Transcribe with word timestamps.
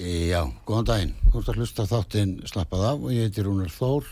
Já, 0.00 0.46
góðan 0.64 0.86
daginn. 0.88 1.10
Þú 1.28 1.40
ert 1.42 1.48
að 1.52 1.58
hlusta 1.60 1.84
þáttinn 1.84 2.30
slappað 2.48 2.84
af 2.88 3.02
og 3.04 3.10
ég 3.12 3.26
heiti 3.26 3.42
Rúnar 3.44 3.72
Þór 3.74 4.06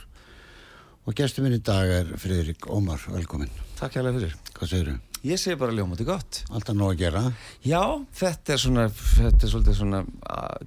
og 1.08 1.14
gestur 1.16 1.46
minn 1.46 1.56
í 1.56 1.60
dag 1.64 1.88
er 1.88 2.10
Friðrik 2.20 2.66
Ómar, 2.68 3.00
velkomin. 3.08 3.48
Takk 3.78 3.96
hjá 3.96 4.02
fyrir. 4.04 4.34
Hvað 4.58 4.68
segir 4.68 4.90
þú? 4.90 4.96
Ég 5.30 5.40
segi 5.40 5.56
bara 5.58 5.72
ljómandi 5.72 6.04
gott. 6.04 6.42
Alltaf 6.52 6.76
nóg 6.76 6.92
að 6.92 7.00
gera. 7.00 7.22
Já, 7.64 7.80
þetta 8.20 8.52
er 8.52 8.60
svona, 8.60 8.84
þetta 8.92 9.46
er 9.46 9.52
svolítið 9.54 9.78
svona 9.78 10.00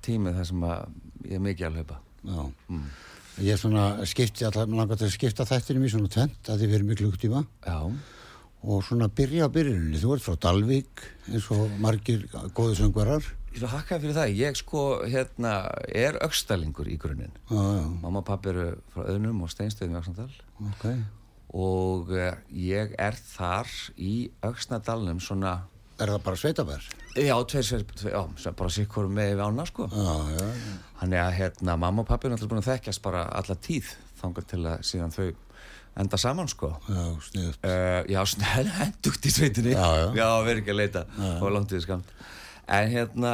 tímið 0.07 0.39
þar 0.39 0.47
sem 0.49 0.65
ég 1.27 1.35
er 1.37 1.43
mikið 1.45 1.67
að 1.67 1.77
hlaupa. 1.77 1.99
Já. 2.31 2.39
Mm. 2.71 2.87
Ég 3.41 3.53
er 3.53 3.61
svona 3.61 3.83
skipti, 4.09 4.47
alltaf 4.47 4.73
langar 4.73 4.97
til 4.97 5.05
að 5.05 5.13
skipta 5.19 5.45
þættinum 5.51 5.85
í 5.85 5.91
svona 5.93 6.09
tvent 6.15 6.49
að 6.49 6.63
þið 6.63 6.73
verið 6.73 6.89
mjög 6.89 7.03
klukktíma. 7.03 7.43
Já. 7.67 7.77
Og 8.61 8.81
svona 8.89 9.11
byrja 9.21 9.45
á 9.45 9.53
byrjunni. 9.53 10.01
Þú 10.01 10.15
ert 10.17 10.25
frá 10.25 10.41
Dalvík 10.47 11.05
eins 11.29 11.51
og 11.53 11.77
margir 11.81 12.25
góðu 12.57 12.79
söngvarar. 12.81 13.29
Ég 13.51 13.59
vil 13.59 13.67
hakka 13.67 13.97
fyrir 13.99 14.15
það, 14.15 14.29
ég 14.39 14.55
sko 14.55 14.81
hérna 15.03 15.55
er 15.91 16.15
aukstalingur 16.23 16.87
í 16.87 16.95
grunninn. 16.99 17.33
Mamma 17.51 18.21
og 18.21 18.27
pappi 18.29 18.53
eru 18.53 18.69
frá 18.93 19.03
öðnum 19.11 19.41
og 19.43 19.51
steinstöðum 19.51 19.97
í 19.97 19.99
Öksnadal 19.99 20.29
okay. 20.69 21.01
og 21.51 22.13
uh, 22.15 22.29
ég 22.55 22.95
er 22.95 23.19
þar 23.33 23.67
í 23.99 24.15
Öksnadalnum 24.47 25.19
svona 25.23 25.59
Er 26.01 26.09
það 26.09 26.21
bara 26.25 26.37
sveitabær? 26.39 26.85
Já, 27.13 27.35
tveir 27.45 27.65
sveitabær, 27.67 28.07
já, 28.09 28.53
bara 28.57 28.71
sikkur 28.73 29.09
með 29.11 29.43
ána 29.45 29.67
sko. 29.69 29.85
Já, 29.91 30.15
já, 30.33 30.47
já. 30.47 30.71
Þannig 30.97 31.21
að 31.21 31.35
hérna 31.37 31.75
mamma 31.77 32.01
og 32.01 32.07
pappi 32.09 32.25
er 32.25 32.33
náttúrulega 32.33 32.55
búin 32.55 32.63
að 32.63 32.69
þekkjast 32.71 33.03
bara 33.05 33.27
alla 33.37 33.57
tíð 33.67 33.91
þangar 34.23 34.47
til 34.49 34.61
að 34.63 34.87
síðan 34.87 35.13
þau 35.13 35.27
enda 36.01 36.21
saman 36.23 36.49
sko. 36.49 36.71
Já, 36.87 37.03
sniðut 37.27 37.67
uh, 37.69 37.99
Já, 38.09 38.21
sniðut, 38.33 38.73
hendugt 38.79 39.27
í 39.29 39.35
sveitinni. 39.35 39.75
Já, 39.75 39.85
já. 39.99 40.07
Já, 40.23 40.27
verður 40.47 40.63
ekki 40.63 40.73
að 40.73 40.79
leita. 40.79 41.05
Og 41.35 41.53
langt 41.53 41.75
við 41.75 41.85
skamt 41.85 42.15
en 42.67 42.89
hérna 42.89 43.33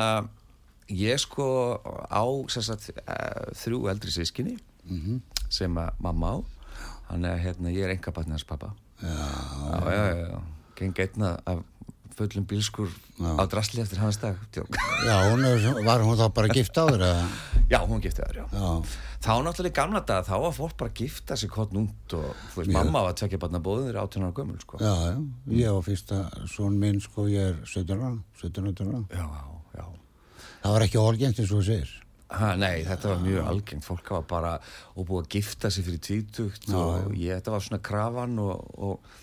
ég 0.88 1.20
sko 1.20 1.80
á 2.08 2.24
sagt, 2.48 2.92
uh, 3.04 3.52
þrjú 3.54 3.88
eldri 3.92 4.12
sískinni 4.12 4.58
mm 4.58 5.00
-hmm. 5.00 5.22
sem 5.50 5.72
mamma 6.00 6.28
á 6.28 6.38
þannig 7.10 7.32
að 7.32 7.44
hérna, 7.44 7.72
ég 7.72 7.84
er 7.84 7.96
enga 7.96 8.12
batnið 8.12 8.32
hans 8.32 8.44
pappa 8.44 8.74
já, 9.02 9.08
já, 9.08 9.92
já, 9.92 10.16
já, 10.16 10.28
já. 10.28 10.42
geng 10.76 11.00
einna 11.00 11.40
af 11.46 11.64
fullum 12.18 12.48
bílskur 12.50 12.90
á 13.22 13.44
drastli 13.50 13.84
eftir 13.84 14.02
hans 14.02 14.18
dag. 14.22 14.40
Já, 15.06 15.16
hún 15.30 15.46
er, 15.46 15.62
var 15.86 16.02
hún 16.06 16.18
þá 16.18 16.28
bara 16.34 16.50
gift 16.54 16.78
á 16.78 16.90
þér? 16.90 17.06
Já, 17.70 17.80
hún 17.84 18.02
gifti 18.02 18.24
þér, 18.24 18.42
já. 18.42 18.46
já 18.54 19.06
Þá 19.18 19.32
náttúrulega 19.44 19.76
gamla 19.76 20.02
dag, 20.06 20.26
þá 20.28 20.36
var 20.44 20.54
fólk 20.54 20.76
bara 20.78 20.94
gifta 20.94 21.36
sig 21.36 21.50
hvort 21.50 21.74
núnt 21.74 22.14
og 22.14 22.28
þú 22.54 22.62
veist, 22.62 22.72
mamma 22.74 23.02
var 23.02 23.16
að 23.16 23.22
tvekja 23.24 23.40
barna 23.42 23.62
þeirra 23.66 24.04
18 24.06 24.26
ára 24.28 24.36
gömul, 24.38 24.60
sko. 24.62 24.80
Já, 24.82 24.94
já, 25.10 25.16
ég 25.58 25.78
var 25.78 25.86
fyrsta 25.88 26.20
svon 26.54 26.78
minn, 26.80 27.02
sko, 27.02 27.26
ég 27.32 27.56
er 27.56 27.58
17 27.66 27.98
ára, 27.98 28.12
17 28.44 28.84
ára. 28.86 29.02
Já, 29.10 29.26
já. 29.80 29.88
Það 30.62 30.76
var 30.76 30.86
ekki 30.86 31.02
orgengt 31.02 31.42
eins 31.42 31.50
og 31.52 31.64
þú 31.64 31.66
segir. 31.72 31.96
Ha, 32.28 32.54
nei, 32.60 32.84
þetta 32.84 33.14
var 33.14 33.22
mjög 33.24 33.50
algengt, 33.50 33.88
fólk 33.88 34.10
var 34.12 34.26
bara 34.30 34.54
og 34.94 35.08
búið 35.08 35.26
að 35.26 35.36
gifta 35.38 35.72
sig 35.72 35.88
fyrir 35.88 36.02
tvítugt 36.04 36.70
og 36.76 37.14
ég, 37.16 37.40
þetta 37.40 37.54
var 37.56 37.64
svona 37.64 37.84
krafan 37.84 38.36
og, 38.44 38.66
og 38.78 39.16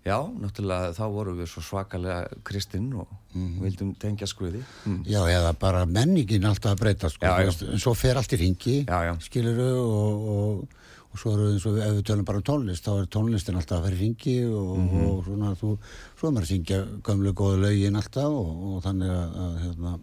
Já, 0.00 0.16
náttúrulega 0.16 0.94
þá 0.96 1.02
vorum 1.12 1.40
við 1.42 1.48
svo 1.52 1.60
svakalega 1.60 2.40
kristinn 2.46 2.88
og 2.96 3.08
mm 3.34 3.60
vildum 3.60 3.90
tengja 4.00 4.26
skruði. 4.26 4.62
Mm. 4.88 5.02
Já, 5.04 5.20
eða 5.28 5.52
bara 5.60 5.84
menningin 5.86 6.46
alltaf 6.48 6.72
að 6.72 6.80
breyta, 6.80 7.10
sko. 7.12 7.26
Já, 7.26 7.44
já. 7.44 7.68
En 7.68 7.82
svo 7.82 7.92
fer 7.94 8.16
allt 8.16 8.32
í 8.32 8.38
ringi, 8.40 8.76
já, 8.88 9.12
skiluru, 9.20 9.68
og, 9.82 10.28
og, 10.34 10.78
og 11.10 11.20
svo 11.20 11.34
eru 11.36 11.50
eins 11.52 11.66
og 11.68 11.76
ef 11.78 11.92
við 11.98 12.06
tölum 12.08 12.28
bara 12.30 12.40
um 12.40 12.46
tónlist, 12.48 12.86
þá 12.86 13.02
er 13.02 13.10
tónlistin 13.12 13.58
alltaf 13.60 13.78
að 13.78 13.88
vera 13.88 13.98
í 13.98 14.00
ringi 14.00 14.36
og, 14.48 14.70
mm 14.78 14.88
-hmm. 14.88 15.08
og 15.10 15.24
svona, 15.24 15.50
þú, 15.60 15.72
svo 16.18 16.28
er 16.28 16.32
maður 16.32 16.46
að 16.46 16.52
syngja 16.54 16.78
gömlu 17.08 17.32
góðu 17.32 17.58
lögin 17.66 17.96
alltaf 18.00 18.30
og 18.30 18.78
þannig 18.86 19.10
að, 19.10 19.36
að 19.44 19.58
hérna, 19.64 19.98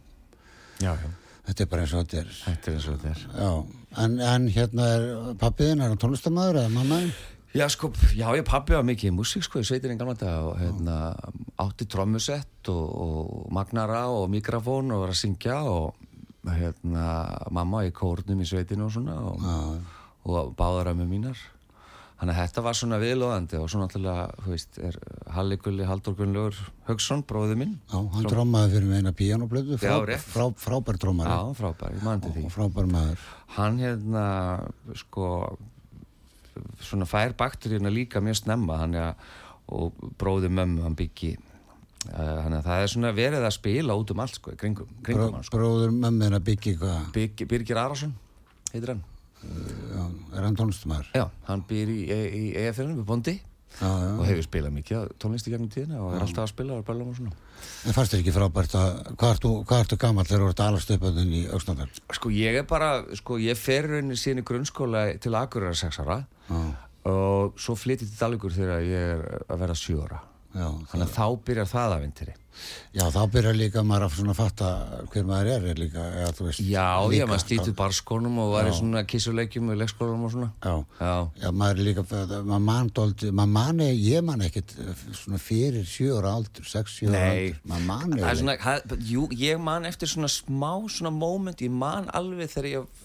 já, 0.79 0.91
já. 0.93 1.09
þetta 1.47 1.63
er 1.63 1.71
bara 1.71 1.81
eins 1.81 1.93
og 1.93 2.05
þetta 2.05 2.17
er. 2.17 2.29
Þetta 2.45 2.71
er 2.71 2.75
eins 2.75 2.87
og 2.87 2.99
þetta 2.99 3.09
er. 3.09 3.25
Já, 3.33 3.65
en, 4.03 4.19
en 4.19 4.47
hérna 4.47 4.83
er 4.93 5.33
pappiðin, 5.41 5.81
er 5.81 5.89
hann 5.89 5.97
tónlistamæður 6.05 6.61
eða 6.61 6.69
mammaðin? 6.69 7.11
Já, 7.55 7.65
sko, 7.71 7.91
já, 8.13 8.27
ég 8.35 8.43
pappi 8.45 8.75
var 8.75 8.83
mikið 8.85 9.11
í 9.11 9.15
músík, 9.15 9.45
sko, 9.45 9.61
ég 9.63 9.69
sveitir 9.69 9.93
einn 9.93 9.99
gamla 9.99 10.17
dag 10.19 10.49
og 10.49 10.57
hérna, 10.59 10.97
átti 11.63 11.87
trommusett 11.89 12.71
og, 12.73 12.87
og 12.91 13.51
magnara 13.55 14.07
og 14.11 14.27
mikrofón 14.33 14.91
og 14.93 15.05
var 15.05 15.13
að 15.13 15.21
syngja 15.21 15.61
og 15.71 15.95
hérna, 16.47 17.05
mamma 17.51 17.85
í 17.87 17.93
kórnum 17.95 18.43
í 18.43 18.47
sveitinu 18.47 18.87
og 18.87 18.97
svona 18.97 19.15
og, 19.31 19.45
og 20.27 20.51
báðara 20.59 20.95
með 20.97 21.13
mínar. 21.13 21.45
Þannig 22.17 22.33
að 22.33 22.39
þetta 22.41 22.61
var 22.65 22.77
svona 22.79 22.97
viðlóðandi 22.97 23.57
og 23.61 23.67
svona 23.69 23.85
alltaf, 23.85 24.39
þú 24.41 24.53
veist, 24.55 24.77
er 24.81 24.95
Halli 25.35 25.57
Gulli 25.61 25.85
Haldur 25.85 26.15
Gunnlaugur 26.17 26.57
Högson, 26.87 27.21
bróðið 27.29 27.59
minn. 27.61 27.75
Já, 27.91 27.97
hann 27.99 28.23
Tróm... 28.25 28.31
trommaði 28.31 28.71
fyrir 28.73 28.89
með 28.89 29.03
eina 29.03 29.13
píjánublödu, 29.19 29.77
frá, 29.83 30.15
frá, 30.23 30.45
frábær 30.63 30.97
trommari. 31.03 31.35
Já, 31.35 31.57
frábær, 31.59 31.93
ég 31.93 32.07
mandi 32.07 32.31
því. 32.33 32.45
Og 32.49 32.55
frábær 32.55 32.89
maður. 32.89 33.27
Hann 33.53 33.77
hérna, 33.83 34.23
sko, 34.97 35.29
svona 36.83 37.07
fær 37.09 37.35
bakteríuna 37.37 37.91
líka 37.93 38.21
mjög 38.23 38.41
snemma 38.43 38.79
að, 38.85 39.27
og 39.67 40.07
bróði 40.19 40.51
mömmu 40.53 40.85
hann 40.85 40.97
byggi 40.97 41.35
þannig 42.07 42.59
að 42.59 42.67
það 42.69 42.81
er 42.83 42.91
svona 42.93 43.11
verið 43.17 43.45
að 43.47 43.53
spila 43.57 43.97
út 43.99 44.13
um 44.13 44.21
allt 44.23 44.37
sko, 44.37 44.53
kringum, 44.59 44.89
kringum 45.03 45.27
Bró, 45.27 45.35
hann 45.35 45.47
sko. 45.47 45.57
Bróður 45.57 45.93
mömmu 45.95 46.27
hann 46.27 46.37
að 46.37 46.45
byggi 46.47 46.75
hvað? 46.79 47.11
Byggi, 47.15 47.47
Birgir 47.49 47.81
Arason 47.81 48.13
heitir 48.71 48.93
hann 48.93 49.03
Já, 49.37 50.03
er 50.33 50.45
hann 50.47 50.57
tónlistumar? 50.57 51.07
Já, 51.13 51.27
hann 51.47 51.63
býr 51.67 51.91
í, 51.93 51.99
í 52.09 52.43
EFL-um 52.63 52.97
við 53.01 53.07
Bondi 53.07 53.35
já, 53.79 53.87
já. 53.87 54.11
og 54.13 54.23
hefur 54.27 54.45
spilað 54.45 54.75
mikið 54.77 55.11
tónlist 55.21 55.49
í 55.49 55.53
gegnum 55.53 55.71
tíðina 55.73 55.99
og 56.03 56.15
er 56.15 56.23
alltaf 56.25 56.45
að 56.45 56.53
spila 56.53 56.77
og 56.79 56.87
bæla 56.87 57.07
og 57.07 57.17
svona 57.17 57.35
En 57.87 57.95
fannst 57.95 58.13
þér 58.13 58.21
ekki 58.21 58.33
frábært 58.35 58.75
að 58.77 58.89
hvað 59.17 59.31
ertu, 59.35 59.51
hvað 59.69 59.83
ertu 59.83 59.99
gammal 60.01 60.25
þegar 60.29 60.43
þú 60.43 60.49
ert 60.51 60.63
alast 60.67 60.91
upp 60.93 61.05
að 61.09 61.19
þenn 61.21 61.33
í 61.33 61.43
Öksnandal? 61.57 61.87
Sko 62.13 62.31
ég 62.33 62.59
er 62.61 62.67
bara, 62.69 62.89
sko 63.17 63.39
ég 63.41 63.57
fer 63.57 63.89
rauninni 63.89 64.17
síðan 64.19 64.43
í 64.43 64.47
grunnskóla 64.47 65.03
til 65.23 65.33
Akureyra 65.37 65.77
6 65.77 66.01
ára 66.05 66.19
og 67.07 67.59
svo 67.61 67.77
flytti 67.79 68.07
til 68.07 68.17
Dalvíkur 68.19 68.53
þegar 68.55 68.85
ég 68.85 69.13
er 69.17 69.45
að 69.47 69.63
vera 69.63 69.77
7 69.77 70.01
ára 70.05 70.21
Já, 70.57 70.67
þannig 70.89 71.07
að 71.07 71.15
þá 71.15 71.25
byrjar 71.47 71.71
það 71.71 71.95
að 71.95 72.03
vintri 72.07 72.35
Já, 72.95 73.03
þá 73.13 73.19
byrjar 73.29 73.57
líka 73.57 73.83
maður 73.85 74.07
að 74.07 74.15
svona 74.17 74.33
fatta 74.33 74.69
hver 75.11 75.25
maður 75.27 75.49
er, 75.53 75.65
er 75.71 75.77
líka, 75.77 76.05
eða 76.23 76.45
veist 76.47 76.63
Já, 76.65 76.85
líka, 77.05 77.19
ég 77.19 77.29
maður 77.29 77.43
stýtið 77.43 77.75
barskónum 77.77 78.39
og 78.41 78.53
var 78.55 78.69
í 78.69 78.73
svona 78.73 79.03
kissuleikjum 79.05 79.69
og 79.73 79.77
leikskólanum 79.83 80.25
og 80.25 80.33
svona. 80.33 80.49
Já, 80.65 80.73
Já, 80.97 81.13
já 81.43 81.51
maður 81.53 81.81
er 81.83 81.87
líka, 81.91 82.05
maður 82.39 82.65
mann 82.71 82.91
dóldi, 82.97 83.29
maður 83.29 83.53
manni, 83.59 83.89
ég 84.01 84.25
mann 84.25 84.45
ekkert 84.47 84.73
svona 85.21 85.41
fyrir 85.41 85.85
sjö 85.85 86.17
ára 86.17 86.33
aldur, 86.39 86.65
sex, 86.65 86.97
Nei. 87.05 87.19
aldur, 87.21 87.59
maður 87.69 87.89
manni 87.91 88.21
það 88.23 88.31
er 88.31 88.41
svona, 88.41 88.57
það, 88.65 88.97
jú, 89.11 89.27
ég 89.43 89.61
man 89.69 89.89
eftir 89.91 90.13
svona 90.15 90.31
smá 90.31 90.71
svona 90.89 91.13
moment, 91.13 91.61
ég 91.61 91.77
man 91.85 92.09
alveg 92.17 92.55
þegar 92.55 92.71
ég 92.73 93.03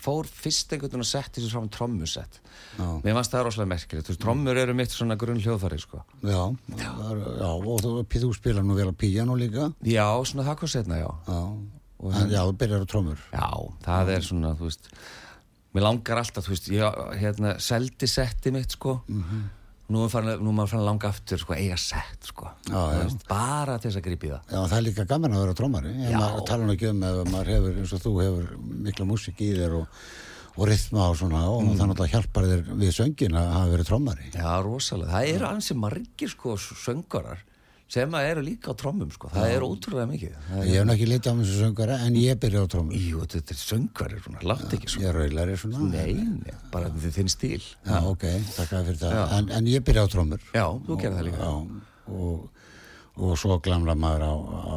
fór 0.00 0.28
fyrst 0.28 0.72
einhvern 0.72 0.90
veginn 0.90 1.04
að 1.04 1.10
setja 1.10 1.36
þessu 1.38 1.52
fram 1.54 1.68
trommusett. 1.72 2.40
Já. 2.78 2.86
Mér 3.04 3.16
fannst 3.18 3.34
það 3.34 3.44
rosalega 3.46 3.72
merkilegt, 3.74 4.06
þú 4.06 4.14
veist, 4.14 4.22
trommur 4.24 4.60
eru 4.62 4.76
mitt 4.78 4.94
svona 4.94 5.16
grunn 5.20 5.42
hljóðfæri, 5.42 5.80
sko. 5.82 6.02
Já, 6.24 6.40
já, 6.80 6.90
já 7.40 7.50
og 7.50 7.84
þú, 7.84 7.94
þú 8.08 8.32
spila 8.36 8.64
nú 8.64 8.78
vel 8.78 8.90
á 8.90 8.94
píjano 8.96 9.36
líka. 9.38 9.70
Já, 9.86 10.06
svona 10.24 10.48
það 10.48 10.60
kom 10.62 10.72
setna, 10.72 11.00
já. 11.02 11.10
Já, 11.28 11.40
en, 12.10 12.32
já, 12.32 12.40
þú 12.40 12.58
byrjar 12.64 12.84
á 12.84 12.86
trómur 12.88 13.24
Já, 13.28 13.48
það 13.84 14.12
er 14.16 14.28
svona, 14.30 14.54
þú 14.56 14.70
veist 14.70 14.92
mér 15.76 15.86
langar 15.86 16.20
alltaf, 16.24 16.46
þú 16.46 16.54
veist, 16.54 16.68
ég 16.74 17.00
hérna, 17.20 17.54
seldi 17.62 18.08
setti 18.10 18.52
mitt, 18.54 18.74
sko. 18.74 19.00
Er 19.04 19.18
farin, 19.20 19.50
nú 19.90 20.04
er 20.06 20.40
maður 20.40 20.76
að 20.78 20.84
langa 20.86 21.08
aftur, 21.10 21.40
sko, 21.42 21.54
eiga 21.58 21.76
sett, 21.80 22.28
sko 22.30 22.48
Já, 22.70 22.80
bara 23.28 23.76
til 23.82 23.90
þess 23.90 24.00
að 24.00 24.06
grípi 24.06 24.30
það 24.30 24.54
Já, 24.54 24.60
það 24.70 24.76
er 24.78 24.84
líka 24.86 25.06
gaman 25.10 25.34
að 25.36 25.44
vera 25.44 25.56
trómari. 25.58 25.92
Maður 26.14 26.44
tala 26.48 26.66
nú 26.68 26.74
ekki 26.76 26.90
um 26.92 27.02
ef 27.10 27.20
maður 27.34 27.52
hefur, 27.56 27.78
eins 27.82 27.94
og 27.98 28.02
þú 28.06 28.12
hefur 28.22 28.50
mikla 28.88 29.08
músík 29.10 29.42
í 29.44 29.50
þér 29.58 29.76
og, 29.80 30.00
og 30.56 30.68
rytma 30.70 31.08
og 31.10 31.18
svona 31.20 31.42
og 31.50 31.60
Mm. 31.64 31.76
það 31.78 31.90
náttúrulega 31.90 32.14
hjálpar 32.14 32.48
þér 32.50 32.62
við 32.80 32.92
söngin 32.96 33.36
að 33.38 33.52
hafa 33.56 33.70
verið 33.74 33.88
trómari. 33.90 34.30
Já, 34.34 34.50
rosalega. 34.64 35.12
Það 35.12 35.28
eru 35.34 35.46
ansi 35.50 35.74
margir 35.78 36.28
sko 36.32 36.56
söngarar 36.58 37.42
sem 37.90 38.14
að 38.14 38.28
eru 38.30 38.44
líka 38.46 38.70
á 38.70 38.74
trommum 38.78 39.10
sko. 39.10 39.30
Það 39.34 39.54
er 39.54 39.64
ótrúlega 39.66 40.06
mikið. 40.10 40.36
Það 40.46 40.68
Ég 40.68 40.76
hef 40.78 40.86
nú 40.86 40.94
ekki 40.94 41.08
litið 41.10 41.30
á 41.30 41.34
þessu 41.40 41.56
söngara 41.64 41.96
en 42.06 42.18
ég 42.20 42.38
byrja 42.44 42.62
á 42.62 42.66
trómur. 42.70 42.94
Jú, 42.94 43.24
þetta 43.34 43.54
er 43.56 43.60
söngarir, 43.64 44.22
svona, 44.26 44.42
látt 44.46 44.76
ekki 44.76 44.92
svona. 44.92 45.02
Ég 45.02 45.10
er 45.10 45.18
raulari 45.18 45.56
svona. 45.64 45.82
Nei, 45.90 46.14
nei, 46.14 46.54
bara 46.70 46.92
þið 46.94 47.18
þinn 47.18 47.32
stíl. 47.34 47.60
Já, 47.88 47.98
ok, 48.12 48.26
takk 48.54 48.74
fyrir 48.76 49.00
það. 49.02 49.20
En, 49.40 49.52
en 49.58 49.70
ég 49.72 49.84
byrja 49.86 50.06
á 50.06 50.08
trómur. 50.14 50.46
Já, 50.54 50.66
þú 50.86 51.00
gerir 51.02 51.18
það 51.18 51.28
líka. 51.30 51.50
Já, 51.50 51.82
og, 52.14 52.59
og 53.16 53.36
svo 53.38 53.58
glamla 53.62 53.94
maður 53.98 54.22
á, 54.22 54.34
á 54.34 54.76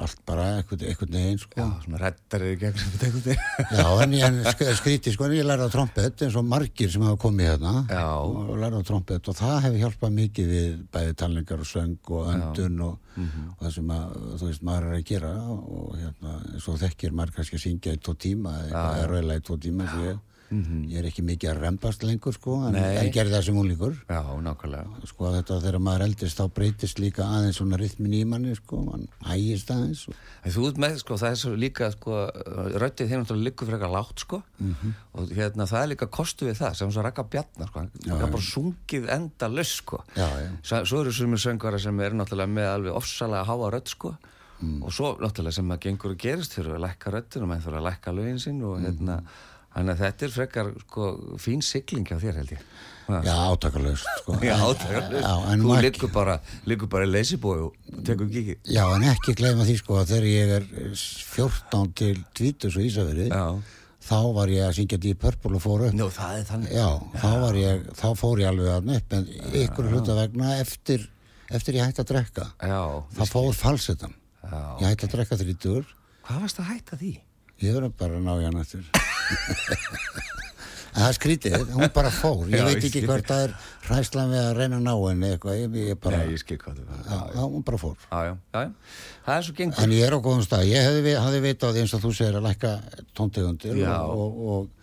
allt 0.00 0.20
bara 0.24 0.44
eitthvað 0.62 1.10
neginn, 1.12 1.38
sko. 1.42 1.58
Já, 1.60 1.64
svona 1.84 1.98
reddar 2.00 2.40
þið 2.40 2.54
gegn 2.60 2.76
sem 2.80 2.92
þetta 2.94 3.06
einhvern 3.10 3.80
Já, 3.80 3.88
en 4.04 4.14
ég 4.16 4.38
sk- 4.48 4.70
skríti, 4.78 5.12
sko, 5.12 5.26
en 5.26 5.34
ég 5.36 5.44
lærði 5.44 5.66
á 5.68 5.70
trompet 5.74 6.22
eins 6.24 6.36
og 6.40 6.46
margir 6.48 6.88
sem 6.92 7.02
hafa 7.04 7.18
komið 7.20 7.50
hérna 7.50 7.72
Já. 7.90 8.04
og 8.24 8.54
lærði 8.62 8.80
á 8.80 8.88
trompet 8.88 9.28
og 9.28 9.36
það 9.36 9.58
hefur 9.66 9.82
hjálpað 9.82 10.14
mikið 10.20 10.48
við 10.54 10.78
bæði 10.96 11.16
talningar 11.20 11.60
og 11.60 11.68
söng 11.68 11.98
og 12.16 12.30
öndun 12.32 12.80
og, 12.86 12.98
Mhm. 13.20 13.44
og 13.58 13.66
það 13.66 13.74
sem 13.74 13.88
að, 13.92 14.16
þú 14.40 14.46
veist, 14.48 14.62
maður 14.64 14.86
er 14.88 14.96
að 15.00 15.04
gera 15.10 15.32
og 15.50 15.96
hérna, 16.00 16.34
og 16.68 16.78
þekkir 16.80 17.12
maður 17.12 17.34
kannski 17.36 17.58
að 17.58 17.64
syngja 17.66 17.92
í 17.92 18.00
tvo 18.00 18.14
tíma 18.16 18.54
eða 18.70 19.08
reyla 19.10 19.36
í 19.36 19.44
tvo 19.44 19.58
tíma 19.60 19.90
svo 19.90 20.00
ég, 20.08 20.18
ég 20.50 20.96
er 20.98 21.06
ekki 21.06 21.22
mikið 21.22 21.50
að 21.52 21.58
rembast 21.62 22.02
lengur, 22.02 22.34
sko, 22.34 22.56
en, 22.66 22.74
en 22.74 23.10
gerði 23.14 23.34
það 23.36 23.44
sem 23.46 23.58
úlingur 23.60 23.92
Já, 24.08 24.20
nákvæmlega. 24.42 25.02
sko 25.10 25.28
þetta 25.36 25.58
þegar 25.62 25.78
maður 25.86 26.04
eldist 26.08 26.40
þá 26.40 26.44
breytist 26.56 26.98
líka 26.98 27.26
aðeins 27.26 27.60
svona 27.60 27.78
rytmin 27.78 28.16
í 28.18 28.22
manni 28.26 28.54
sko, 28.58 28.80
mann 28.86 29.04
hægist 29.28 29.70
aðeins 29.70 30.02
og, 30.10 30.16
En 30.44 30.54
þú 30.54 30.64
ert 30.70 30.80
með, 30.82 30.96
sko, 31.04 31.18
það 31.20 31.30
er 31.30 31.38
svo 31.42 31.52
líka, 31.60 31.90
sko, 31.94 32.16
röddið 32.82 33.10
þeir 33.12 33.22
náttúrulega 33.22 33.60
fyrir 33.66 33.76
eitthvað 33.78 33.94
lágt, 33.94 34.24
sko, 34.24 34.40
og 35.20 35.32
hérna, 35.36 35.66
það 35.70 35.84
er 35.84 35.90
líka 35.92 36.10
kostu 36.18 36.48
við 36.48 36.58
það, 36.62 36.74
sem 36.80 36.92
svo 36.96 37.04
rakka 37.06 37.26
bjarnar, 37.30 37.70
sko, 37.70 37.84
Já, 38.06 38.14
er 38.16 38.34
bara 38.34 38.48
sungið 38.50 39.08
enda 39.14 39.48
laus, 39.52 39.76
sko. 39.82 40.02
Já, 40.16 40.26
já. 40.40 40.50
Svo, 40.66 40.82
svo 40.88 41.02
eru 41.04 41.12
sumir 41.14 41.42
söngvara 41.42 41.78
sem 41.82 42.00
eru 42.00 42.18
náttúrulega 42.18 42.50
með 42.56 42.68
alveg 42.74 42.98
ofsalega 42.98 43.44
háa 43.46 43.70
rödd, 43.76 43.92
sko, 43.92 44.14
og 44.80 44.90
svo 44.92 45.14
náttúrulega 45.20 45.56
sem 45.60 45.70
að 45.72 45.78
gengur 45.86 46.12
og 46.16 46.18
gerist 46.20 46.52
fyrir 46.56 46.74
að 46.76 46.82
lækka 46.88 47.12
röddin 47.14 47.44
og 47.46 47.48
menn 47.52 47.62
þurfa 47.64 47.78
að 47.80 47.86
lækka 47.90 48.12
lögin 48.16 48.40
sín 48.42 48.58
og 48.68 48.80
hérna, 48.84 49.20
þannig 49.80 49.96
að 49.96 50.04
þetta 50.06 50.26
er 50.28 50.34
frekar, 50.36 50.72
sko, 50.86 51.10
fín 51.42 51.64
sigling 51.64 52.06
hjá 52.08 52.18
þér, 52.22 52.40
held 52.42 52.54
ég. 52.56 52.64
Já 53.10 53.34
átakalöst 53.50 54.06
sko. 54.20 54.36
Já, 54.44 54.54
átakalust. 54.54 55.24
já, 55.24 55.34
Þú 55.58 55.76
liggur 55.82 56.10
bara, 56.14 56.36
bara 56.90 57.06
í 57.06 57.10
leysibói 57.10 57.58
og 57.64 57.74
tekur 58.06 58.28
kikið. 58.30 58.58
Já, 58.70 58.84
en 58.94 59.06
ekki 59.10 59.34
gleyma 59.38 59.66
því 59.66 59.76
sko 59.80 59.98
að 60.00 60.12
þegar 60.12 60.28
ég 60.30 60.52
er 60.58 60.66
14 60.94 61.92
til 61.98 62.16
20 62.38 62.68
og 62.70 62.84
Ísafirði 62.86 63.28
Já. 63.30 63.44
þá 64.10 64.18
var 64.36 64.52
ég 64.54 64.66
að 64.68 64.76
syngja 64.78 65.00
Deep 65.02 65.22
Purple 65.24 65.58
og 65.58 65.64
fór 65.64 65.86
upp 65.88 65.96
Nú, 65.98 66.10
það 66.14 66.36
er 66.38 66.46
þannig. 66.52 66.74
Já, 66.76 66.88
þá 67.22 67.30
var 67.44 67.58
ég, 67.60 67.88
þá 68.00 68.06
fór 68.22 68.44
ég 68.44 68.52
alveg 68.52 68.70
að 68.76 68.92
upp 68.96 69.16
en 69.18 69.26
ykkur 69.64 69.90
hluta 69.90 70.18
vegna 70.20 70.52
eftir, 70.60 71.08
eftir 71.50 71.80
ég 71.80 71.90
hætti 71.90 72.04
að 72.04 72.12
drekka 72.14 72.46
Já, 72.62 72.82
þá 73.18 73.24
fór 73.32 73.50
falsetan 73.58 74.14
Já. 74.44 74.62
ég 74.84 74.86
hætti 74.92 75.08
að 75.10 75.16
drekka 75.18 75.40
þrítur 75.42 75.90
Hvað 76.20 76.44
varst 76.44 76.62
að 76.62 76.70
hætta 76.70 77.00
því? 77.00 77.12
Ég 77.60 77.76
verður 77.76 77.92
bara 78.00 78.18
að 78.18 78.24
ná 78.26 78.32
ég 78.40 78.46
hann 78.50 78.60
eftir 78.62 78.82
en 80.90 81.04
það 81.04 81.12
skrítið 81.16 81.54
hún 81.76 81.90
bara 81.94 82.10
fór, 82.12 82.40
ég 82.50 82.58
Já, 82.58 82.64
veit 82.66 82.84
ekki 82.88 83.02
hvort 83.06 83.28
það 83.30 83.44
er 83.46 83.52
hræslan 83.86 84.32
við 84.32 84.40
að 84.42 84.56
reyna 84.58 84.80
að 84.80 84.86
ná 84.88 84.94
henni 85.04 85.28
eitthvað, 85.34 85.60
ég, 85.60 85.76
ég 85.92 86.00
bara 86.02 86.18
Nei, 86.18 86.32
ég 86.34 86.40
skil 86.42 86.58
hvað 86.58 86.80
það 86.80 87.04
já, 87.12 87.18
já, 87.36 87.44
hún 87.44 87.64
bara 87.68 87.78
fór. 87.80 87.94
Já, 88.10 88.18
já, 88.26 88.34
já, 88.56 88.64
já. 88.64 88.72
Það 89.28 89.36
er 89.36 89.46
svo 89.46 89.54
gengur. 89.60 89.84
En 89.84 89.94
ég 89.94 90.02
er 90.08 90.16
á 90.16 90.20
góðum 90.26 90.42
stað, 90.46 90.64
ég 90.70 90.86
hefði, 90.88 91.04
vi- 91.06 91.14
hafði 91.20 91.40
vitað 91.46 91.78
eins 91.84 91.94
og 91.94 92.02
þú 92.04 92.10
segir 92.18 92.38
að 92.40 92.46
lækka 92.48 92.72
tóntegundir 93.20 93.80
og, 93.86 94.10
og, 94.24 94.42
og 94.56 94.79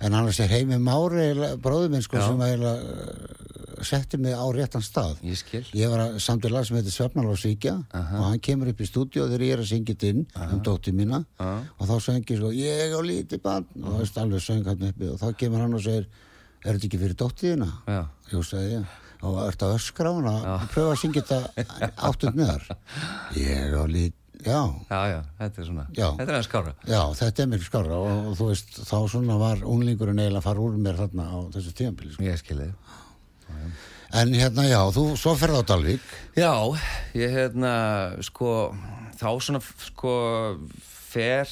en 0.00 0.16
annars 0.16 0.40
er 0.40 0.50
heimi 0.52 0.78
Mári 0.80 1.28
bróður 1.60 1.92
minn 1.92 2.04
sko 2.04 2.18
Já. 2.20 2.26
sem 2.28 2.40
eiginlega 2.46 2.80
uh, 2.80 3.84
setti 3.84 4.18
mig 4.20 4.34
á 4.36 4.44
réttan 4.52 4.82
stað. 4.84 5.18
Ég 5.24 5.40
ég 5.76 5.88
var 5.92 6.02
að 6.04 6.18
samt 6.20 6.44
í 6.44 6.50
lag 6.52 6.66
sem 6.68 6.76
heitir 6.76 6.92
Svefnal 6.92 7.28
og 7.32 7.38
Svíkja 7.40 7.78
og 7.96 8.24
hann 8.26 8.40
kemur 8.44 8.68
upp 8.72 8.80
í 8.80 8.88
stúdíu 8.88 9.24
þegar 9.24 9.44
ég 9.46 9.54
er 9.56 9.62
að 9.64 9.70
syngja 9.70 9.96
inn 10.10 10.26
um 10.36 10.60
dóttir 10.66 10.96
mína. 10.96 11.22
Aha. 11.40 11.62
og 11.78 11.88
þá 11.88 11.94
söngi 12.10 12.36
sko 12.36 12.50
ég 12.52 12.92
á 12.92 13.00
lítið 13.00 13.40
bann 13.44 13.68
og 13.80 13.86
það 13.94 14.02
veist 14.02 14.18
alveg 14.20 14.44
söng 14.44 14.66
hann 14.68 14.88
uppi. 14.90 15.08
Og 15.08 15.20
þá 15.22 15.28
kemur 15.40 15.64
hann 15.64 15.78
og 15.78 15.84
segir 15.86 16.08
er 16.60 16.74
þetta 16.76 16.90
ekki 16.90 17.00
fyrir 17.04 17.16
dóttiðina? 17.22 17.70
Jú, 18.32 18.42
sagði 18.44 18.74
ég. 18.76 18.98
Og 19.20 19.36
ertu 19.44 19.66
að 19.68 19.74
öskra 19.76 20.12
á 20.12 20.16
hana 20.16 20.34
og 20.54 20.68
pröfa 20.72 20.94
að 20.94 21.00
syngja 21.02 21.24
þetta 21.28 21.90
áttuð 22.08 22.38
neðar 22.40 22.68
ég 23.36 23.74
á 23.76 23.84
lítið, 23.84 24.19
já 24.44 24.60
Já, 24.90 25.00
já, 25.10 25.18
þetta 25.38 25.62
er 25.62 25.68
svona. 25.68 25.86
Já. 25.96 26.06
Þetta 26.18 26.32
er 26.32 26.38
að 26.38 26.46
skára. 26.46 26.74
Já, 26.88 27.00
þetta 27.20 27.42
er 27.42 27.50
mikil 27.52 27.68
skára 27.68 27.98
og, 28.00 28.28
og 28.30 28.38
þú 28.38 28.50
veist, 28.50 28.76
þá 28.88 28.96
svona 29.14 29.38
var 29.40 29.64
unglingurinn 29.64 30.22
eiginlega 30.22 30.42
að 30.42 30.48
fara 30.48 30.64
úr 30.66 30.78
mér 30.80 31.00
þarna 31.00 31.26
á 31.30 31.38
þessu 31.56 31.74
tíðanbili. 31.78 32.14
Sko. 32.14 32.26
Ég 32.26 32.40
skil 32.40 32.60
þið. 32.60 32.72
En 34.20 34.32
hérna, 34.34 34.64
já, 34.66 34.80
þú 34.90 35.04
svo 35.18 35.36
ferð 35.38 35.60
á 35.60 35.68
Dalvík. 35.70 36.06
Já, 36.34 36.54
ég 37.14 37.34
hérna, 37.36 37.74
sko, 38.26 38.72
þá 39.20 39.28
svona, 39.38 39.60
sko, 39.86 40.14
fer 40.82 41.50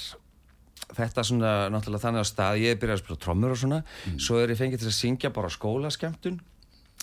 þetta 0.96 1.24
svona 1.26 1.52
náttúrulega 1.72 2.02
þannig 2.02 2.24
á 2.24 2.30
stað, 2.30 2.60
ég 2.64 2.78
byrjaði 2.80 2.98
að 2.98 3.02
spila 3.04 3.22
trommur 3.22 3.54
og 3.54 3.60
svona, 3.60 3.80
svo 4.20 4.38
er 4.40 4.52
ég 4.54 4.60
fengið 4.60 4.82
til 4.82 4.90
að 4.90 4.96
syngja 4.96 5.32
bara 5.34 5.50
á 5.50 5.56
skólaskemmtun, 5.56 6.38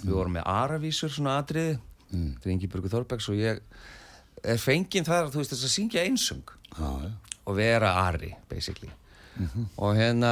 við 0.02 0.16
vorum 0.16 0.36
með 0.36 0.48
aravísur 0.52 1.14
svona 1.14 1.38
atriði, 1.42 1.78
mm. 2.10 2.32
þetta 2.34 2.50
er 2.50 2.56
Ingi 2.56 2.72
Burgu 2.72 2.92
Þorbergs 2.92 3.30
og 3.32 3.40
ég 3.40 3.62
er 4.54 4.62
fengið 4.62 5.10
þar, 5.10 5.32
þú 5.34 5.42
veist, 5.42 5.56
þess 5.56 5.68
að 5.68 5.74
syngja 5.76 6.06
einsöng. 6.06 6.54
Já, 6.76 6.90
já. 7.06 7.12
og 7.46 7.58
vera 7.58 7.96
ari, 8.06 8.34
basically. 8.52 8.92
Og 9.84 9.98
hérna 9.98 10.32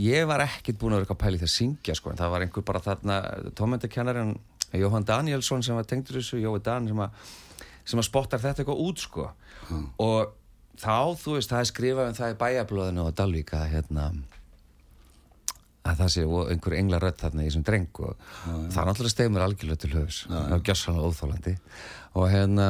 ég 0.00 0.24
var 0.28 0.40
ekkert 0.46 0.78
búin 0.80 0.94
að 0.94 1.02
vera 1.02 1.06
eitthvað 1.06 1.20
pæli 1.20 1.40
að 1.42 1.52
syngja 1.52 1.96
sko, 1.98 2.12
en 2.12 2.20
það 2.20 2.32
var 2.32 2.44
einhver 2.46 2.64
bara 2.64 2.80
þarna 2.80 3.16
tómendakennarinn 3.58 4.36
Jóhann 4.80 5.04
Danielsson 5.04 5.64
sem 5.64 5.76
var 5.76 5.84
tengdur 5.88 6.16
þessu, 6.16 6.40
Jói 6.40 6.62
Dan 6.64 6.88
sem 6.88 7.02
að, 7.04 7.32
sem 7.84 8.00
að 8.00 8.08
spottar 8.08 8.40
þetta 8.40 8.64
eitthvað 8.64 8.84
út 8.86 9.02
sko. 9.04 9.26
Og 10.00 10.32
þá, 10.80 11.12
þú 11.20 11.36
veist, 11.36 11.52
það 11.52 11.58
er 11.58 11.68
skrifað 11.72 12.08
um 12.08 12.16
það 12.16 12.32
í 12.32 12.38
bæjablóðinu 12.40 13.04
á 13.04 13.10
Dalvík 13.20 13.52
að 13.58 13.66
hérna 13.74 14.06
að 15.82 15.98
það 15.98 16.10
sé 16.14 16.24
og 16.28 16.50
einhver 16.52 16.76
engla 16.78 16.98
rödd 17.02 17.18
þarna 17.18 17.42
í 17.42 17.48
þessum 17.50 17.64
dreng 17.66 18.00
og 18.06 18.16
það 18.44 18.78
er 18.82 18.88
náttúrulega 18.90 19.14
stegmur 19.16 19.42
algjörlega 19.46 19.80
til 19.82 19.92
höfus 19.96 20.18
það 20.28 20.50
var 20.52 20.62
gjössanlega 20.68 21.08
óþólandi 21.10 21.54
og 22.14 22.28
hérna 22.30 22.68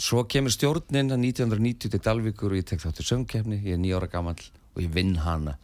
svo 0.00 0.22
kemur 0.30 0.54
stjórnin 0.54 1.12
að 1.12 1.20
1990 1.26 1.92
til 1.92 2.00
Dalvíkur 2.04 2.54
og 2.54 2.60
ég 2.60 2.68
tek 2.70 2.80
þáttur 2.80 3.08
söngkefni 3.10 3.58
ég 3.66 3.74
er 3.76 3.82
nýjára 3.82 4.08
gamall 4.12 4.40
og 4.76 4.80
ég 4.84 4.92
vinn 4.94 5.16
hana. 5.24 5.56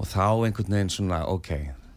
Og 0.00 0.06
þá 0.06 0.46
einhvern 0.46 0.70
veginn 0.76 0.92
svona 0.92 1.22
ok, 1.28 1.48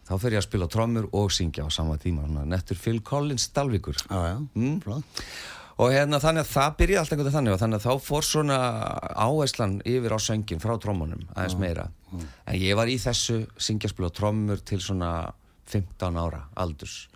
þá 0.08 0.12
fer 0.20 0.34
ég 0.34 0.40
að 0.40 0.46
spila 0.48 0.66
trommur 0.72 1.06
og 1.14 1.30
syngja 1.32 1.64
á 1.64 1.70
sama 1.72 1.94
tíma, 2.00 2.24
svona 2.26 2.42
nettur 2.48 2.76
Phil 2.80 2.98
Collins 3.06 3.46
Dalvíkur. 3.54 3.96
Já, 4.08 4.18
já, 4.32 4.36
Mm. 4.54 4.80
Og 5.78 5.90
hérna 5.90 6.20
þannig 6.22 6.44
að 6.44 6.50
það 6.52 6.76
byrjaði 6.80 7.00
alltaf 7.00 7.14
einhvern 7.14 7.26
veginn 7.26 7.36
þannig 7.38 7.54
og 7.54 7.62
þannig 7.62 7.80
að 7.80 7.86
þá 7.86 8.06
fór 8.08 8.26
svona 8.28 8.58
áherslan 9.26 9.76
yfir 9.90 10.14
á 10.14 10.18
söngin 10.22 10.62
frá 10.62 10.74
trommunum 10.80 11.24
aðeins 11.34 11.56
meira. 11.58 11.88
en 12.46 12.58
ég 12.60 12.76
var 12.78 12.86
í 12.86 12.98
þessu 13.02 13.40
syngjaspil 13.58 14.06
og 14.06 14.12
trommur 14.14 14.60
til 14.62 14.78
svona 14.80 15.32
15 15.66 16.20
ára 16.20 16.44
aldurs. 16.54 17.08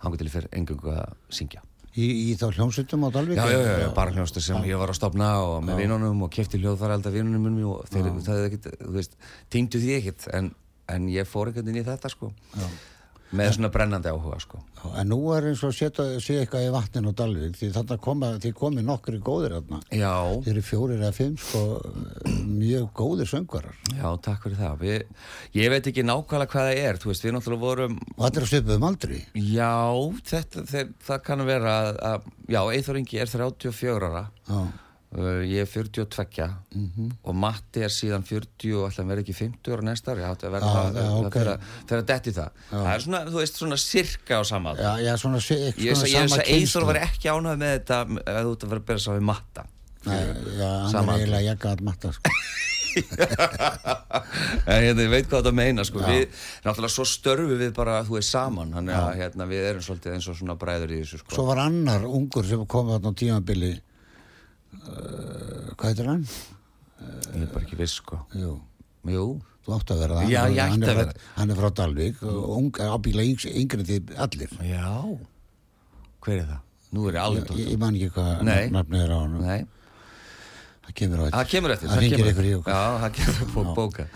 Hangur 0.00 0.16
til 0.16 0.30
ég 0.30 0.32
fyrir 0.32 0.48
engungu 0.56 0.94
að 0.96 1.12
syngja. 1.28 1.60
Í, 1.90 2.06
í 2.30 2.36
þá 2.38 2.54
hljómsveitum 2.54 3.02
á 3.04 3.08
Dalvík? 3.10 3.36
já, 3.36 3.50
já, 3.50 3.58
já, 3.66 3.78
já, 3.82 3.88
bara 3.94 4.12
hljóðstu 4.14 4.40
sem 4.40 4.62
ég 4.64 4.78
var 4.78 4.92
að 4.92 4.96
stopna 5.00 5.30
og 5.42 5.56
með 5.66 5.82
vinnunum 5.82 6.22
og 6.22 6.30
kefti 6.30 6.60
hljóðfæralda 6.62 7.10
vinnunum 7.10 7.58
og 7.66 7.82
þeir, 7.90 8.06
það 8.22 8.38
hefði 8.38 8.46
ekkit, 8.46 8.68
þú 8.84 8.92
veist, 8.94 9.16
týndu 9.50 9.80
því 9.82 9.96
ekkit 9.96 10.28
en, 10.38 10.52
en 10.94 11.08
ég 11.10 11.26
fór 11.26 11.50
einhvern 11.50 11.66
veginn 11.66 11.82
í 11.82 11.88
þetta 11.90 12.12
sko 12.14 12.30
með 13.36 13.54
svona 13.56 13.70
brennandi 13.74 14.10
áhuga 14.10 14.40
sko 14.42 14.58
En 14.96 15.10
nú 15.12 15.18
er 15.34 15.50
eins 15.50 15.60
og 15.66 15.74
setja 15.76 16.06
eitthvað 16.16 16.64
í 16.64 16.70
vatnin 16.72 17.08
á 17.10 17.12
Dalvík 17.16 17.58
því 17.58 17.68
þarna 17.74 17.98
koma, 18.00 18.30
því 18.40 18.52
komi 18.56 18.84
nokkri 18.84 19.20
góðir 19.20 19.56
þarna. 19.58 19.80
Þeir 19.92 20.52
eru 20.54 20.62
fjórir 20.64 21.02
eða 21.02 21.12
fimm, 21.16 21.36
sko, 21.40 21.62
mjög 22.48 22.86
góðir 22.96 23.28
söngvarar. 23.28 23.76
já, 23.92 24.06
takk 24.24 24.46
fyrir 24.46 24.60
það 24.60 24.84
við, 24.84 25.04
ég 25.58 25.72
veit 25.74 25.90
ekki 25.92 26.06
nákvæmlega 26.08 26.52
hvað 26.54 26.70
það 26.70 26.82
er 26.86 27.00
veist, 27.04 27.26
við 27.26 27.36
náttúrulega 27.36 27.66
vorum 27.66 27.98
Og 28.16 28.24
þetta 28.24 28.40
er 28.40 28.46
að 28.46 28.52
svipuðum 28.54 28.88
aldri. 28.88 29.20
Já, 29.36 29.74
þetta, 30.32 30.64
þeir, 30.72 30.92
það 31.10 31.24
kann 31.28 31.44
að 31.44 31.50
vera 31.52 31.74
að, 31.80 31.90
að 32.10 32.30
já, 32.56 32.60
Eithor 32.78 33.00
Ingi 33.00 33.20
er 33.20 33.34
34 33.36 34.10
ára 34.10 34.24
Já, 34.48 34.60
ég 35.10 35.58
er 35.64 35.66
42 35.66 36.44
Mhm. 36.70 37.08
og 37.26 37.34
Matti 37.34 37.80
er 37.82 37.90
síðan 37.90 38.22
40 38.22 38.74
og 38.78 38.92
að 38.94 39.08
vera 39.10 39.20
ekki 39.24 39.34
50 39.34 39.72
ára 39.74 39.82
næsta 39.88 40.12
ári, 40.14 40.22
það 40.22 40.52
verður 40.54 40.68
Já, 40.70 40.74
það, 40.76 40.94
já, 40.94 41.02
það 41.02 41.26
ok. 41.26 41.32
fyrir 41.34 41.50
að, 41.50 41.60
að 41.98 42.06
detti 42.12 42.30
það. 42.36 42.50
Það 42.70 42.92
er 42.94 43.00
svona, 43.06 43.20
þú 43.26 43.38
veist, 43.42 43.56
svona 43.58 43.76
sirka 43.82 44.38
á 44.38 44.42
sama 44.46 44.74
já, 44.78 44.92
já 45.02 45.12
svona, 45.18 45.40
sé- 45.42 45.58
ég 45.58 45.74
svona 45.74 45.90
veist 45.90 46.04
að, 46.04 46.14
ég 46.14 46.20
veist 46.20 46.30
sama 46.30 46.42
að 46.42 46.52
Eithor 46.54 46.84
var 46.86 47.00
ekki 47.02 47.26
ánægð 47.34 47.58
með 47.64 47.74
þetta 47.74 47.98
ef 48.22 48.42
þú 48.46 48.52
ert 48.54 48.62
að 48.64 48.70
vera 48.70 48.80
að 48.80 48.86
bera 48.86 48.98
sá 48.98 49.10
við 49.16 49.26
Matta. 49.32 49.66
Sama 50.90 51.12
er 51.12 51.18
eiginlega 51.20 51.46
jakkaðat 51.50 51.80
matta, 51.84 52.12
sko. 52.12 52.30
en 54.66 54.82
hérna, 54.82 55.02
ég 55.04 55.10
veit 55.12 55.26
hvað 55.28 55.42
þetta 55.44 55.52
meina 55.54 55.84
sko. 55.86 56.00
við, 56.06 56.24
náttúrulega 56.64 56.94
svo 56.94 57.04
störfi 57.06 57.58
við 57.60 57.74
bara 57.76 58.00
þú 58.06 58.16
veist 58.18 58.32
saman, 58.34 58.72
þannig 58.74 58.96
að 58.98 59.12
hérna, 59.20 59.46
við 59.50 59.66
erum 59.70 59.84
svolítið 59.84 60.14
eins 60.16 60.28
og 60.32 60.38
svona 60.38 60.56
bræður 60.60 60.94
í 60.96 61.02
þessu 61.02 61.20
sko. 61.22 61.34
Svo 61.36 61.44
var 61.50 61.62
annar 61.66 62.06
ungur 62.08 62.46
sem 62.48 62.64
kom 62.70 62.90
á 62.94 62.98
tímabili 63.14 63.74
uh, 64.78 65.74
Hvað 65.76 65.86
heitir 65.90 66.10
hann? 66.10 66.24
ég 67.34 67.44
er 67.46 67.52
bara 67.52 67.64
ekki 67.64 67.78
viss 67.80 67.98
sko. 68.00 68.18
Jú, 68.36 68.56
jú, 69.08 69.26
þú 69.64 69.76
átt 69.76 69.92
að 69.94 70.02
vera 70.04 70.18
það. 70.20 70.32
Já, 70.34 70.40
ég 70.52 70.64
ætti 70.64 70.82
er 70.84 70.90
að 70.92 70.98
vera. 71.00 71.14
Hann 71.36 71.52
er 71.54 71.60
frá 71.60 71.70
Dalvík 71.80 72.24
og 72.28 72.58
yngri 72.60 73.84
en 73.84 73.86
þið 73.88 74.10
allir. 74.26 74.58
Já. 74.68 74.90
Hver 76.20 76.42
er 76.42 76.50
það? 76.50 76.66
nú 76.94 77.06
er 77.08 77.18
ég 77.18 77.22
alveg 77.22 77.46
tótt 77.46 77.60
ég 77.62 77.78
man 77.78 77.94
ekki 77.98 78.10
hvað 78.16 78.48
nafnið 78.74 79.04
er 79.04 79.14
á 79.14 79.18
hann 79.20 79.36
Nei, 79.44 79.60
Það 80.80 80.94
kemur 80.98 81.20
á 81.20 81.22
það 81.22 81.30
þetta 81.30 81.50
kemur 81.52 81.74
eftir 81.74 81.90
Það 81.90 82.04
kemur 82.10 82.30
ykkur 82.30 82.46
í 82.48 82.50
eftir. 82.50 82.58
okkur. 82.58 82.72
Já, 82.74 82.82
það 83.04 83.12
kemur 83.18 83.42
upp 83.44 83.74
bóka 83.78 84.06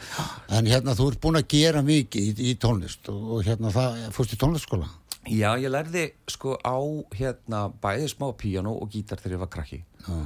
En 0.59 0.71
hérna 0.73 0.97
þú 0.99 1.09
ert 1.13 1.21
búin 1.23 1.39
að 1.39 1.47
gera 1.55 1.83
mikið 1.87 2.27
í, 2.27 2.49
í 2.51 2.55
tónlist 2.59 3.11
og, 3.13 3.35
hérna 3.47 3.71
það, 3.75 4.01
fórst 4.17 4.35
í 4.35 4.41
tónlistskóla? 4.43 4.89
Já, 5.25 5.51
ég 5.57 5.71
lærði 5.71 6.09
sko 6.29 6.57
á 6.61 6.77
hérna 7.17 7.61
bæði 7.81 8.11
smá 8.13 8.27
píano 8.37 8.75
og 8.75 8.91
gítar 8.93 9.23
þegar 9.23 9.39
ég 9.39 9.45
var 9.45 9.53
krakki. 9.55 9.79
Já. 10.05 10.19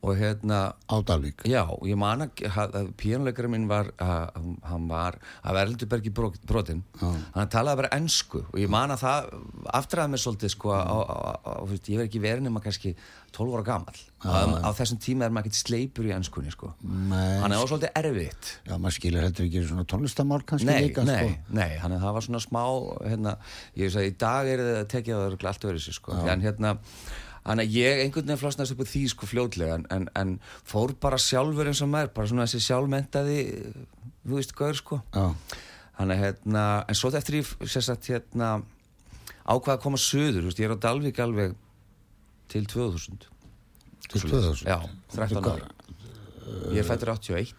Og 0.00 0.16
hérna 0.16 0.58
á 0.88 0.96
Dalvík. 1.04 1.42
Já, 1.44 1.60
ég 1.84 1.98
man 2.00 2.24
að, 2.24 2.88
píanuleikarinn 2.96 3.52
minn 3.52 3.66
var, 3.68 3.90
að, 4.00 4.38
hann 4.64 4.86
var 4.88 5.18
að 5.44 5.58
Verlundubergi 5.58 6.12
brotin, 6.16 6.80
hann 7.02 7.50
talaði 7.52 7.82
bara 7.82 7.90
ennsku 7.98 8.40
og 8.46 8.56
ég 8.62 8.70
man 8.72 8.94
að 8.94 9.02
það 9.04 9.28
aftræði 9.76 10.14
mér 10.14 10.22
svolítið 10.24 10.54
sko 10.54 10.72
á, 10.72 10.80
á, 10.80 11.08
á, 11.44 11.52
ég 11.68 11.98
verð 12.00 12.06
ekki 12.08 12.22
verið 12.24 12.46
nema 12.46 12.62
kannski 12.64 12.94
12 13.36 13.52
ára 13.60 13.66
gamall, 13.68 14.00
á, 14.24 14.72
þessum 14.74 14.98
tíma 15.04 15.28
er 15.28 15.34
maður 15.36 15.50
ekkert 15.50 15.60
sleipur 15.60 16.08
í 16.08 16.14
ennskunni 16.16 16.50
sko, 16.50 16.72
Nei, 16.82 17.36
hann 17.44 17.52
er 17.52 17.60
á 17.60 17.64
svolítið 17.68 18.00
erfitt. 18.00 18.50
já, 18.66 18.74
maður 18.80 18.96
skilur 18.96 19.26
heldur 19.28 19.46
ekki 19.46 19.66
svona 19.68 19.84
tónlistamál 19.92 20.40
kannski 20.48 20.66
Nei, 20.72 20.80
líka 20.88 21.04
nei, 21.06 21.16
sko. 21.20 21.54
nei, 21.60 21.76
hann 21.84 21.94
það 22.00 22.16
var 22.16 22.26
svona 22.26 22.42
smá, 22.42 22.62
hérna, 23.04 23.36
ég 23.78 23.92
að 24.00 24.08
í 24.08 24.14
dag 24.24 24.48
er 24.50 24.64
það 24.64 24.88
tekið 24.96 25.14
að 25.14 25.20
það 25.20 25.28
eru 25.34 25.50
allt 25.52 25.68
verið 25.68 25.84
sér 25.86 25.98
sko, 26.00 26.16
en 26.24 26.46
hérna, 26.48 26.74
Þannig 27.40 27.66
að 27.70 27.76
ég 27.80 28.02
einhvern 28.04 28.26
veginn 28.28 28.40
flosnaðist 28.42 28.74
upp 28.76 28.82
á 28.84 28.90
því 28.92 29.02
sko 29.14 29.26
fljótlega 29.30 29.78
en, 29.78 29.86
en, 29.96 30.08
en 30.20 30.34
fór 30.68 30.92
bara 31.00 31.16
sjálfur 31.20 31.70
eins 31.70 31.80
og 31.82 31.88
maður, 31.92 32.10
bara 32.18 32.28
svona 32.30 32.44
þessi 32.46 32.60
sjálfmentaði, 32.66 33.38
þú 34.26 34.36
veist, 34.36 34.52
gaur 34.58 34.76
sko. 34.78 35.00
Já, 35.16 35.24
Þannig 36.00 36.16
að 36.16 36.22
hérna, 36.24 36.64
en 36.88 36.96
svo 36.96 37.10
eftir 37.16 37.38
ég 37.40 37.48
sérstætt 37.68 38.06
hérna 38.08 38.50
ákvaða 39.44 39.74
að 39.78 39.82
koma 39.84 39.98
söður, 40.00 40.38
þú 40.44 40.50
veist, 40.50 40.60
ég 40.62 40.68
er 40.70 40.76
á 40.76 40.82
Dalvík 40.84 41.18
alveg 41.20 41.56
til 42.52 42.62
2000. 42.68 43.26
til 44.10 44.22
2000 44.24 44.64
Já, 44.68 44.78
13 45.12 45.44
ára. 45.44 45.68
Ég 46.72 46.80
er 46.82 46.86
fættur 46.88 47.12
81, 47.12 47.52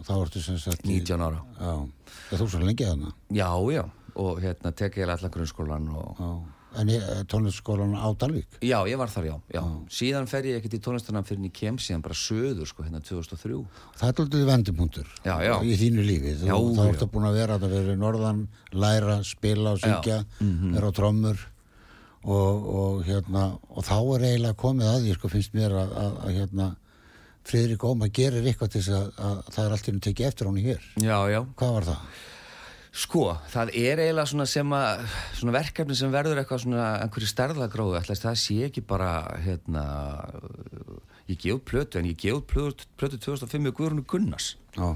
og 0.00 0.06
þá 0.06 0.12
ertu 0.16 0.42
í- 0.42 1.02
19 1.02 1.22
ára. 1.24 1.42
Já, 1.60 1.74
það 2.30 2.42
þú 2.42 2.48
svo 2.54 2.62
lengi 2.64 2.88
þarna 2.88 3.12
Já, 3.32 3.50
já, 3.74 3.84
og 4.14 4.40
hérna 4.42 4.72
tekið 4.76 5.04
ég 5.04 5.14
allan 5.14 5.34
grunnskólan 5.36 5.86
og... 5.94 6.18
Já, 6.18 6.59
en 6.78 6.88
ég, 6.92 7.02
tónlistskólan 7.26 7.96
á 7.98 8.06
Dalvík 8.14 8.58
Já, 8.62 8.78
ég 8.86 8.96
var 9.00 9.08
þar, 9.10 9.24
já, 9.26 9.36
já. 9.56 9.62
Síðan 9.90 10.28
fer 10.30 10.44
ég 10.46 10.58
ekkert 10.60 10.76
í 10.78 10.80
tónlistunum 10.84 11.24
fyrir 11.26 11.40
en 11.42 11.48
ég 11.48 11.54
kem 11.56 11.78
síðan 11.82 12.02
bara 12.04 12.14
söður, 12.14 12.66
sko, 12.70 12.84
hérna 12.86 13.00
2003. 13.02 13.58
Það 13.98 14.08
er 14.12 14.20
alltaf 14.24 14.44
vendipunktur 14.52 15.08
Já, 15.26 15.34
já. 15.42 15.54
í 15.66 15.74
þínu 15.80 16.04
lífi 16.06 16.36
þú, 16.42 16.50
þá 16.76 16.82
já. 16.84 16.90
ertu 16.94 17.08
búin 17.10 17.26
að 17.30 17.38
vera 17.40 17.56
að 17.58 17.66
vera 17.74 17.94
í 17.96 17.98
norðan 17.98 18.44
læra, 18.72 19.18
spila 19.24 19.72
og 19.74 19.80
syngja 19.82 20.20
Mhm. 20.40 20.74
vera 20.76 20.88
á 20.88 20.92
trommur 20.94 21.38
og, 22.24 22.68
og 22.76 23.04
hérna 23.08 23.46
og 23.70 23.82
þá 23.84 23.96
er 24.14 24.26
eiginlega 24.28 24.56
komið 24.60 24.90
að 24.92 25.00
því 25.06 25.14
sko 25.16 25.28
finnst 25.32 25.54
mér 25.56 25.72
að, 25.72 25.92
að, 25.96 26.16
að 26.26 26.34
hérna 26.38 26.68
Friðrik 27.50 27.84
Óma 27.88 28.08
gerir 28.12 28.44
eitthvað 28.44 28.74
til 28.74 28.82
þess 28.84 28.92
að, 28.92 29.06
að 29.24 29.38
það 29.54 29.64
er 29.64 29.72
allt 29.74 29.86
í 29.86 29.90
henni 29.90 30.02
tekið 30.04 30.26
eftir 30.28 30.46
honum 30.50 30.66
hér 30.66 30.82
Já, 31.00 31.16
já. 31.32 31.40
hvað 31.56 31.72
var 31.78 31.86
það? 31.88 32.02
Sko, 32.90 33.36
það 33.52 33.70
er 33.78 34.00
eiginlega 34.02 34.26
svona 34.26 34.46
sem 34.50 34.72
að, 34.74 35.04
svona 35.38 35.54
verkefni 35.54 35.94
sem 35.94 36.10
verður 36.10 36.40
eitthvað 36.42 36.64
svona 36.64 36.86
einhverju 37.04 37.28
stærðagróðu, 37.30 38.00
ætlaðist 38.00 38.26
það 38.26 38.40
sé 38.42 38.56
ekki 38.66 38.82
bara, 38.82 39.10
hérna, 39.44 39.84
ég 41.30 41.46
út 41.54 41.62
plötu, 41.70 42.00
en 42.00 42.08
ég 42.10 42.26
út 42.34 42.48
plötu, 42.50 42.88
plötu 42.98 43.20
2005 43.22 43.62
með 43.62 43.76
Guðrunu 43.78 44.06
Gunnars. 44.10 44.56
Já, 44.74 44.90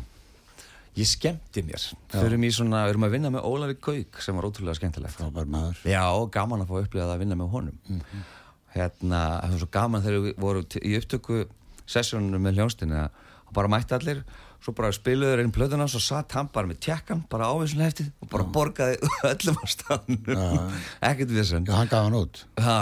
Ég 0.94 1.08
skemmti 1.10 1.64
mér, 1.66 1.82
fyrir 2.12 2.38
mér 2.38 2.52
svona, 2.54 2.84
við 2.86 2.92
erum 2.92 3.04
að 3.08 3.14
vinna 3.16 3.30
með 3.34 3.46
Ólafi 3.48 3.74
Gauk 3.82 4.20
sem 4.22 4.36
var 4.38 4.46
ótrúlega 4.46 4.78
skemmtilegt. 4.78 5.18
Já, 5.90 6.04
gaman 6.36 6.62
að 6.62 6.68
fá 6.70 6.76
það 6.92 7.10
að 7.10 7.22
vinna 7.24 7.38
með 7.40 7.48
honum. 7.50 7.80
Hérna, 8.76 9.22
það 9.40 9.54
var 9.54 9.62
svo 9.64 9.68
gaman 9.74 10.04
þegar 10.04 10.22
við 10.28 10.36
vorum 10.44 10.68
í 10.78 10.92
upptöku 11.00 11.40
sessjónunum 11.90 12.46
með 12.46 12.60
hljónstinni 12.60 13.00
að 13.00 13.18
bara 13.58 13.72
mætti 13.74 13.96
allir, 13.98 14.22
svo 14.64 14.72
bara 14.76 14.90
spiluður 14.96 15.42
einn 15.42 15.52
plötun 15.52 15.82
hans 15.84 15.94
og 15.98 16.02
satt 16.04 16.32
hann 16.38 16.48
bara 16.54 16.70
með 16.70 16.80
tjekkan, 16.86 17.20
bara 17.30 17.50
ávísun 17.52 17.84
heftið 17.84 18.10
og 18.24 18.30
bara 18.32 18.46
borgaði 18.56 18.96
öllum 19.32 19.60
á 19.60 19.64
stafnum. 19.68 20.20
Ekkert 21.04 21.30
við 21.34 21.42
þessum. 21.42 21.68
Já, 21.68 21.74
hann 21.76 21.92
gaf 21.92 22.06
hann 22.08 22.16
út 22.22 22.44
Ha, 22.64 22.76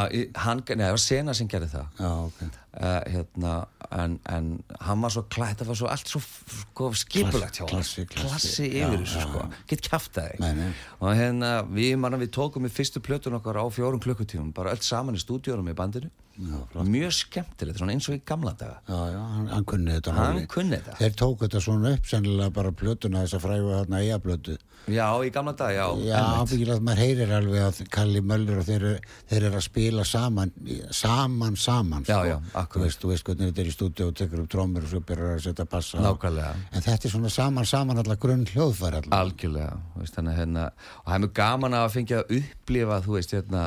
hann, 0.46 0.62
nei, 0.70 0.84
það 0.86 0.94
var 0.94 1.02
sena 1.08 1.34
sem 1.34 1.50
gerði 1.50 1.72
það. 1.74 1.88
Já, 1.98 2.12
ok 2.28 2.61
Uh, 2.72 3.02
hérna, 3.04 3.66
en, 3.92 4.14
en 4.32 4.46
hann 4.80 5.02
var 5.04 5.12
svo 5.12 5.26
klætt, 5.28 5.58
það 5.60 5.68
var 5.68 5.76
svo 5.76 5.88
allt 5.92 6.08
svo 6.08 6.22
sko, 6.24 6.86
skipulagt 6.96 7.58
hjá 7.60 7.66
hann. 7.68 7.82
Klassi, 8.08 8.64
yfir 8.70 9.02
þessu 9.02 9.26
sko, 9.26 9.42
gett 9.68 9.84
kæftæði 9.84 10.40
Nei, 10.40 10.54
nei. 10.56 10.70
og 11.04 11.12
hérna 11.18 11.50
við, 11.68 11.98
manna, 12.00 12.16
við 12.22 12.32
tókum 12.32 12.64
í 12.64 12.72
fyrstu 12.72 13.04
plötun 13.04 13.36
okkar 13.36 13.60
á 13.60 13.68
fjórum 13.68 14.00
klukkutífum 14.00 14.54
bara 14.56 14.72
öll 14.72 14.80
saman 14.80 15.20
í 15.20 15.20
stúdíórum 15.20 15.68
í 15.68 15.76
bandinu 15.76 16.08
Já, 16.32 16.80
mjög 16.88 17.10
skemmtilegt, 17.12 17.82
eins 17.84 18.06
og 18.08 18.14
í 18.16 18.22
gamla 18.24 18.54
daga 18.56 18.78
Já, 18.88 19.00
já, 19.12 19.18
hann, 19.20 19.48
hann 19.52 19.66
kunni 19.68 19.92
þetta 19.98 20.14
Hann 20.16 20.30
alveg. 20.30 20.46
kunni 20.48 20.78
þetta. 20.78 20.94
Þeir 20.96 21.16
tók 21.20 21.42
þetta 21.44 21.60
svona 21.60 21.90
upp 21.92 22.06
sennilega 22.08 22.54
bara 22.56 22.72
plötuna 22.72 23.26
þess 23.26 23.36
að 23.36 23.42
frægu 23.44 23.74
hérna 23.76 24.00
eigablötu 24.00 24.54
já, 24.88 25.04
í 25.20 25.28
gamla 25.30 25.52
daga, 25.60 25.74
já, 25.76 25.84
Já, 26.08 26.22
að 26.40 26.80
maður 26.88 27.02
heyrir 27.04 27.34
alveg 27.36 27.66
að 27.68 27.82
Kalli 27.92 28.22
Möller 28.24 28.62
og 28.62 28.64
þeir, 28.66 28.86
eru- 28.88 29.12
þeir 29.28 29.46
eru 29.50 29.60
að 29.60 29.66
spila 29.68 30.06
saman, 30.08 30.54
saman, 30.90 31.60
saman 31.60 32.08
sko. 32.08 32.61
Þú 32.72 32.84
veist, 32.84 33.00
þú 33.02 33.10
veist 33.12 33.26
hvernig 33.26 33.50
þetta 33.50 33.62
er 33.62 33.70
í 33.70 33.74
stúdíu 33.74 34.08
og 34.10 34.16
tekur 34.18 34.42
upp 34.44 34.50
trómur 34.52 34.86
og 34.86 34.92
svo 34.92 35.00
byrjar 35.08 35.36
að 35.36 35.42
setja 35.46 35.66
bassa. 35.72 36.00
Nákvæmlega. 36.02 36.54
En 36.72 36.86
þetta 36.86 37.08
er 37.08 37.14
svona 37.14 37.32
saman, 37.32 37.68
saman 37.68 38.02
allar 38.02 38.20
grunn 38.22 38.46
hljóðfæri 38.50 39.02
allar 39.02 39.26
algjörlega 39.26 39.76
veist, 39.98 40.18
að 40.18 40.32
hérna, 40.36 40.68
og 41.02 41.10
það 41.10 41.16
er 41.16 41.24
mjög 41.24 41.34
gaman 41.40 41.78
að 41.78 41.90
fengja 41.96 42.22
að 42.22 42.34
upplifa 42.38 43.00
þú 43.06 43.16
veist, 43.18 43.36
hérna, 43.36 43.64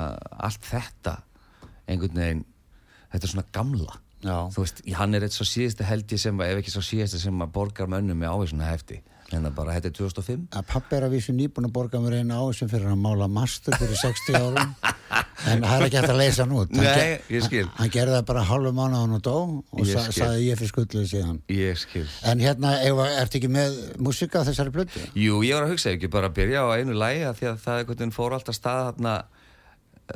allt 0.47 0.69
þetta 0.71 1.15
einhvern 1.85 2.21
veginn 2.21 2.45
þetta 3.11 3.27
er 3.27 3.33
svona 3.33 3.47
gamla 3.55 3.99
Já. 4.25 4.37
þú 4.53 4.63
veist, 4.63 4.81
hann 4.97 5.17
er 5.17 5.25
eitt 5.27 5.35
svo 5.35 5.45
síðasta 5.47 5.87
held 5.87 6.15
ég 6.15 6.21
sem 6.21 6.39
ef 6.45 6.61
ekki 6.61 6.73
svo 6.73 6.83
síðasta 6.85 7.21
sem 7.21 7.43
að 7.45 7.53
borgar 7.55 7.89
mönnum 7.91 8.17
með 8.21 8.33
ávísuna 8.33 8.71
hefti 8.71 9.01
en 9.33 9.45
það 9.47 9.53
bara, 9.57 9.73
þetta 9.77 9.89
er 9.89 9.95
2005 9.97 10.43
að 10.59 10.67
pappi 10.69 10.95
er 10.99 11.05
að 11.07 11.15
vísu 11.15 11.33
nýbúin 11.33 11.65
að 11.69 11.73
borga 11.75 12.01
mér 12.03 12.19
eina 12.19 12.37
ásum 12.45 12.69
fyrir 12.69 12.91
að 12.91 12.99
mála 13.01 13.27
mastur 13.31 13.73
fyrir 13.79 13.97
60 13.97 14.37
árum. 14.41 14.75
En 15.45 15.61
það 15.61 15.75
er 15.75 15.83
ekki 15.85 15.97
hægt 15.99 16.09
að 16.09 16.17
leysa 16.17 16.41
hann 16.45 16.53
út. 16.57 16.71
Hann, 16.73 16.81
Nei, 16.81 16.93
ger- 16.97 17.25
ég 17.35 17.43
skil. 17.45 17.65
hann, 17.67 17.75
hann 17.77 17.91
gerði 17.93 18.13
það 18.15 18.23
bara 18.29 18.43
hálfu 18.47 18.71
mánu 18.73 18.97
hann 18.97 19.13
og 19.17 19.21
dó 19.25 19.33
og 19.61 19.83
sa, 19.85 20.05
sagði 20.15 20.47
ég 20.47 20.57
fyrir 20.57 20.71
skulluð 20.71 21.05
síðan. 21.11 21.37
Ég 21.53 21.77
skil. 21.77 22.05
En 22.31 22.41
hérna, 22.41 22.71
ertu 23.21 23.37
ekki 23.37 23.51
með 23.53 23.75
músika 24.01 24.41
á 24.41 24.47
þessari 24.47 24.73
blötu? 24.73 25.03
Jú, 25.13 25.37
ég 25.45 25.53
var 25.59 25.67
að 25.67 25.75
hugsa, 25.75 25.93
ekki 25.93 26.09
bara 26.15 26.31
að 26.31 26.37
byrja 26.39 26.65
á 26.65 26.67
einu 26.79 26.97
lægi 26.97 27.29
því 27.37 27.49
að 27.51 27.61
það 27.67 27.79
einhvern 27.83 28.01
veginn 28.01 28.15
fór 28.17 28.37
alltaf 28.39 28.57
stað 28.57 28.81
hérna 28.89 29.15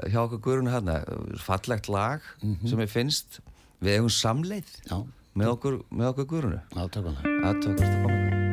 hjá 0.10 0.20
okkur 0.26 0.44
guðrunu 0.48 0.74
hérna 0.74 0.98
fallegt 1.46 1.90
lag 1.94 2.26
sem 2.42 2.84
ég 2.88 2.92
finnst. 2.92 3.40
Við 3.84 4.00
eigum 4.00 4.12
samleið 4.12 4.76
Já, 4.90 4.98
með 5.38 5.54
okkur, 5.56 5.82
okkur 6.12 6.32
guðrunu 6.34 6.62
átökum 6.76 8.48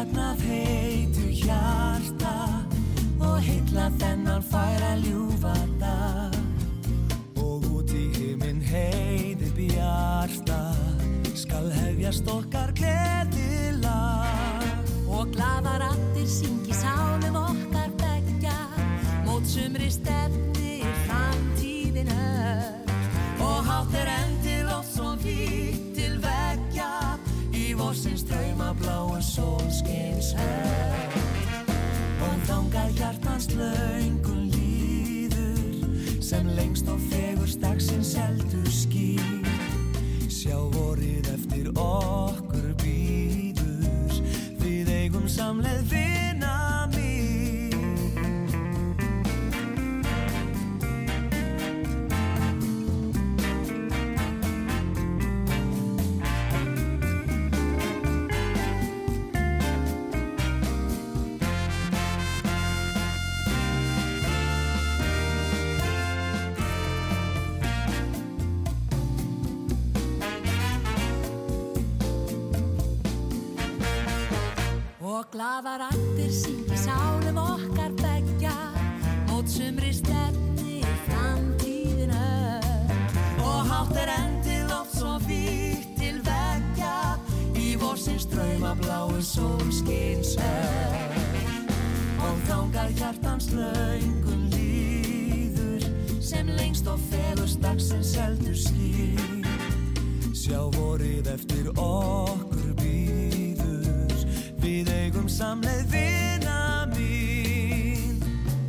fagnað 0.00 0.42
heitu 0.48 1.26
hjarta 1.28 2.34
Og 3.20 3.36
heilla 3.44 3.90
þennan 4.00 4.42
færa 4.48 4.94
ljúfa 5.02 5.52
dag. 5.80 6.36
Og 7.36 7.66
út 7.68 7.92
í 7.92 8.06
himinn 8.16 8.62
heiði 8.64 9.50
bjarta 9.58 10.60
Skal 11.36 11.68
hefjast 11.74 12.28
okkar 12.32 12.59
sem 36.30 36.46
lengst 36.46 36.88
og 36.88 36.98
fegurst 37.10 37.58
dagsins 37.62 38.12
eldur 38.14 38.68
skýr 38.70 39.48
Sjá 40.30 40.54
vorið 40.76 41.26
eftir 41.32 41.72
okkur 41.74 42.68
býður 42.84 44.14
Við 44.62 44.94
eigum 45.00 45.26
samleið 45.26 45.82
vina 45.90 46.09
glaðar 75.40 75.86
allir 75.86 76.32
syngi 76.36 76.76
sálum 76.76 77.38
okkar 77.40 77.94
begja 77.96 78.52
Mótsumri 79.30 79.92
stefni 79.96 80.82
framtíðin 81.06 82.12
öll. 82.12 82.90
Og 83.40 83.70
hátt 83.70 83.94
er 84.02 84.12
endið 84.18 84.74
oft 84.76 84.98
svo 84.98 85.14
vítt 85.24 85.94
til 85.96 86.20
veggja. 86.26 87.16
Í 87.56 87.72
vorsins 87.80 88.28
drauma 88.28 88.74
bláu 88.82 89.16
sólskins 89.24 90.36
Og 92.20 92.44
þangað 92.50 92.92
hjartans 93.00 93.48
löngun 93.56 94.44
líður 94.52 95.88
Sem 96.20 96.52
lengst 96.52 96.84
og 96.84 97.00
fegurst 97.08 97.64
dagsins 97.64 98.12
eldur 98.28 98.60
skýr. 98.60 99.48
Sjá 100.36 100.66
vorið 100.76 101.32
eftir 101.32 101.72
býður 101.80 102.49
Við 104.80 104.94
eigum 104.96 105.26
samleið 105.28 105.90
vina 105.92 106.86
mín 106.88 108.22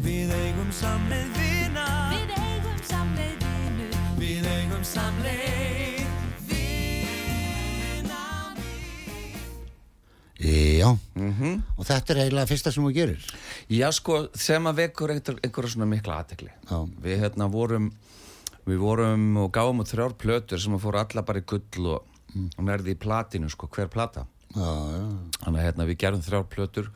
Við 0.03 0.34
eigum 0.36 0.72
samleið 0.75 1.38
vina 1.38 1.86
Við 2.12 2.34
eigum 2.36 2.82
samleið 2.84 3.46
vinu 3.46 3.86
Við 4.18 4.50
eigum 4.50 4.82
samleið 4.89 6.01
vina 6.50 8.25
mín 8.58 10.41
Já, 10.41 10.89
og 10.89 11.88
þetta 11.88 12.12
er 12.12 12.22
eiginlega 12.25 12.50
fyrsta 12.50 12.75
sem 12.75 12.84
þú 12.84 12.91
gerir. 12.98 13.32
Já, 13.72 13.88
sko, 13.96 14.20
sem 14.36 14.68
að 14.68 14.84
vekur 14.84 15.15
einhver, 15.15 15.39
einhverja 15.39 15.77
svona 15.77 15.88
mikla 15.94 16.20
aðtekli. 16.25 16.51
Já. 16.68 16.77
Við 17.08 17.24
hérna 17.24 17.48
vorum, 17.56 17.88
við 18.68 18.84
vorum 18.84 19.32
og 19.46 19.51
gáum 19.56 19.80
út 19.86 19.96
þrjár 19.96 20.20
plötur 20.20 20.60
sem 20.60 20.75
að 20.75 20.84
fóru 20.89 21.06
alla 21.06 21.24
bara 21.24 21.39
í 21.39 21.48
gull 21.48 21.91
og, 21.96 22.22
og 22.36 22.63
nærði 22.68 22.98
í 22.98 23.01
platinu, 23.08 23.53
sko, 23.53 23.72
hver 23.72 23.88
plata. 23.96 24.27
Já, 24.55 24.72
já. 24.96 25.03
Þannig 25.41 25.60
að 25.62 25.65
hérna, 25.67 25.88
við 25.89 25.98
gerum 26.03 26.24
þrjár 26.25 26.48
plötur 26.51 26.89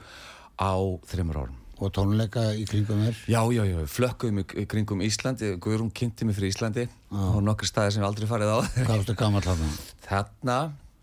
á 0.60 0.74
þreymur 1.12 1.40
árum. 1.44 1.62
Og 1.76 1.92
tónleika 1.92 2.44
í 2.56 2.64
kringum 2.70 3.02
þér. 3.04 3.18
Já, 3.28 3.42
já, 3.52 3.64
já, 3.68 3.76
við 3.82 3.90
flökkuðum 3.92 4.38
í, 4.40 4.66
kringum 4.72 5.02
Íslandi, 5.04 5.50
Guðrún 5.60 5.90
kynnti 5.92 6.24
mig 6.28 6.38
fyrir 6.38 6.54
Íslandi 6.54 6.86
og 7.12 7.42
nokkri 7.44 7.68
staði 7.68 7.98
sem 7.98 8.06
aldrei 8.08 8.30
farið 8.30 8.54
á. 8.56 8.60
Hvað 8.78 8.94
varstu 8.94 9.16
gammal 9.20 9.44
þarna? 9.44 9.68
Þarna 10.06 10.56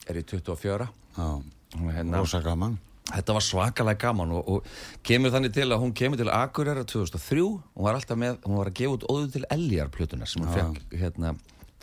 er 0.09 0.23
ég 0.23 0.30
24 0.32 0.88
Já, 1.18 1.26
og 1.28 1.92
hérna, 1.92 2.23
rosa 2.23 2.40
gaman. 2.44 2.78
þetta 3.12 3.35
var 3.37 3.44
svakalega 3.44 4.00
gaman 4.06 4.32
og, 4.32 4.49
og 4.49 5.04
kemur 5.04 5.32
þannig 5.35 5.52
til 5.52 5.68
að 5.68 5.82
hún 5.85 5.92
kemur 5.99 6.16
til 6.23 6.30
Akureyra 6.32 6.87
2003 6.88 7.42
hún 7.44 7.85
var 7.85 7.99
alltaf 7.99 8.16
með, 8.16 8.38
hún 8.47 8.56
var 8.62 8.71
að 8.73 8.78
gefa 8.80 8.97
út 8.97 9.06
óðu 9.12 9.28
til 9.35 9.44
Eljar 9.52 9.90
plötunar 9.92 10.31
sem 10.31 10.40
hún 10.44 10.55
fekk 10.57 10.96
hérna 11.03 11.35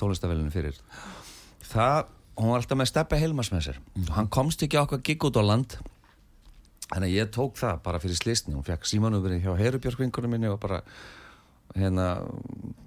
tónlistavellinu 0.01 0.49
fyrir 0.53 0.79
það, 1.69 2.09
hún 2.39 2.51
var 2.53 2.61
alltaf 2.61 2.79
með 2.79 2.89
Steppi 2.91 3.19
Helmas 3.19 3.51
með 3.53 3.65
sér. 3.67 3.79
Og 4.07 4.11
hann 4.15 4.29
komst 4.31 4.63
ekki 4.65 4.79
á 4.79 4.83
okkar 4.85 5.01
gig 5.05 5.23
út 5.27 5.39
á 5.39 5.43
land. 5.43 5.77
Þannig 6.89 7.11
að 7.11 7.15
ég 7.15 7.31
tók 7.35 7.57
það 7.59 7.81
bara 7.85 8.01
fyrir 8.01 8.17
slisni 8.17 8.55
hún 8.55 8.65
fekk 8.65 8.87
símanúverið 8.89 9.43
hjá 9.45 9.51
Herubjörgvingunum 9.59 10.33
minni 10.33 10.49
og 10.49 10.57
bara 10.63 10.79
hérna 11.77 12.07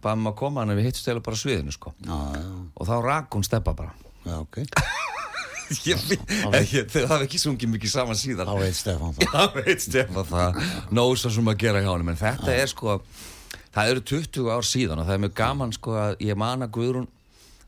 baðum 0.02 0.32
að 0.32 0.38
koma 0.40 0.62
hann 0.64 0.72
ef 0.74 0.80
við 0.80 0.88
hittum 0.88 1.04
stela 1.04 1.22
bara 1.22 1.38
sviðinu 1.38 1.74
sko. 1.74 1.92
Já, 2.02 2.16
og 2.74 2.88
þá 2.88 2.94
rak 3.04 3.36
hún 3.36 3.46
Steppa 3.46 3.76
bara. 3.78 3.94
já, 4.26 4.34
ok. 4.40 4.58
ég, 5.86 6.02
ég, 6.72 6.88
þau 6.90 7.04
hafa 7.06 7.22
ekki 7.28 7.38
sungið 7.38 7.76
mikið 7.76 7.94
saman 7.94 8.18
síðan. 8.18 8.50
Þá 8.50 8.64
veit 8.64 8.80
Stefán 8.80 9.14
það. 9.14 9.30
Það 9.36 9.60
veit 9.60 9.86
Stefán 9.86 10.32
það. 10.32 10.64
Nósa 10.98 11.30
sem 11.30 11.52
að 11.54 11.62
gera 11.62 11.84
hjá 11.84 11.92
hann 11.92 12.12
En 12.12 12.20
þetta 12.24 12.56
er 12.56 12.72
sko 12.72 12.98
Það 13.72 13.90
eru 13.90 14.02
20 14.04 14.50
ár 14.52 14.66
síðan 14.68 15.00
og 15.00 15.06
það 15.08 15.14
er 15.14 15.20
mjög 15.22 15.36
gaman 15.38 15.70
sko 15.72 15.94
að 15.96 16.18
ég 16.26 16.36
man 16.36 16.64
að 16.64 16.74
Guðrún 16.76 17.06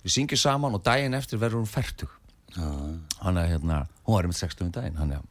Við 0.04 0.12
syngjum 0.18 0.40
saman 0.40 0.76
og 0.76 0.82
daginn 0.84 1.16
eftir 1.16 1.40
verður 1.40 1.62
hún 1.62 1.70
færtug 1.70 2.10
Hann 2.54 3.38
er 3.40 3.48
hérna 3.54 3.84
Hún 4.04 4.18
var 4.18 4.28
með 4.28 4.40
60 4.42 4.66
um 4.66 4.72
daginn 4.74 4.98
Hann 5.00 5.14
er, 5.16 5.22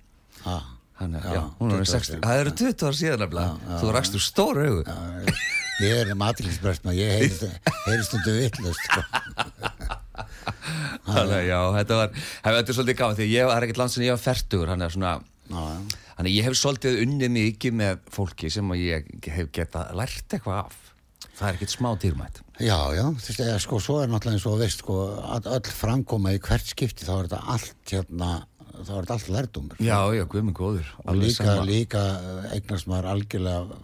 hann 0.99 1.17
er, 1.17 1.27
Já, 1.27 1.33
já, 1.38 1.43
hún 1.59 1.73
er 1.75 1.83
20 1.83 1.91
60 1.93 2.23
Það 2.23 2.41
eru 2.41 2.53
20 2.63 2.88
ár 2.88 2.97
síðan 2.99 3.21
nefnilega. 3.23 3.77
Þú 3.81 3.91
rakst 3.95 4.17
úr 4.17 4.23
stóru 4.23 4.65
augu. 4.67 4.83
Já, 4.88 5.43
Ég 5.83 5.99
er 6.03 6.12
matilísbröst 6.13 6.83
maður, 6.86 6.99
ég 7.01 7.13
heyri, 7.17 8.03
stundu 8.05 8.33
vittlust, 8.38 8.83
sko. 8.86 9.01
Þannig 11.07 11.33
að 11.39 11.47
já, 11.47 11.57
þetta 11.79 11.97
var 11.97 12.13
Þetta 12.19 12.62
er 12.62 12.77
svolítið 12.77 12.99
gaman 12.99 13.17
því 13.17 13.27
ég 13.31 13.49
var 13.49 13.65
ekkert 13.65 13.81
land 13.81 13.93
sem 13.95 14.05
ég 14.05 14.13
var 14.13 14.21
færtugur 14.21 14.71
Hann 14.73 14.86
er 14.86 14.93
svona. 14.93 15.15
Þannig 15.49 16.29
að 16.29 16.31
ég 16.36 16.47
hef 16.47 16.59
svolítið 16.59 17.01
unnið 17.07 17.33
mikið 17.39 17.77
með 17.81 18.05
fólki 18.13 18.53
sem 18.53 18.73
ég 18.77 19.09
hef 19.33 19.49
geta 19.55 19.88
lært 19.97 20.38
eitthvað 20.38 20.62
af. 20.67 20.79
Það 21.33 21.47
er 21.49 21.57
ekkert 21.57 21.73
smá 21.73 21.89
dýrmætt 21.97 22.42
Já, 22.61 22.77
já, 22.93 23.03
þú 23.09 23.27
veist, 23.27 23.39
eða, 23.41 23.59
sko, 23.63 23.79
svo 23.81 23.95
er 24.03 24.09
náttúrulega 24.11 24.37
eins 24.37 24.45
og 24.45 24.59
veist, 24.61 24.81
sko, 24.83 24.97
að 25.35 25.47
öll 25.55 25.71
framkoma 25.73 26.33
í 26.35 26.39
hvert 26.43 26.67
skipti, 26.69 27.05
þá 27.07 27.13
er 27.15 27.27
þetta 27.29 27.39
allt, 27.55 27.73
hérna, 27.89 28.27
þá 28.83 28.91
er 28.93 28.99
þetta 29.07 29.15
allt 29.17 29.29
lærdumur. 29.33 29.79
Já, 29.81 29.97
já, 30.13 30.23
guð 30.29 30.43
minn 30.45 30.53
góður 30.57 30.91
Og 31.05 31.15
líka, 31.17 31.47
sama. 31.47 31.63
líka 31.65 32.03
eh, 32.19 32.51
eignast 32.59 32.87
maður 32.91 33.09
algjörlega 33.13 33.79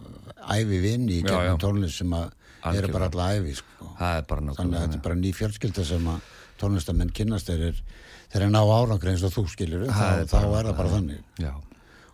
æfi 0.54 0.78
vinni 0.84 1.18
í 1.18 1.24
gegnum 1.26 1.58
tónlist 1.60 1.98
sem 1.98 2.14
að 2.14 2.28
eru 2.28 2.70
Algjörlega. 2.70 2.92
bara 2.92 3.08
alla 3.10 3.26
æfi, 3.40 3.56
sko. 3.58 3.90
Það 3.98 4.16
er 4.20 4.22
bara 4.30 4.40
Þannig 4.40 4.54
að 4.54 4.60
náttúrulega 4.60 4.84
þetta 4.86 5.00
er 5.00 5.04
bara 5.08 5.18
ný 5.24 5.32
fjölskylda 5.40 5.84
sem 5.90 6.08
að 6.14 6.20
tónlistamenn 6.60 7.12
kynnast 7.16 7.50
þeir 7.50 7.66
er, 7.72 7.82
þeir 8.30 8.42
er 8.46 8.54
ná 8.54 8.60
árangri 8.62 9.10
eins 9.14 9.24
og 9.26 9.34
þú 9.34 9.46
skilir, 9.50 9.84
þá, 9.90 10.06
er 10.20 10.24
þá 10.30 10.36
bara- 10.38 10.58
er 10.62 10.70
það 10.70 10.76
bara 10.76 10.94
þannig. 10.94 11.20
Já, 11.42 11.52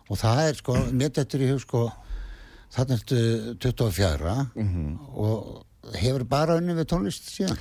Og 0.09 0.15
það 0.17 0.37
er, 0.47 0.53
sko, 0.55 0.73
mér 0.95 1.09
þetta 1.11 1.37
í 1.43 1.47
hug, 1.51 1.59
sko, 1.61 1.79
þannig 2.71 3.01
ertu 3.01 3.57
24 3.59 4.35
Mhm. 4.55 4.99
og 5.13 5.65
hefur 5.95 6.23
bara 6.27 6.57
unni 6.59 6.73
við 6.77 6.85
tónlist 6.91 7.29
síðan. 7.31 7.57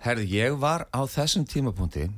herði, 0.00 0.26
ég 0.32 0.58
var 0.58 0.86
á 0.92 1.00
þessum 1.06 1.44
tímapunkti 1.46 2.08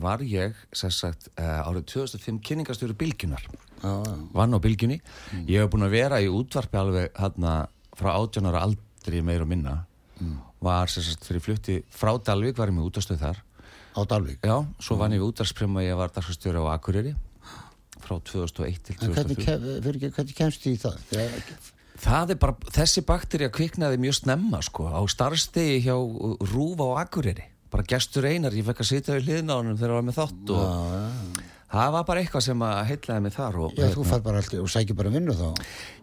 var 0.00 0.18
ég, 0.22 0.54
sem 0.72 0.90
sagt, 0.90 1.28
uh, 1.38 1.66
árið 1.66 1.84
2005 1.90 2.40
kynningastjóri 2.46 2.94
Bylgjunar 2.94 3.42
Já, 3.80 3.90
já. 4.04 4.14
vann 4.32 4.54
á 4.54 4.58
Bylgjunni 4.62 5.00
ég 5.48 5.60
hef 5.64 5.70
búin 5.72 5.86
að 5.86 5.90
vera 5.96 6.20
í 6.22 6.28
útvarpi 6.30 6.78
alveg 6.78 7.10
hérna 7.18 7.54
frá 7.98 8.12
18 8.14 8.46
ára 8.50 8.60
aldrei 8.66 9.22
meir 9.22 9.42
og 9.42 9.48
minna 9.50 9.84
var 10.60 10.86
sem 10.92 11.02
sagt 11.02 11.24
fyrir 11.24 11.40
flutti 11.40 11.78
frá 11.90 12.12
Dalvik 12.22 12.58
var 12.60 12.68
ég 12.70 12.76
með 12.76 12.90
útastöð 12.90 13.22
þar 13.24 13.38
Á 13.90 14.00
Dalvík. 14.06 14.38
já, 14.46 14.54
svo 14.78 14.94
vann 15.00 15.10
ég 15.16 15.18
við 15.18 15.32
útvarpsprema 15.32 15.82
ég 15.82 15.96
var 15.98 16.12
dagsastjóri 16.14 16.60
á 16.62 16.70
Akureyri 16.76 17.14
frá 18.00 18.20
2001 18.22 18.78
til 18.86 18.96
En 19.00 19.12
hvernig, 19.16 19.36
2003 19.40 19.44
kem, 19.44 19.82
fyrir, 19.82 19.96
ekki- 19.98 20.14
hvernig 20.14 20.36
kemst 20.38 20.62
þið 20.62 20.76
í 20.76 20.80
það? 20.84 20.96
Það 22.00 22.32
er 22.32 22.40
bara, 22.40 22.56
þessi 22.72 23.04
bakterja 23.04 23.50
kviknaði 23.52 24.00
mjög 24.00 24.16
snemma 24.22 24.62
sko, 24.64 24.88
á 24.88 25.00
starfstegi 25.10 25.82
hjá 25.84 25.96
uh, 25.98 26.36
Rúf 26.52 26.80
á 26.80 27.04
Akureyri. 27.04 27.44
Bara 27.70 27.86
gestur 27.86 28.26
einar, 28.26 28.56
ég 28.56 28.66
fekk 28.66 28.82
að 28.82 28.88
sitja 28.88 29.16
við 29.18 29.28
hliðina 29.28 29.56
á 29.56 29.58
hann 29.60 29.76
þegar 29.76 29.90
það 29.90 29.98
var 29.98 30.06
með 30.08 30.20
þátt 30.20 30.54
og 30.56 31.49
það 31.70 31.92
var 31.94 32.04
bara 32.08 32.20
eitthvað 32.24 32.42
sem 32.48 32.62
að 32.66 32.78
heitlaði 32.88 33.22
mig 33.24 33.32
þar 33.36 33.56
og 33.62 33.76
já, 33.78 33.86
þú 33.94 34.04
fær 34.08 34.22
bara 34.24 34.40
alltaf 34.42 34.62
og 34.64 34.70
sækir 34.72 34.96
bara 34.98 35.12
vinnu 35.14 35.34
þá. 35.38 35.48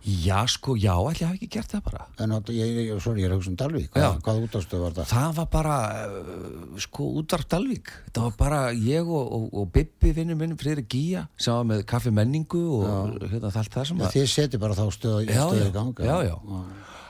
já 0.08 0.38
sko, 0.48 0.76
já, 0.80 0.94
ég 1.12 1.24
hafi 1.28 1.36
ekki 1.42 1.50
gert 1.58 1.74
það 1.76 1.82
bara. 1.90 2.06
En 2.24 2.32
átt- 2.38 2.52
ég, 2.56 2.72
ég, 2.88 3.02
sorry, 3.04 3.22
ég 3.22 3.28
er 3.28 3.34
að 3.36 3.42
hugsa 3.42 3.52
um 3.52 3.58
Dalvík. 3.60 3.90
Já. 3.92 4.08
Hvað, 4.08 4.22
hvað 4.24 4.42
útastöð 4.48 4.84
var 4.86 4.96
það? 4.96 5.10
Það 5.12 5.34
var 5.42 5.50
bara, 5.58 5.76
uh, 6.08 6.80
sko, 6.80 7.10
útvarp 7.22 7.50
Dalvík. 7.52 7.92
Það 8.16 8.24
var 8.30 8.38
bara 8.40 8.62
ég 8.72 9.12
og, 9.12 9.34
og, 9.40 9.50
og 9.54 9.72
Bibbi 9.76 10.14
vinnur 10.16 10.40
minn, 10.40 10.56
Friðrik 10.58 10.88
Gía, 10.96 11.28
sem 11.38 11.54
var 11.54 11.68
með 11.74 11.84
kaffi 11.92 12.16
menningu 12.16 12.64
og 12.80 13.28
hérna 13.28 13.52
allt 13.52 13.74
það 13.76 13.88
sem 13.92 13.98
Já, 13.98 14.08
að... 14.08 14.16
þið 14.16 14.28
seti 14.38 14.58
bara 14.64 14.80
þá 14.80 14.86
stöð, 14.96 15.20
já, 15.28 15.44
stöð 15.44 15.62
já, 15.62 15.68
í 15.68 15.76
ganga. 15.76 16.08
já, 16.08 16.18
já. 16.32 16.36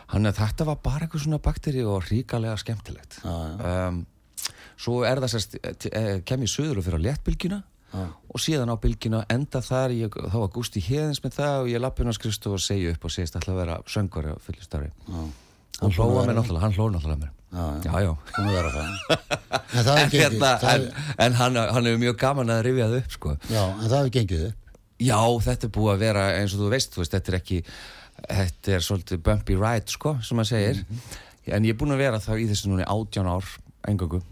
Þannig 0.07 0.29
að 0.33 0.37
þetta 0.41 0.65
var 0.71 0.77
bara 0.81 1.05
eitthvað 1.05 1.23
svona 1.27 1.39
bakteri 1.43 1.81
og 1.83 2.05
ríkalega 2.07 2.57
skemmtilegt. 2.57 3.17
Um, 3.27 4.05
svo 4.79 5.01
er 5.05 5.19
það 5.19 5.33
sérst, 5.33 5.57
eh, 5.91 6.21
kem 6.25 6.45
ég 6.45 6.51
söður 6.53 6.79
og 6.79 6.85
fyrir 6.87 7.01
á 7.03 7.05
léttbylgjuna 7.11 7.57
og 8.05 8.41
síðan 8.43 8.71
á 8.71 8.75
bylgjuna 8.83 9.23
enda 9.33 9.61
þar, 9.65 9.93
ég, 9.97 10.13
þá 10.13 10.37
var 10.43 10.51
Gústi 10.55 10.81
Héðins 10.83 11.21
með 11.23 11.37
það 11.39 11.57
og 11.63 11.69
ég 11.71 11.81
lappin 11.83 12.11
á 12.11 12.13
skrifstu 12.17 12.53
og 12.53 12.61
segja 12.63 12.93
upp 12.93 13.07
og 13.07 13.13
segist 13.13 13.35
alltaf 13.39 13.53
að 13.55 13.61
vera 13.63 13.77
söngvari 13.89 14.33
á 14.33 14.37
fullu 14.43 14.63
starfi. 14.65 14.91
Hann 15.77 15.93
hlóða 15.93 16.23
mér 16.27 16.37
náttúrulega, 16.39 16.63
hann 16.65 16.77
hlóða 16.77 16.93
náttúrulega 16.95 17.21
mér. 17.23 17.33
Já, 17.85 17.93
já. 18.03 18.11
En 19.77 19.83
það 19.83 19.99
En, 20.01 20.09
hérna, 20.11 20.49
en, 20.73 20.87
en 21.25 21.33
hann, 21.37 21.55
hann 21.57 21.85
hefur 21.87 22.01
mjög 22.01 22.17
gaman 22.21 22.49
að 22.53 22.63
rifja 22.67 22.87
það 22.89 22.97
upp, 23.01 23.11
sko. 23.13 23.35
já, 23.51 23.61
en 23.67 23.85
það 23.87 23.97
hefur 23.99 24.13
gengið 24.17 24.43
upp. 24.47 24.73
Já, 24.97 25.19
þetta 25.45 25.67
er 25.67 25.73
búið 25.77 25.91
að 25.93 26.03
vera 26.03 26.23
eins 26.39 26.55
og 26.55 26.61
þú 26.63 26.69
veist, 26.73 26.93
þú 26.95 27.01
veist, 27.03 27.13
þetta 27.13 27.31
er 27.33 27.37
ekki 27.37 27.59
þetta 28.27 28.73
er 28.77 28.85
svolítið 28.87 29.21
bumpy 29.27 29.57
ride, 29.59 29.93
sko, 29.93 30.15
sem 30.25 30.39
maður 30.39 30.49
segir 30.55 30.79
en 31.53 31.67
ég 31.67 31.75
er 31.75 31.79
búin 31.79 31.93
að 31.93 32.01
vera 32.01 32.19
þá 32.23 32.31
í 32.41 32.47
þessu 32.49 32.71
núna 32.71 32.85
í 32.85 32.89
átján 32.89 33.29
ár 33.29 33.51
engangu 33.87 34.23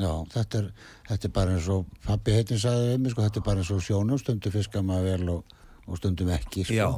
Já, 0.00 0.12
þetta 0.32 0.60
er, 0.62 0.68
þetta 1.12 1.28
er 1.28 1.34
bara 1.38 1.56
eins 1.56 1.72
og 1.72 1.88
pappi 2.06 2.36
heitin 2.36 2.60
sagði 2.60 2.94
um 2.96 3.02
mig, 3.04 3.14
sko, 3.14 3.26
þetta 3.26 3.42
er 3.42 3.48
bara 3.48 3.64
eins 3.64 3.72
og 3.74 3.82
sjónum 3.84 4.20
stundum 4.20 4.54
fiskar 4.54 4.86
maður 4.86 5.10
vel 5.10 5.34
og, 5.36 5.58
og 5.86 6.00
stundum 6.00 6.32
ekki 6.36 6.68
sko. 6.68 6.92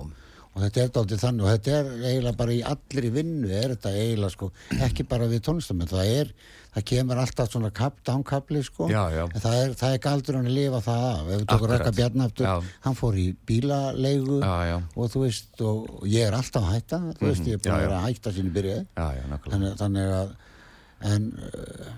Og 0.55 0.62
þetta 0.62 0.83
er 0.85 0.90
dálítið 0.94 1.22
þannig 1.24 1.44
og 1.44 1.50
þetta 1.50 1.72
er 1.74 1.88
eiginlega 2.09 2.38
bara 2.38 2.53
í 2.55 2.61
allir 2.70 3.07
í 3.09 3.09
vinnu 3.11 3.48
er 3.50 3.72
þetta 3.72 3.90
eiginlega 3.90 4.35
sko, 4.37 4.48
ekki 4.87 5.07
bara 5.11 5.27
við 5.27 5.40
tónlistamenn 5.48 5.90
það 5.90 6.11
er, 6.12 6.31
það 6.77 6.85
kemur 6.92 7.22
alltaf 7.24 7.50
svona 7.50 7.70
kap, 7.74 7.96
dánkapli 8.07 8.62
sko. 8.62 8.87
Já, 8.92 9.00
já. 9.11 9.24
en 9.24 9.42
það 9.42 9.59
er, 9.64 9.74
það 9.81 9.96
er 9.96 10.05
galdur 10.07 10.38
hann 10.38 10.46
að 10.53 10.55
lifa 10.61 10.83
það 10.87 11.09
af. 11.09 11.24
Ef 11.24 11.33
við 11.33 11.44
tókum. 11.50 11.72
Raka 11.72 11.94
Bjarnaftur, 11.98 12.70
hann 12.87 12.98
fór 13.00 13.18
í 13.18 13.27
bílaleigu 13.50 14.38
Já, 14.44 14.79
og 14.79 15.11
þú 15.11 15.24
veist, 15.27 15.50
og, 15.66 15.92
ég 16.07 16.29
er 16.29 16.38
alltaf 16.38 16.68
að 16.68 16.77
hætta 16.77 17.03
þú 17.18 17.31
veist, 17.33 17.50
ég 17.50 17.59
er 17.59 17.66
búin 17.66 17.74
Já, 17.74 17.90
að 17.98 18.07
hætta 18.07 18.37
sinni 18.38 18.55
byrjaði. 18.55 18.87
Já, 18.94 19.07
já, 19.18 19.24
nákvæmlega. 19.35 19.57
Þannig, 19.59 19.79
þannig 19.83 20.16
að 20.20 20.35
en 21.05 21.31
uh, 21.37 21.93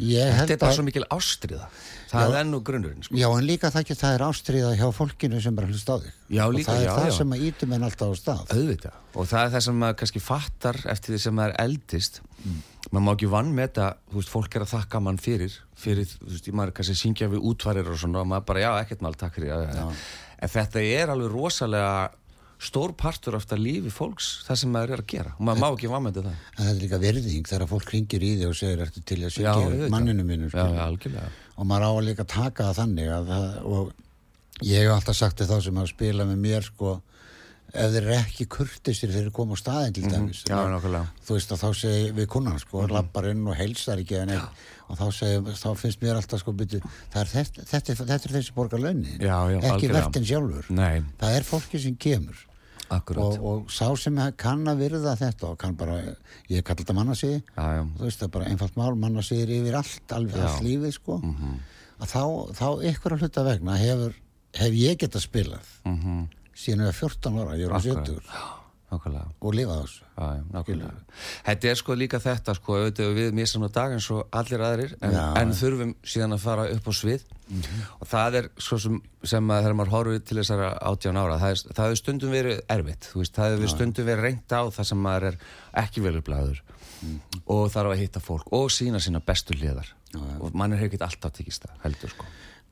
ég 0.00 0.30
held 0.34 0.48
þetta 0.48 0.56
er 0.56 0.60
bara 0.62 0.72
að 0.74 0.78
svo 0.78 0.86
mikil 0.86 1.06
ástriða 1.14 1.68
það 2.10 2.36
er 2.40 2.46
nú 2.48 2.58
grunnurinn 2.66 3.04
sko. 3.06 3.14
Já, 3.18 3.28
en 3.30 3.46
líka 3.46 3.70
það 3.70 3.84
ekki 3.84 3.96
það 4.00 4.14
er 4.16 4.24
ástriða 4.26 4.70
hjá 4.80 4.86
fólkinu 4.96 5.40
sem 5.44 5.58
er 5.60 5.66
að 5.66 5.74
hlusta 5.74 5.94
á 5.94 5.98
þig. 6.02 6.14
Já, 6.34 6.42
Og 6.46 6.54
líka, 6.56 6.72
það 6.72 6.80
er 6.80 6.86
já, 6.88 6.94
það 6.96 7.06
já. 7.10 7.14
sem 7.20 7.34
að 7.36 7.44
ítum 7.50 7.74
en 7.76 7.86
alltaf 7.86 8.10
á 8.10 8.14
stað. 8.18 8.42
auðvitað 8.56 8.96
og 9.20 9.28
það 9.30 9.44
er 9.44 9.52
það 9.54 9.64
sem 9.66 9.78
maður 9.82 9.96
kannski 10.00 10.22
fattar 10.22 10.80
eftir 10.94 11.14
því 11.14 11.20
sem 11.26 11.36
maður 11.38 11.54
eldist 11.64 12.20
maður 12.90 13.04
má 13.06 13.12
ekki 13.12 13.30
vann 13.30 13.52
með 13.54 13.68
þetta 13.68 13.86
þú 14.10 14.18
veist, 14.20 14.32
fólk 14.34 14.56
er 14.56 14.64
að 14.64 14.72
þakka 14.74 15.00
mann 15.06 15.18
fyrir 15.20 15.56
fyrir, 15.78 16.10
þú 16.10 16.30
veist, 16.32 16.50
maður 16.60 16.74
kannski 16.78 16.96
syngja 16.98 17.28
við 17.30 17.46
útvarir 17.50 17.90
og 17.90 17.98
svona 18.00 18.22
og 18.22 18.30
maður 18.30 18.46
bara, 18.50 18.62
já, 18.64 18.70
ekkert 18.84 19.04
mál, 19.04 19.14
takk 19.18 19.36
fyrir 19.36 19.50
já, 19.52 19.58
já, 19.66 19.82
já. 19.82 20.04
en 20.40 20.52
þetta 20.54 20.84
er 20.86 21.12
alveg 21.14 21.34
rosalega 21.34 21.92
stór 22.60 22.92
partur 22.92 23.34
af 23.38 23.46
þetta 23.46 23.56
lífi 23.60 23.90
fólks 23.94 24.26
það 24.46 24.58
sem 24.60 24.72
maður 24.74 24.92
er 24.96 25.02
að 25.02 25.06
gera 25.14 25.30
og 25.38 25.44
maður 25.48 25.60
má 25.62 25.68
ekki 25.72 25.88
þetta 25.88 26.32
En 26.32 26.60
það 26.60 26.70
er 26.74 26.80
líka 26.82 26.98
verðing 27.00 27.46
þegar 27.48 27.66
fólk 27.70 27.92
ringir 27.94 28.22
í 28.26 28.32
þig 28.36 28.48
og 28.50 28.58
segir 28.58 28.82
ertu 28.84 29.00
til 29.08 29.20
að 29.24 29.38
Já, 29.40 29.52
auðvitað. 29.54 29.88
manninu 29.94 30.24
mínu. 30.28 30.50
já, 30.52 30.64
já, 30.68 30.82
algjörlega 30.84 31.30
Og 31.56 31.66
maður 31.66 31.86
á 31.88 31.92
að 31.96 32.04
líka 32.10 32.24
taka 32.28 32.64
það 32.70 32.78
þannig 32.80 33.08
að 33.16 33.30
það, 33.30 33.46
og 33.64 33.92
ég 34.62 34.82
hef 34.84 34.92
alltaf 34.96 35.16
sagt 35.16 35.36
til 35.40 35.46
þá 35.48 35.56
sem 35.64 35.80
að 35.80 35.88
spila 35.94 36.24
með 36.28 36.38
mér 36.44 36.62
sko, 36.68 36.92
ef 37.70 37.92
þeir 37.94 38.02
eru 38.02 38.14
ekki 38.18 38.46
kurtisir 38.50 39.12
þeir 39.12 39.22
eru 39.26 39.30
koma 39.36 39.54
á 39.56 39.58
staðin 39.60 39.92
til 39.94 40.02
dæmis. 40.10 40.40
Mhm. 40.44 40.50
já, 40.50 40.58
nákvæmlega. 40.72 41.06
Þú 41.24 41.36
veist 41.36 41.52
að 41.54 41.60
þá 41.62 41.68
segir 41.80 42.12
við 42.16 42.26
kunnan 42.32 42.58
sko, 42.58 42.82
Mhm. 42.82 42.92
lappar 42.96 43.28
inn 43.30 43.46
og 43.46 43.56
heilsar 43.56 43.98
ekki 44.02 44.16
en 44.20 44.28
eitt. 44.36 44.48
Og 44.90 44.98
þá, 44.98 45.06
segir, 45.14 45.40
þá 45.54 45.76
finnst 45.78 46.00
mér 46.02 46.16
alltaf 46.18 46.40
sko 46.40 46.52
byrju, 46.52 46.80
það 47.12 47.20
er 47.20 47.28
þetta, 47.30 47.64
þetta, 47.70 47.94
þetta 47.94 48.26
er 48.26 48.34
þessi 48.40 48.52
borgar 48.54 48.80
launin. 48.80 49.18
Já, 49.20 49.38
já, 49.52 49.60
ekki 49.70 49.88
vertin 49.92 50.24
sjálfur. 50.26 50.70
Nei, 50.70 51.02
Það 51.20 51.36
er 51.36 51.42
fólki 51.46 51.78
sem 51.80 51.94
kemur. 51.96 52.36
Og, 52.90 53.36
og 53.46 53.70
sá 53.72 53.86
sem 53.98 54.16
kann 54.40 54.66
að 54.70 54.82
virða 54.84 55.14
þetta 55.18 55.52
og 55.52 55.58
kann 55.60 55.76
bara, 55.78 55.98
ég 56.50 56.64
kallar 56.66 56.82
þetta 56.82 56.96
já, 57.76 57.82
þú 57.98 58.06
veist 58.08 58.22
það 58.22 58.26
er 58.26 58.34
bara 58.36 58.50
einfalt 58.50 58.80
mál, 58.80 58.94
mannasíðir 59.04 59.54
yfir 59.60 59.78
allt 59.80 60.16
alveg 60.16 60.46
allt 60.46 60.64
lífið 60.66 60.96
sko. 60.96 61.20
Að 62.00 62.14
þá, 62.14 62.24
þá 62.58 62.66
ykkur 62.90 63.14
að 63.16 63.24
hluta 63.24 63.46
vegna 63.46 63.76
hefur, 63.78 64.16
hef 64.58 64.78
ég 64.80 65.00
getað 65.00 65.26
spilað 65.26 65.74
mhm, 65.86 66.24
síðan 66.56 66.88
við 66.88 66.96
14 67.04 67.38
ára, 67.44 67.60
ég 67.60 67.68
er 67.68 67.76
á 67.76 67.78
Akkurat. 67.78 68.10
70 68.10 68.59
nákvæmlega. 68.90 69.26
Og 69.40 69.54
lifað 69.56 69.80
á 69.80 69.82
þessu. 69.84 70.06
Nákvæmlega. 70.54 71.18
Þetta 71.46 71.70
er 71.70 71.78
sko 71.80 71.96
líka 71.98 72.20
þetta 72.22 72.54
sko, 72.58 72.78
auðvitað 72.80 73.12
við 73.18 73.36
mér 73.38 73.50
saman 73.50 73.74
dag 73.74 73.94
eins 73.96 74.08
og 74.14 74.24
allir 74.40 74.64
aðrir 74.66 74.96
en, 75.00 75.14
Já. 75.14 75.22
en 75.40 75.54
þurfum 75.60 75.92
síðan 76.14 76.36
að 76.36 76.42
fara 76.44 76.66
upp 76.74 76.90
á 76.90 76.92
svið. 77.00 77.24
Og 78.00 78.06
það 78.06 78.36
er 78.40 78.48
svo 78.62 78.78
sem, 78.78 78.98
sem 79.26 79.50
að 79.50 79.64
þegar 79.64 79.78
maður 79.80 79.94
horfir 79.96 80.20
til 80.22 80.36
þessara 80.38 80.68
átján 80.86 81.18
ára 81.18 81.38
það, 81.40 81.54
er, 81.56 81.62
það 81.74 81.88
hefur 81.88 81.98
stundum 81.98 82.34
verið 82.36 82.60
erfitt 82.76 83.08
veist, 83.16 83.34
það 83.34 83.54
hefur 83.56 83.72
stundum 83.72 84.06
verið 84.06 84.26
reynt 84.28 84.54
á 84.54 84.62
það 84.70 84.86
sem 84.92 85.00
maður 85.02 85.26
er 85.32 85.40
ekki 85.82 86.04
velublaður 86.04 86.60
og 87.50 87.64
þarf 87.74 87.94
að 87.96 88.02
hitta 88.04 88.22
fólk 88.22 88.52
og 88.54 88.68
sína 88.70 89.00
sína 89.02 89.22
bestu 89.24 89.56
liðar 89.58 89.90
og 90.38 90.54
mann 90.54 90.76
er 90.76 90.84
hefur 90.84 90.92
ekki 90.92 91.02
alltaf 91.08 91.34
tekist 91.40 91.66
það 91.66 91.82
heldur 91.88 92.14
sko. 92.14 92.28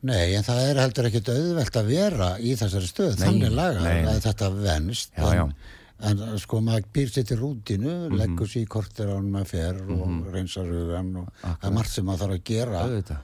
Nei, 0.07 0.37
en 0.38 0.46
það 0.46 0.61
er 0.62 0.81
heldur 0.85 1.09
ekkit 1.09 1.33
auðvelt 1.35 1.76
að 1.81 1.88
vera 1.90 2.28
í 2.38 2.52
þessari 2.61 2.87
stöð, 2.87 3.16
Nei, 3.18 3.24
þannig 3.24 3.54
laga 3.59 3.83
nei. 3.83 4.04
að 4.07 4.20
þetta 4.28 4.50
venst 4.54 5.11
Já, 5.18 5.24
en, 5.26 5.38
já. 5.40 5.78
En 6.01 6.21
sko 6.39 6.61
maður 6.63 6.85
býr 6.95 7.09
sér 7.11 7.25
til 7.27 7.39
rútinu 7.41 8.09
Mhm. 8.09 8.17
leggur 8.19 8.47
sér 8.47 8.63
í 8.63 8.69
kortir 8.69 9.07
án 9.11 9.31
maður 9.31 9.47
fer 9.47 9.81
og 9.91 10.33
reynsar 10.33 10.65
hugan 10.71 11.17
og 11.17 11.29
það 11.43 11.65
er 11.69 11.71
margt 11.75 11.91
sem 11.91 12.05
maður 12.07 12.19
þarf 12.29 12.37
að 12.39 12.45
gera. 12.45 12.83
Auðvitað. 12.85 13.19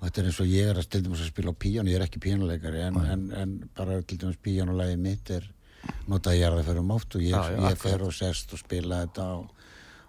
Og 0.00 0.08
þetta 0.08 0.18
er 0.20 0.24
eins 0.30 0.40
og 0.40 0.46
ég 0.46 0.68
er 0.70 0.76
að 0.80 0.88
til 0.88 1.02
dæmis 1.02 1.20
að 1.20 1.26
spila 1.32 1.50
á 1.52 1.60
píjánu, 1.60 1.90
ég 1.90 1.96
er 2.00 2.06
ekki 2.06 2.20
píjánuleikari 2.24 2.80
en, 2.86 2.96
en, 3.04 3.24
en 3.32 3.70
bara 3.76 4.02
til 4.02 4.18
dæmis 4.18 4.38
píjánulegið 4.40 4.98
mitt 4.98 5.30
er 5.30 5.48
notað 6.08 6.38
ég 6.38 6.46
er 6.46 6.52
það 6.56 6.64
fyrir 6.70 6.78
um 6.80 6.90
oft 6.90 7.14
og 7.16 7.20
ég, 7.20 7.30
Já, 7.34 7.42
já, 7.42 7.56
ég 7.56 7.58
akkurat. 7.58 7.78
fer 7.78 8.02
og 8.06 8.12
sest 8.14 8.52
og 8.52 8.58
spila 8.62 9.00
þetta 9.06 9.26
og, 9.40 9.50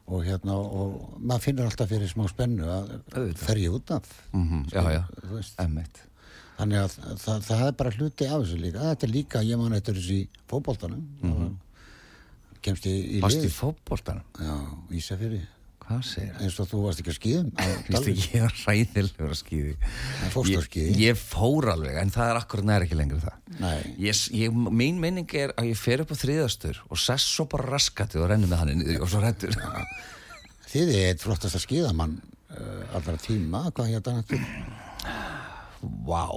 og 0.08 0.24
hérna 0.26 0.54
og 0.56 1.18
maður 1.20 1.42
finnur 1.42 1.66
alltaf 1.66 1.90
fyrir 1.90 2.08
smá 2.12 2.28
spennu 2.30 2.64
að 2.64 2.94
Auðvitað. 3.16 3.38
fer 3.38 3.56
ég 3.58 3.74
út 3.76 3.92
af. 3.92 4.04
Mm 4.34 4.64
Já, 4.72 4.82
já, 4.92 5.04
þú 5.26 5.34
veist. 5.36 5.60
emmitt 5.60 6.00
þannig 6.62 6.78
að 6.78 7.18
það, 7.18 7.42
það 7.50 7.68
er 7.68 7.72
bara 7.72 7.92
hluti 7.92 8.26
af 8.30 8.42
þessu 8.44 8.58
líka. 8.62 8.80
Þetta 8.80 9.04
er 9.08 9.12
líka, 9.12 9.40
ég 9.44 9.58
man 9.58 9.74
eftir 9.74 9.96
þessu 9.96 10.14
í 10.22 10.28
fótboltanum 10.48 11.58
kemst 12.65 12.86
ég 12.89 13.00
í 13.00 13.15
Mhm. 13.17 13.21
Varst 13.26 13.41
í 13.41 13.47
lið 13.47 13.58
fótboltanum? 13.58 14.24
já, 14.39 14.56
Ísafirði 15.00 15.41
Hvað 15.82 16.04
segir 16.08 16.32
það? 16.36 16.41
eins 16.45 16.58
og 16.62 16.67
þú 16.71 16.82
varst 16.86 17.00
ekki 17.02 17.12
að 17.12 17.17
skýðum 17.19 17.47
Vist 17.89 18.08
ekki, 18.08 18.28
ég 18.36 18.41
var 18.45 18.54
ræðilegur 18.67 19.32
að 19.34 19.39
skýði 19.41 19.74
fórst 20.32 20.56
á 20.56 20.62
skíði? 20.67 20.93
Ég 21.02 21.17
fór 21.19 21.67
alveg, 21.74 21.97
en 22.02 22.13
það 22.13 22.30
er 22.32 22.39
akkurat 22.39 22.67
nær 22.69 22.86
ekki 22.86 22.95
lengur 23.00 23.19
það 23.26 23.60
Nei. 23.60 23.95
ég, 24.00 24.21
ég, 24.38 24.54
Mín 24.71 25.00
minning 25.04 25.34
er 25.36 25.52
að 25.58 25.71
ég 25.74 25.78
fer 25.82 26.00
upp 26.06 26.13
á 26.13 26.21
þriðastur 26.21 26.80
og 26.89 26.97
sess 27.02 27.26
svo 27.36 27.47
bara 27.52 27.67
raskatið 27.74 28.21
og 28.24 28.30
rennur 28.32 28.47
með 28.54 28.62
hann 28.62 29.02
og 29.02 29.10
svo 29.12 29.19
rettur 29.26 29.58
þið 30.71 30.93
er 30.95 31.10
eitt 31.12 31.26
flottasta 31.26 31.60
skíðamann 31.60 32.21
uh, 32.56 32.95
allra 32.95 33.17
tíma, 33.19 33.65
hvað 33.76 33.91
hérna 33.91 34.24
Vá 35.82 36.28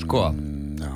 Sko, 0.00 0.22
mm, 0.34 0.78
já, 0.82 0.92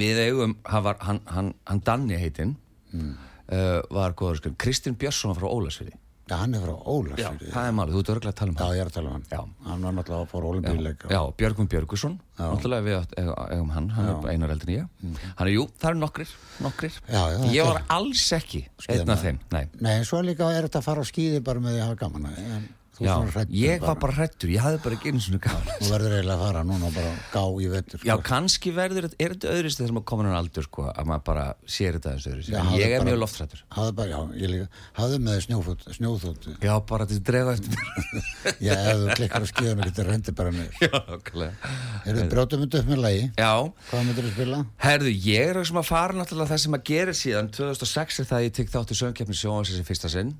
við 0.00 0.18
eigum 0.24 0.54
hann, 0.64 0.96
hann, 1.04 1.20
hann, 1.26 1.54
hann 1.68 1.80
Danni 1.84 2.16
heitinn 2.18 2.56
Mm. 2.90 3.12
Uh, 3.50 3.80
var 3.90 4.14
góður 4.18 4.40
sko 4.42 4.54
Kristinn 4.60 4.96
Björnsson 5.00 5.36
frá 5.38 5.48
Ólasviði 5.50 5.96
já, 6.30 6.36
hann 6.38 6.54
er 6.54 6.62
frá 6.62 6.70
Já, 6.70 6.78
Ólafsfjörði 6.94 7.50
það 7.50 7.68
er 7.68 7.74
málið, 7.76 7.94
þú 7.94 8.00
ert 8.00 8.10
örgulega 8.14 8.30
að 8.30 8.38
tala 8.40 8.52
um 8.52 8.56
já, 8.56 8.62
hann. 8.62 8.74
ég 8.76 8.82
er 8.84 8.90
að 8.90 8.96
tala 8.96 9.10
um 9.10 9.14
hann. 9.16 9.24
Já. 9.30 9.40
hann 9.66 9.86
var 9.86 9.94
náttúrulega 9.96 10.24
að 10.26 10.30
fóra 10.30 10.50
olimpíuleika 10.52 11.10
Já, 11.10 11.20
Björgum 11.40 11.70
Björgusson 11.74 12.16
náttúrulega 12.40 12.86
við 12.86 13.16
eigum 13.20 13.72
hann. 13.74 13.88
Hann 13.96 14.10
er 14.12 14.28
einar 14.32 14.54
eldri 14.54 14.78
en 14.80 14.86
ég. 14.86 15.22
Hann 15.36 15.48
er, 15.48 15.52
jú, 15.52 15.66
það 15.80 15.90
eru 15.90 16.00
nokkrir, 16.00 16.34
nokkrir. 16.64 16.98
Já, 17.10 17.22
já, 17.34 17.38
ég 17.52 17.68
var 17.68 17.82
alls 17.98 18.26
ekki 18.38 18.62
einn 18.88 19.12
af 19.12 19.24
þeim, 19.26 19.40
nei. 19.52 19.64
Nei, 19.82 19.96
svo 20.08 20.22
líka 20.24 20.48
er 20.54 20.68
þetta 20.68 20.80
að 20.80 20.86
fara 20.88 21.04
á 21.04 21.10
skíði 21.10 21.42
bara 21.44 21.62
með 21.64 21.76
því 21.76 21.82
að 21.82 21.90
hafa 21.90 22.00
gaman 22.04 22.30
þú 22.30 22.78
Já, 23.00 23.14
hræddur 23.32 23.56
ég 23.56 23.80
var 23.84 23.96
bara. 24.02 24.12
hrættur, 24.18 24.50
ég 24.52 24.60
hafði 24.64 24.80
bara 24.84 24.96
ekki 24.98 25.08
einu 25.12 25.20
svona 25.24 25.40
gaman. 25.44 25.68
Þú 25.80 25.88
verður 25.94 26.14
eiginlega 26.18 26.36
að 26.36 26.42
fara 26.44 26.62
núna 26.68 26.88
og 26.90 26.94
bara 26.94 27.12
gá 27.32 27.42
í 27.64 27.68
vettur 27.72 28.04
Já, 28.04 28.12
sko. 28.14 28.24
kannski 28.28 28.72
verður, 28.76 29.08
er 29.16 29.34
þetta 29.34 29.52
öðrist 29.54 29.80
þegar 29.80 29.94
maður 29.96 30.06
komin 30.10 30.28
á 30.30 30.36
aldur, 30.40 30.66
sko, 30.68 30.84
að 30.92 31.08
maður 31.10 31.24
bara 31.30 31.44
sér 31.64 31.96
þetta 31.96 32.12
þessu 32.16 32.32
öðrist, 32.34 32.52
en 32.60 32.72
ég 32.76 32.86
er 32.90 32.98
bara- 33.00 33.08
mjög 33.10 33.20
loftrættur 33.24 33.62
hafðu 33.78 33.94
bara, 34.00 34.08
já, 34.10 34.20
ég 34.42 34.52
líka 34.52 34.68
hafðu 35.00 35.18
með 35.24 35.40
snjófót, 35.46 35.86
snjóþóttu 35.96 36.56
Já, 36.60 36.74
bara 36.90 37.06
til 37.10 37.16
að 37.20 37.24
drefa 37.30 37.54
eftir 37.56 37.74
já, 38.68 38.72
ef 38.76 39.00
þú 39.00 39.16
klikkar 39.20 39.40
á 39.40 39.48
skíðan 39.50 39.80
og 39.80 39.88
getur 39.90 40.10
rendi 40.10 40.32
bara 40.36 40.50
niður. 40.54 40.76
Já, 40.84 40.92
okkurlega 41.16 41.72
er 42.04 42.20
þið 42.20 42.30
brjótum 42.34 42.64
þetta 42.66 42.82
upp 42.84 42.90
með 42.92 43.02
lagi 43.04 43.24
Já, 43.40 43.52
hvað 43.90 44.04
myndir 44.10 44.28
þú 44.28 44.32
spila? 44.36 44.60
herðu, 44.84 45.14
ég 45.30 45.54
er 45.54 45.64
sem 45.70 45.80
að 45.80 45.88
fara 45.90 46.16
náttúrulega 46.20 46.50
það 46.52 46.62
sem 46.64 46.76
að 46.76 46.84
gera 46.90 47.12
síðan. 47.16 47.50
2006 47.54 48.20
er 48.22 48.28
það 48.30 48.38
að 48.40 48.44
ég 48.46 48.54
tek 48.60 48.70
þátt 48.72 48.90
í 48.94 48.96
söngkeppni 49.00 49.36
sjónvarsins 49.36 49.80
í 49.82 49.84
fyrsta 49.86 50.08
sinn. 50.12 50.32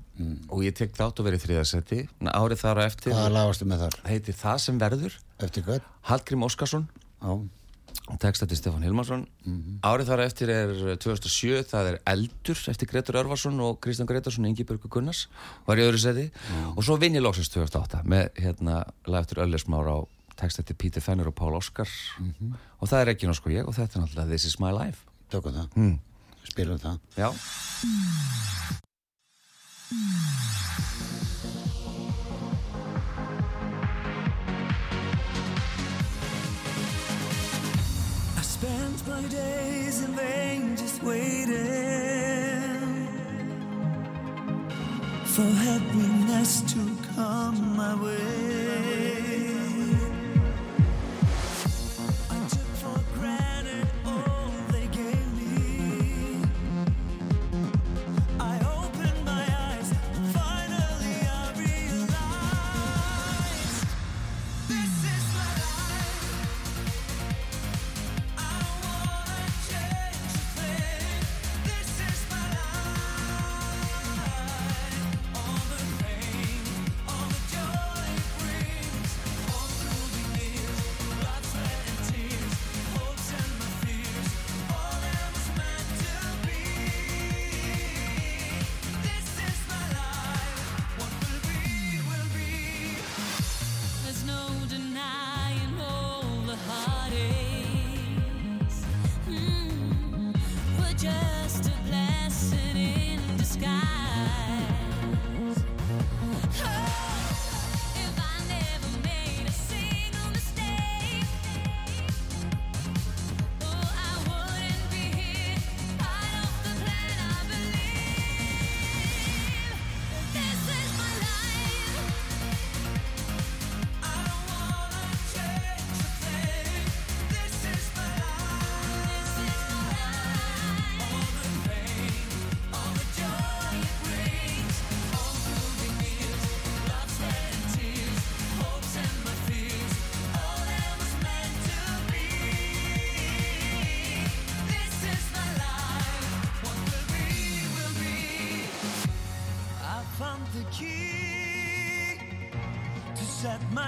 Og 0.51 0.63
ég 0.65 0.75
tek 0.77 0.91
þátt 0.97 1.19
og 1.21 1.25
verið 1.27 1.43
þriðasetti 1.45 1.99
árið 2.51 2.61
þar 2.65 2.79
á 2.79 2.83
eftir. 2.83 3.15
Hvaða 3.15 3.31
lagastu 3.37 3.65
með 3.69 3.85
þar? 3.85 3.97
heitir 4.09 4.37
Það 4.37 4.61
sem 4.65 4.77
verður. 4.81 5.17
Eftir 5.41 5.65
hvað? 5.65 5.89
Hallgrím 6.09 6.45
Óskarsson. 6.45 6.87
Já, 7.21 7.31
texta 8.19 8.47
til 8.49 8.57
Stefán 8.59 8.83
Hilmarsson. 8.83 9.23
Árið 9.87 10.11
þar 10.11 10.23
á 10.23 10.27
eftir 10.27 10.51
er 10.51 10.73
2007 10.99 11.63
það 11.69 11.89
er 11.91 11.99
Eldur 12.11 12.63
eftir 12.71 12.89
Gretur 12.91 13.19
Örvarsson 13.21 13.59
og 13.63 13.79
Kristján 13.83 14.09
Gretarsson 14.09 14.47
og 14.47 14.51
Ingi 14.51 14.65
Börgu 14.67 14.91
Gunnars 14.91 15.27
var 15.67 15.79
í 15.79 15.85
öðru 15.85 16.01
seti 16.01 16.27
og 16.75 16.83
svo 16.83 16.97
vinn 17.01 17.15
ég 17.15 17.23
loksins 17.23 17.51
2008 17.53 18.03
með 18.09 18.31
hérna 18.41 18.81
lag 19.07 19.23
eftir 19.23 19.43
Öllismár 19.45 19.87
á 19.87 19.97
texta 20.41 20.65
til 20.65 20.75
Pítur 20.75 21.03
Fennur 21.05 21.29
og 21.31 21.37
Pál 21.37 21.55
Óskar. 21.55 21.89
Og 22.81 22.89
það 22.89 23.03
er 23.03 23.13
ekki 23.13 23.29
nóg 23.29 23.37
sko 23.39 23.53
ég 23.53 23.67
og 23.67 23.77
þetta 23.77 23.99
er 23.99 24.05
náttúrulega 24.05 24.31
This 24.33 24.49
is 24.49 24.59
my 24.59 24.73
life. 24.75 25.05
Tökum 25.31 25.55
það. 25.55 25.67
Mm. 25.77 25.99
spilum 26.51 26.79
það. 26.81 26.97
Já 27.15 27.29
waiting 41.03 41.57
for 45.25 45.41
happiness 45.41 46.61
to 46.73 46.79
come 47.15 47.75
my 47.75 47.95
way. 48.03 48.60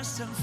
Myself 0.04 0.43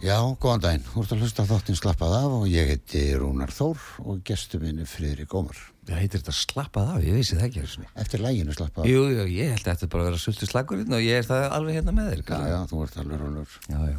Já, 0.00 0.16
góðan 0.40 0.62
daginn. 0.64 0.84
Þú 0.88 1.02
ert 1.02 1.10
að 1.12 1.22
hlusta 1.24 1.44
á 1.44 1.50
þáttinn 1.50 1.76
slappað 1.76 2.14
af 2.16 2.34
og 2.38 2.44
ég 2.48 2.70
heiti 2.70 3.02
Rúnar 3.20 3.50
Þór 3.52 3.82
og 4.08 4.22
gestur 4.24 4.62
minni 4.62 4.86
Friðrik 4.88 5.34
Ómar. 5.36 5.58
Það 5.84 6.00
heitir 6.00 6.22
þetta 6.22 6.34
slappað 6.38 6.92
af, 6.94 7.02
ég 7.04 7.18
vissi 7.18 7.36
það 7.36 7.48
ekki 7.48 7.64
sinni. 7.68 7.88
Eftir 8.00 8.22
læginu 8.24 8.54
slappað 8.56 8.86
af. 8.86 8.88
Jú, 8.88 9.02
jú, 9.12 9.26
ég 9.34 9.52
held 9.52 9.66
að 9.66 9.74
þetta 9.74 9.88
bara 9.92 10.06
að 10.06 10.08
vera 10.08 10.22
sultu 10.22 10.48
slagurinn 10.48 10.96
og 10.96 11.04
ég 11.04 11.20
er 11.20 11.28
það 11.28 11.44
alveg 11.58 11.76
hérna 11.76 11.94
með 11.98 12.08
þér. 12.14 12.22
Já, 12.30 12.48
já, 12.48 12.56
þú 12.70 12.80
ert 12.86 12.96
alveg 13.02 13.20
rúnur. 13.24 13.58
já, 13.66 13.80
já. 13.90 13.98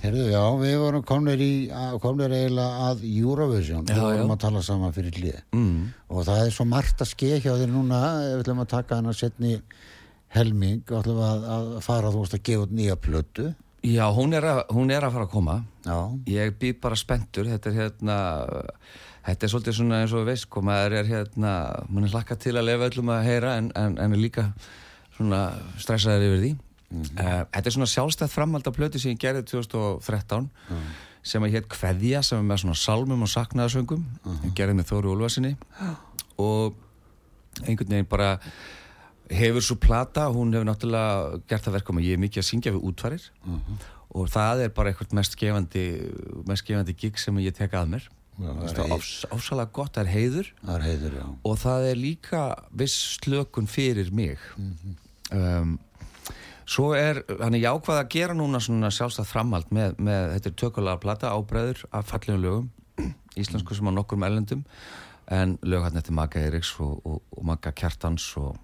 Herðu, 0.00 0.26
já, 0.32 0.42
við 0.60 0.76
vorum 0.80 1.06
komnir, 1.08 1.40
í, 1.44 1.54
komnir 2.00 2.32
eiginlega 2.32 2.84
að 2.90 3.02
Eurovision. 3.08 3.82
Já, 3.84 3.96
við 3.96 4.04
vorum 4.06 4.30
já. 4.30 4.34
að 4.36 4.44
tala 4.44 4.62
saman 4.64 4.94
fyrir 4.96 5.16
hlið. 5.20 5.40
Mm. 5.56 5.80
Og 6.08 6.22
það 6.28 6.44
er 6.44 6.54
svo 6.56 6.68
margt 6.68 7.04
að 7.04 7.10
skeið 7.14 7.42
hjá 7.44 7.50
þér 7.62 7.72
núna. 7.74 7.98
Við 8.24 8.44
ætlum 8.44 8.62
að 8.64 8.70
taka 8.72 9.00
hana 9.00 9.16
setni 9.16 9.58
helming 10.36 10.84
og 10.88 11.02
ætlum 11.02 11.20
að, 11.26 11.44
að 11.56 11.68
fara, 11.84 12.12
þú 12.14 12.24
veist, 12.24 12.38
að 12.38 12.46
gefa 12.48 12.64
út 12.64 12.72
nýja 12.78 12.96
plötu. 12.96 13.50
Já, 13.86 14.04
hún 14.12 14.34
er, 14.36 14.44
að, 14.44 14.62
hún 14.76 14.90
er 14.92 15.06
að 15.06 15.14
fara 15.14 15.24
að 15.24 15.32
koma. 15.32 15.58
Já, 15.86 15.98
Ég 16.28 16.56
býð 16.60 16.80
bara 16.82 16.98
spenntur, 17.00 17.48
þetta 17.48 17.70
er 17.70 17.78
hérna, 17.78 18.16
þetta 19.28 19.46
er 19.46 19.52
svolítið 19.54 19.78
svona 19.78 20.00
eins 20.02 20.16
og 20.16 20.26
veist, 20.28 20.44
sko, 20.48 20.60
maður 20.66 20.98
er 21.00 21.08
hérna, 21.08 21.52
mann 21.88 22.04
er 22.04 22.12
hlakka 22.12 22.36
til 22.40 22.56
að 22.60 22.68
lefa 22.68 22.90
öllum 22.90 23.14
að 23.14 23.28
heyra 23.30 23.54
en, 23.60 23.70
en, 23.78 23.96
en 24.04 24.16
er 24.16 24.20
líka 24.20 24.50
svona 25.16 25.46
stressaður 25.80 26.28
yfir 26.28 26.44
því. 26.44 26.52
Mm 26.56 26.66
þetta 26.90 27.68
er 27.68 27.74
svona 27.74 27.86
sjálfstætt 27.86 28.32
framhald 28.32 28.66
af 28.66 28.74
plötu 28.74 28.98
sem 28.98 29.12
ég 29.12 29.20
gerði 29.22 29.44
2013 29.52 30.48
sem 31.22 31.44
að 31.46 31.52
hétt 31.54 31.68
Kveðja 31.70 32.22
sem 32.26 32.40
er 32.40 32.46
með 32.48 32.62
svona 32.64 32.78
salmum 32.80 33.22
og 33.22 33.30
saknaðarsöngum, 33.30 34.02
ég 34.48 34.54
gerði 34.58 34.74
með 34.78 34.88
Þóri 34.88 35.10
Úlfarsinni 35.12 35.52
og 36.40 36.74
einhvern 37.62 37.92
veginn 37.94 38.08
bara 38.10 38.32
hefur 39.30 39.64
svo 39.64 39.76
plata, 39.80 40.28
hún 40.34 40.52
hefur 40.54 40.68
náttúrulega 40.68 41.40
gert 41.50 41.66
það 41.66 41.76
verkum 41.78 42.00
að 42.00 42.08
ég 42.08 42.18
er 42.18 42.22
mikið 42.24 42.42
að 42.42 42.48
syngja 42.48 42.74
við 42.74 42.86
útvarir 42.90 43.26
og 44.10 44.30
það 44.30 44.64
er 44.64 44.72
bara 44.74 44.90
eitthvað 44.90 45.12
mest 45.20 45.36
gefandi, 45.38 45.84
mest 46.48 46.66
gefandi 46.66 46.96
gig 46.98 47.20
sem 47.20 47.36
ég 47.38 47.54
tek 47.54 47.76
að 47.78 47.92
mér. 47.92 48.08
Ásalega 48.40 49.68
gott, 49.70 49.94
það 49.94 50.02
er 50.02 50.10
heiður. 50.10 50.50
Það 50.64 50.74
er 50.74 50.86
heiður, 50.88 51.20
og 51.44 51.58
það 51.60 51.86
er 51.90 52.00
líka 52.00 52.42
viss 52.72 52.96
slökun 53.20 53.68
fyrir 53.70 54.10
mig. 54.16 54.40
Um, 55.30 55.76
svo 56.70 56.90
er 56.96 57.22
hann 57.40 57.54
er 57.54 57.64
jákvæð 57.66 58.00
að 58.00 58.10
gera 58.14 58.36
núna 58.36 58.60
svona 58.62 58.90
sjálfstæð 58.94 59.28
framhald 59.30 59.70
með, 59.74 59.94
með 59.98 60.32
þetta 60.34 60.50
er 60.50 60.58
tökulega 60.64 61.02
plata 61.02 61.34
ábreður 61.34 61.84
af 61.90 62.10
fallegum 62.10 62.42
lögum 62.44 62.68
íslensku 63.38 63.76
sem 63.76 63.90
á 63.90 63.92
nokkrum 63.94 64.26
erlendum 64.26 64.64
en 65.30 65.56
lög 65.62 65.86
hann 65.86 65.98
eftir 66.00 66.16
Magga 66.16 66.42
Eiríks 66.42 66.72
og, 66.82 66.98
og, 67.06 67.22
og 67.36 67.46
Magga 67.46 67.72
Kjartans 67.76 68.26
og, 68.40 68.56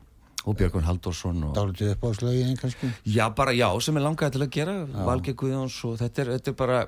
og 0.46 0.59
Björgun 0.59 0.87
Halldórsson 0.87 1.48
og, 1.48 1.56
Dálítið 1.56 1.96
upp 1.96 2.06
á 2.06 2.11
slögin, 2.14 2.54
kannski. 2.61 2.92
Já, 3.11 3.26
bara 3.35 3.54
já, 3.56 3.66
sem 3.82 3.98
er 3.98 4.06
langaði 4.06 4.37
til 4.37 4.46
að 4.46 4.54
gera 4.54 4.76
Valgeir 5.09 5.37
Guðjóns 5.40 5.80
og 5.88 5.98
þetta 6.00 6.22
er, 6.22 6.32
þetta 6.37 6.52
er 6.52 6.59
bara 6.61 6.78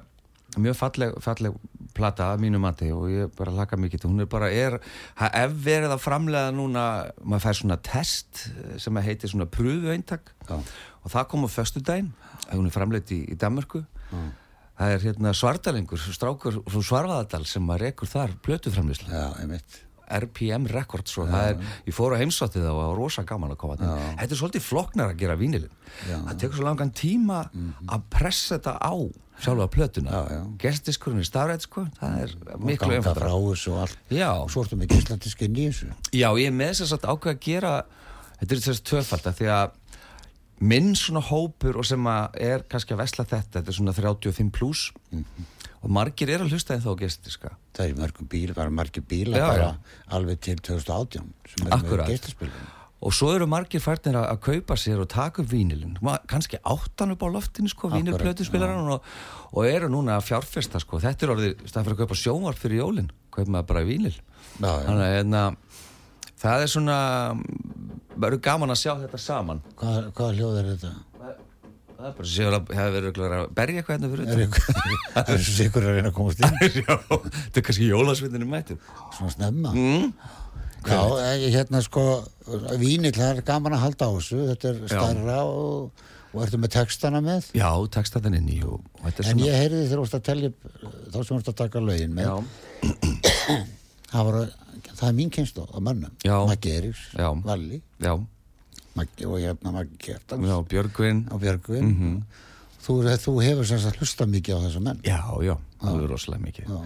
mjög 0.57 0.79
falleg, 0.79 1.17
falleg 1.23 1.57
plata 1.97 2.31
að 2.33 2.43
mínu 2.45 2.61
mati 2.63 2.89
og 2.95 3.09
ég 3.13 3.33
bara 3.37 3.53
laka 3.53 3.77
mikið 3.81 4.03
til 4.03 4.11
hún 4.11 4.25
er 4.25 4.29
bara, 4.31 4.49
er, 4.55 4.79
ef 5.19 5.57
verið 5.65 5.93
að 5.93 6.03
framlega 6.05 6.53
núna, 6.55 6.85
maður 7.21 7.45
fær 7.45 7.59
svona 7.61 7.79
test 7.85 8.45
sem 8.81 9.01
að 9.01 9.09
heitir 9.11 9.33
svona 9.33 9.49
pröfu 9.51 9.93
eintak 9.93 10.33
Já. 10.49 10.57
og 10.57 11.13
það 11.13 11.29
kom 11.33 11.45
á 11.45 11.49
föstudaginn 11.53 12.13
hún 12.53 12.71
er 12.71 12.75
framleitt 12.75 13.13
í, 13.13 13.25
í 13.29 13.37
Danmarku 13.39 13.83
það 14.79 14.95
er 14.95 15.05
hérna 15.09 15.35
svartalingur 15.37 16.01
strákur 16.15 16.63
frá 16.65 16.81
Svarfaðardal 16.81 17.45
sem 17.51 17.69
að 17.75 17.85
rekur 17.89 18.11
þar 18.11 18.39
plötuframleyslu 18.47 19.13
Já, 19.13 19.27
einmitt. 19.43 19.83
RPM 20.19 20.67
Records 20.73 21.17
og 21.21 21.29
það 21.31 21.49
er, 21.53 21.63
ég 21.89 21.95
fór 21.97 22.17
á 22.17 22.21
heimsóttið 22.23 22.65
og 22.65 22.69
það 22.69 22.77
var 22.81 22.99
rosa 22.99 23.25
gaman 23.29 23.55
að 23.55 23.61
koma 23.63 23.77
til. 23.81 23.89
Þetta 24.19 24.35
er 24.37 24.41
svolítið 24.43 24.67
floknar 24.67 25.13
að 25.13 25.23
gera 25.23 25.37
vínilin. 25.41 25.73
Það 26.09 26.37
tekur 26.43 26.61
svo 26.61 26.69
langan 26.69 26.93
tíma 26.97 27.41
að 27.87 28.07
pressa 28.13 28.57
þetta 28.59 28.77
á 28.81 28.95
sjálfa 29.39 29.69
plötuna. 29.71 30.23
Gestiskurinn 30.59 31.23
er 31.23 31.29
stafrætt 31.29 31.67
sko. 31.69 31.85
Það 32.01 32.17
er 32.25 32.33
miklu 32.59 32.97
einfaldra 32.97 33.29
svo 34.51 34.65
ertu 34.65 34.79
með 34.81 34.97
gíslandiskinn 34.97 35.55
í 35.59 35.69
þessu. 35.71 35.93
já, 36.11 36.29
ég 36.41 36.51
er 36.51 36.57
með 36.59 36.75
þess 36.81 36.97
að 36.97 37.07
ákveða 37.13 37.37
að 37.37 37.45
gera 37.47 37.75
þetta 38.41 38.55
er 38.55 38.65
þess 38.67 38.85
tvöfald 38.91 39.29
að 39.31 39.39
því 39.39 39.51
að 39.55 39.77
minn 40.61 40.95
svona 40.99 41.23
hópur 41.23 41.79
og 41.79 41.87
sem 41.87 42.09
er 42.09 42.65
kannski 42.71 42.97
að 42.97 43.03
vesla 43.05 43.27
þetta 43.29 43.61
þetta 43.61 43.73
er 43.73 43.79
svona 43.79 43.95
35 43.97 44.51
pluss 44.55 44.89
og 45.79 45.93
margir 45.95 46.33
er 46.35 46.43
að 46.43 46.55
hlusta 46.55 46.75
en 46.75 46.83
þá 46.83 46.91
gestiska 47.05 47.53
Það 47.77 47.85
er 47.85 47.93
í 47.93 47.99
mörgum 48.01 48.27
bíl, 48.31 48.51
bara 48.57 48.75
margir 48.75 49.05
bíla 49.07 49.39
Já, 49.39 49.47
bara 49.47 49.69
já. 49.69 50.01
alveg 50.19 50.41
til 50.43 50.59
2018 50.59 51.31
sem 51.53 51.69
er 51.71 52.05
geislaspilum. 52.09 52.67
Og 52.99 53.15
svo 53.15 53.29
eru 53.31 53.47
margir 53.47 53.79
færnir 53.79 54.17
að, 54.19 54.25
að 54.33 54.41
kaupa 54.43 54.75
sér 54.75 54.99
og 54.99 55.07
taka 55.13 55.45
upp 55.45 55.51
vínilinn, 55.53 56.01
kannski 56.27 56.59
áttan 56.67 57.15
upp 57.15 57.23
á 57.23 57.29
loftinu 57.31 57.71
sko, 57.71 57.93
vínilplötuspilaran 57.93 58.91
og, 58.91 59.07
og 59.55 59.69
eru 59.69 59.87
núna 59.93 60.17
að 60.19 60.27
fjárfesta 60.33 60.81
sko, 60.83 60.99
þetta 61.05 61.27
er 61.29 61.33
orðið, 61.37 61.53
stað 61.71 61.87
fyrir 61.87 61.95
að 61.95 62.03
kaupa 62.03 62.19
sjónvarp 62.19 62.59
fyrir 62.59 62.83
jólinn, 62.83 63.13
kaupa 63.31 63.55
maður 63.55 63.69
bara 63.71 63.85
vínil. 63.87 64.17
Já, 64.59 64.67
já. 64.67 64.83
Þannig 64.89 65.05
að 65.05 65.15
hérna, 65.15 65.45
það 66.43 66.65
er 66.65 66.73
svona, 66.73 66.97
verður 68.17 68.41
gaman 68.49 68.75
að 68.75 68.81
sjá 68.83 68.93
þetta 69.03 69.21
saman. 69.23 69.61
Hvað, 69.79 70.09
hvað 70.19 70.35
hljóð 70.41 70.59
er 70.63 70.73
þetta? 70.73 70.95
Það 71.99 72.07
er 72.07 72.13
bara 72.15 72.29
séu 72.31 72.47
að 72.47 72.59
það 72.69 72.77
hefur 72.79 73.07
verið 73.19 73.33
að 73.37 73.49
berja 73.59 73.81
eitthvað 73.81 73.95
hérna 73.97 74.09
fyrir 74.13 74.27
það 75.15 75.31
er 75.35 75.41
svo 75.43 75.55
sikur 75.57 75.87
að 75.89 75.97
reyna 75.97 76.11
að 76.13 76.19
komast 76.19 76.43
inn 76.47 76.61
Já, 76.87 76.93
þetta 77.09 77.59
er 77.59 77.65
kannski 77.67 77.89
jólasvindinu 77.89 78.47
mættur. 78.53 78.79
svona 79.17 79.33
snemma. 79.35 79.73
Mm. 79.75 80.13
Já, 80.87 81.01
eh, 81.25 81.49
hérna 81.57 81.81
sko, 81.83 82.05
vínill, 82.79 83.11
það 83.17 83.33
er 83.41 83.43
gaman 83.49 83.75
að 83.75 83.83
halda 83.83 84.07
á 84.07 84.11
þessu, 84.15 84.39
þetta 84.53 84.71
er 84.71 84.79
starra 84.93 85.41
og, 85.51 86.05
og 86.31 86.45
ertu 86.45 86.61
með 86.63 86.71
textana 86.77 87.19
með. 87.25 87.49
Já, 87.59 87.67
þetta 87.75 89.25
er 89.25 89.27
En 89.27 89.33
svona... 89.33 89.49
ég 89.49 89.59
heyrði 89.65 89.83
þú 89.91 89.99
varst 90.05 90.17
að 90.21 90.25
telja 90.31 90.53
upp, 90.53 90.71
eh, 90.71 90.95
þá 91.11 91.19
sem 91.19 91.27
þú 91.33 91.35
varst 91.41 91.51
að 91.51 91.59
taka 91.65 91.83
lögin 91.83 92.15
með, 92.15 92.31
Já, 92.31 93.59
það, 94.13 94.25
var, 94.31 94.51
það 94.95 95.07
er 95.09 95.17
mín 95.19 95.31
kynslu 95.35 95.67
á 95.69 95.79
mönnum. 95.81 96.13
Maggi 96.49 96.73
Eiríks. 96.75 97.05
Valli, 97.45 97.83
Maggi 98.99 99.27
og 99.29 99.39
hérna 99.39 99.73
Maggi 99.75 99.99
Kjartans 100.03 100.49
já, 100.49 100.57
Björgvin. 100.69 101.25
og 101.31 101.41
Björgvin. 101.43 101.85
Mhm. 101.93 102.23
þú, 102.83 102.97
þú 103.21 103.37
hefur 103.45 103.67
sem 103.69 103.79
sagt 103.79 103.99
hlusta 104.01 104.27
mikið 104.27 104.57
á 104.57 104.61
þessa 104.67 104.81
menn. 104.83 105.01
Já, 105.05 105.21
já, 105.45 105.55
alveg 105.83 106.09
rosalega 106.11 106.43
mikið 106.47 106.69
Já. 106.73 106.79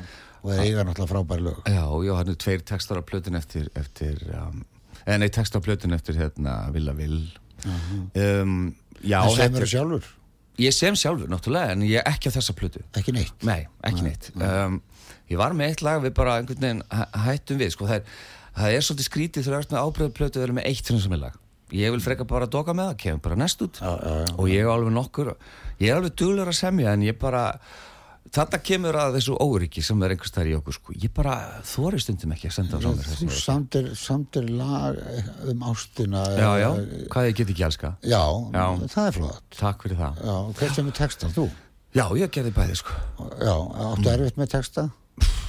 og 0.42 0.50
það 0.50 0.62
eiga 0.64 0.84
náttúrulega 0.84 1.12
frábæri 1.12 1.42
lög 1.46 1.58
Já, 1.70 1.84
já, 2.04 2.12
hann 2.18 2.28
er 2.32 2.34
tveir 2.42 2.64
textar 2.66 2.98
á 2.98 3.02
plötun 3.06 3.36
eftir, 3.38 3.68
eftir 3.78 4.18
um, 4.34 4.64
eða 5.06 5.18
nei, 5.22 5.28
textar 5.28 5.62
á 5.62 5.64
plötun 5.64 5.94
eftir 5.94 6.18
hérna 6.18 6.56
Villa 6.74 6.92
Vill 6.98 7.20
um, 7.64 8.74
Já, 9.02 9.22
en 9.22 9.30
sem 9.30 9.38
þetta 9.38 9.56
eru 9.56 9.62
er- 9.62 9.72
sjálfur, 9.72 10.04
ég 10.58 10.74
sem 10.74 10.94
sjálfur 10.98 11.30
náttúrulega 11.30 11.72
en 11.76 11.82
ég 11.86 12.02
ekki 12.04 12.28
á 12.28 12.36
þessa 12.36 12.54
plötu 12.58 12.82
ekki 12.98 13.14
neitt 13.14 13.46
Nei, 13.46 13.62
ekki 13.86 14.02
neitt 14.02 14.30
um, 14.34 14.80
Ég 15.30 15.38
var 15.38 15.52
með 15.56 15.68
eitt 15.70 15.82
lag 15.86 16.02
við 16.02 16.14
bara 16.14 16.38
einhvern 16.40 16.60
veginn 16.60 16.82
hæ- 16.90 17.22
hættum 17.26 17.58
við 17.62 17.70
sko, 17.76 17.86
það, 17.86 17.94
er, 18.02 18.02
það 18.58 18.74
er 18.76 18.80
svolítið 18.88 19.08
skrítið 19.08 19.44
þegar 19.46 19.56
þú 19.56 19.62
ert 19.62 19.70
með 19.76 19.84
ábreyðu 19.86 20.16
plötu 20.18 20.38
að 20.38 20.44
vera 20.46 20.52
með 20.58 20.66
eitt 20.72 20.86
sem 20.92 21.12
er 21.12 21.22
lag. 21.22 21.38
Ég 21.72 21.90
vil 21.94 22.00
freka 22.04 22.24
bara 22.28 22.46
doka 22.46 22.74
með 22.76 22.90
það, 22.90 22.98
kemur 23.00 23.22
bara 23.24 23.36
næst 23.40 23.62
út. 23.64 23.78
Já, 23.80 23.92
já, 23.96 24.12
já. 24.26 24.34
og 24.36 24.48
ég 24.52 24.60
er 24.60 24.68
alveg 24.74 24.92
nokkur 24.92 25.30
ég 25.80 25.88
er 25.88 25.96
alveg 25.96 26.12
duglur 26.20 26.50
að 26.52 26.58
semja 26.58 26.92
en 26.92 27.00
ég 27.06 27.16
bara 27.18 27.46
þetta 28.32 28.58
kemur 28.64 28.96
að 28.96 29.16
þessu 29.16 29.34
óryggi 29.40 29.82
sem 29.84 30.02
er 30.04 30.12
einhvers 30.14 30.32
þar 30.32 30.50
í 30.50 30.52
okkur 30.58 30.76
sko. 30.76 30.92
ég 31.00 31.10
bara 31.16 31.32
þóri 31.64 31.98
stundum 32.00 32.32
ekki 32.36 32.48
að 32.50 32.54
senda 32.58 32.76
á 32.76 32.80
þú 32.84 32.92
þessi 33.00 33.30
samtir, 33.40 33.88
samtir 33.98 34.46
lag 34.52 35.00
um 35.48 35.64
ástina 35.72 36.22
Já, 36.36 36.50
já, 36.60 36.68
eða- 36.76 37.08
hvað 37.12 37.28
ég 37.30 37.34
get 37.40 37.48
ekki 37.56 37.64
elska. 37.66 37.96
Já, 38.04 38.22
það 38.92 39.06
er 39.08 39.12
flott. 39.16 39.42
Takk 39.58 39.82
fyrir 39.82 39.96
það. 39.98 40.22
Já, 40.28 40.36
hver 40.60 40.74
sem 40.76 40.86
er 40.92 40.92
texta, 41.00 41.28
þú? 41.32 41.48
Já, 41.92 42.04
ég 42.16 42.30
gerði 42.32 42.52
bæði 42.56 42.76
sko. 42.76 42.92
Já, 43.40 43.56
áttu 43.90 44.08
erfitt 44.12 44.36
með 44.40 44.48
texta 44.60 44.90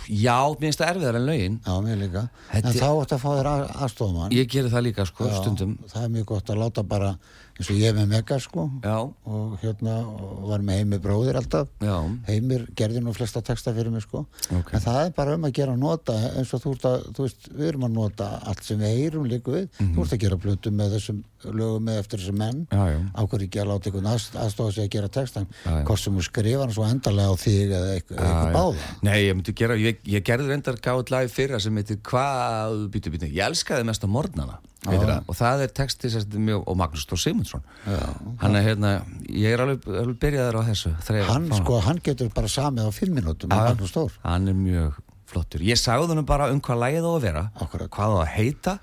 Já, 0.10 0.38
mér 0.50 0.60
finnst 0.60 0.80
það 0.82 0.90
erfiðar 0.96 1.16
en 1.20 1.26
lögin. 1.26 1.60
Já, 1.66 1.74
mér 1.86 1.98
líka, 2.02 2.24
Þetta 2.52 2.68
en 2.70 2.74
þá 2.80 2.88
áttu 3.04 3.16
að 3.16 3.22
fá 3.24 3.30
þér 3.38 3.50
að- 3.54 3.72
aðstofmann 3.86 4.32
Ég 4.36 4.48
gerði 4.52 4.72
það 4.74 4.84
líka 4.88 5.06
sko, 5.08 5.28
Já, 5.30 5.38
stundum. 5.42 5.78
það 5.88 6.04
er 6.04 6.10
mjög 6.10 6.26
gott 6.26 6.46
að 6.50 6.58
láta 6.64 6.84
bara 6.84 7.18
eins 7.54 7.70
og 7.70 7.78
ég 7.78 7.94
með 7.98 8.08
Mega 8.14 8.38
sko. 8.42 8.66
Já, 8.84 8.96
og 9.30 9.58
hérna 9.62 9.96
og 10.10 10.48
var 10.50 10.64
með 10.66 10.80
Heimir 10.82 11.02
bróðir 11.04 11.38
alltaf. 11.40 11.70
Já, 11.84 11.96
Heimir 12.28 12.66
gerði 12.76 13.04
nú 13.06 13.14
flesta 13.14 13.42
texta 13.46 13.74
fyrir 13.76 13.92
mig 13.94 14.02
sko. 14.06 14.26
Ok. 14.52 14.74
en 14.74 14.82
það 14.84 15.00
er 15.06 15.12
bara 15.18 15.36
um 15.38 15.46
að 15.48 15.54
gera 15.60 15.76
nota 15.78 16.16
eins 16.34 16.54
og 16.54 16.64
þú 16.64 16.74
ert 16.78 16.88
að, 16.90 17.06
þú 17.14 17.28
veist, 17.28 17.50
við 17.54 17.68
erum 17.70 17.86
að 17.90 17.94
nota 18.00 18.30
allt 18.50 18.64
sem 18.66 18.80
við 18.82 18.98
heyrum 18.98 19.30
líka 19.30 19.54
við. 19.54 19.70
Þú 19.80 20.06
ert 20.08 20.18
að 20.18 20.24
gera 20.26 20.42
plötu 20.48 20.74
með 20.74 20.98
þessum 20.98 21.24
lögum 21.44 21.84
með 21.90 22.00
eftir 22.00 22.20
þessum 22.24 22.38
menn. 22.40 22.66
Mhm. 22.72 23.08
Ákveður 23.20 23.46
ekki 23.48 23.62
að 23.62 23.70
láta 23.72 23.90
einhvern 23.90 24.12
að, 24.14 24.28
aðstofa 24.44 24.74
sig 24.74 24.84
að 24.88 24.94
gera 24.98 25.10
textan 25.14 25.48
hvort 25.64 26.00
sem 26.00 26.18
þú 26.18 26.24
skrifa 26.24 26.64
hann 26.64 26.74
svo 26.74 26.86
endalega 26.88 27.30
á 27.30 27.36
þig 27.38 27.74
eða 27.78 27.96
eitthvað, 27.98 28.54
báða. 28.56 28.92
Nei, 29.04 29.18
ég 29.28 29.36
myndi 29.36 29.54
gera, 29.54 29.76
ég, 29.76 30.00
ég 30.08 30.24
gerði 30.24 30.48
reyndar 30.50 30.80
gáð 30.80 31.12
lag 31.12 31.30
fyrra 31.30 31.60
sem 31.60 31.76
heitir 31.76 32.00
Hvað, 32.04 32.88
býtu, 32.94 33.12
býtu, 33.14 33.30
ég 33.32 33.44
elskaði 33.46 33.86
mest 33.88 34.04
á 34.04 34.08
morgnana. 34.08 34.60
heitir 34.60 34.73
það, 34.84 35.14
og 35.28 35.40
það 35.40 35.64
er 35.66 35.74
texti 35.80 36.12
mjög, 36.36 36.66
og 36.68 36.78
Magnús 36.80 37.06
Stór 37.08 37.22
Simundsson 37.22 37.64
hann 38.42 38.60
er 38.60 38.68
hérna, 38.68 38.94
ég 39.30 39.56
er 39.56 39.64
alveg, 39.64 39.88
alveg 39.88 40.20
byrjaður 40.22 40.60
á 40.60 40.62
þessu 40.70 40.94
þreif, 41.08 41.32
hann 41.32 41.50
sko, 41.58 41.80
hann 41.88 42.04
getur 42.04 42.30
bara 42.36 42.52
samið 42.52 42.88
á 42.88 42.92
Stór 43.88 44.16
hann 44.24 44.52
er 44.52 44.58
mjög 44.58 45.02
flottur. 45.34 45.66
Ég 45.66 45.80
sagði 45.80 46.14
hann 46.14 46.28
bara 46.30 46.52
um 46.54 46.62
hvað 46.64 46.82
lagið 46.84 47.10
á 47.10 47.12
að 47.12 47.26
vera 47.26 47.44
Akkúrat. 47.58 47.92
hvað 47.94 48.16
á 48.16 48.18
að 48.22 48.32
heita. 48.38 48.78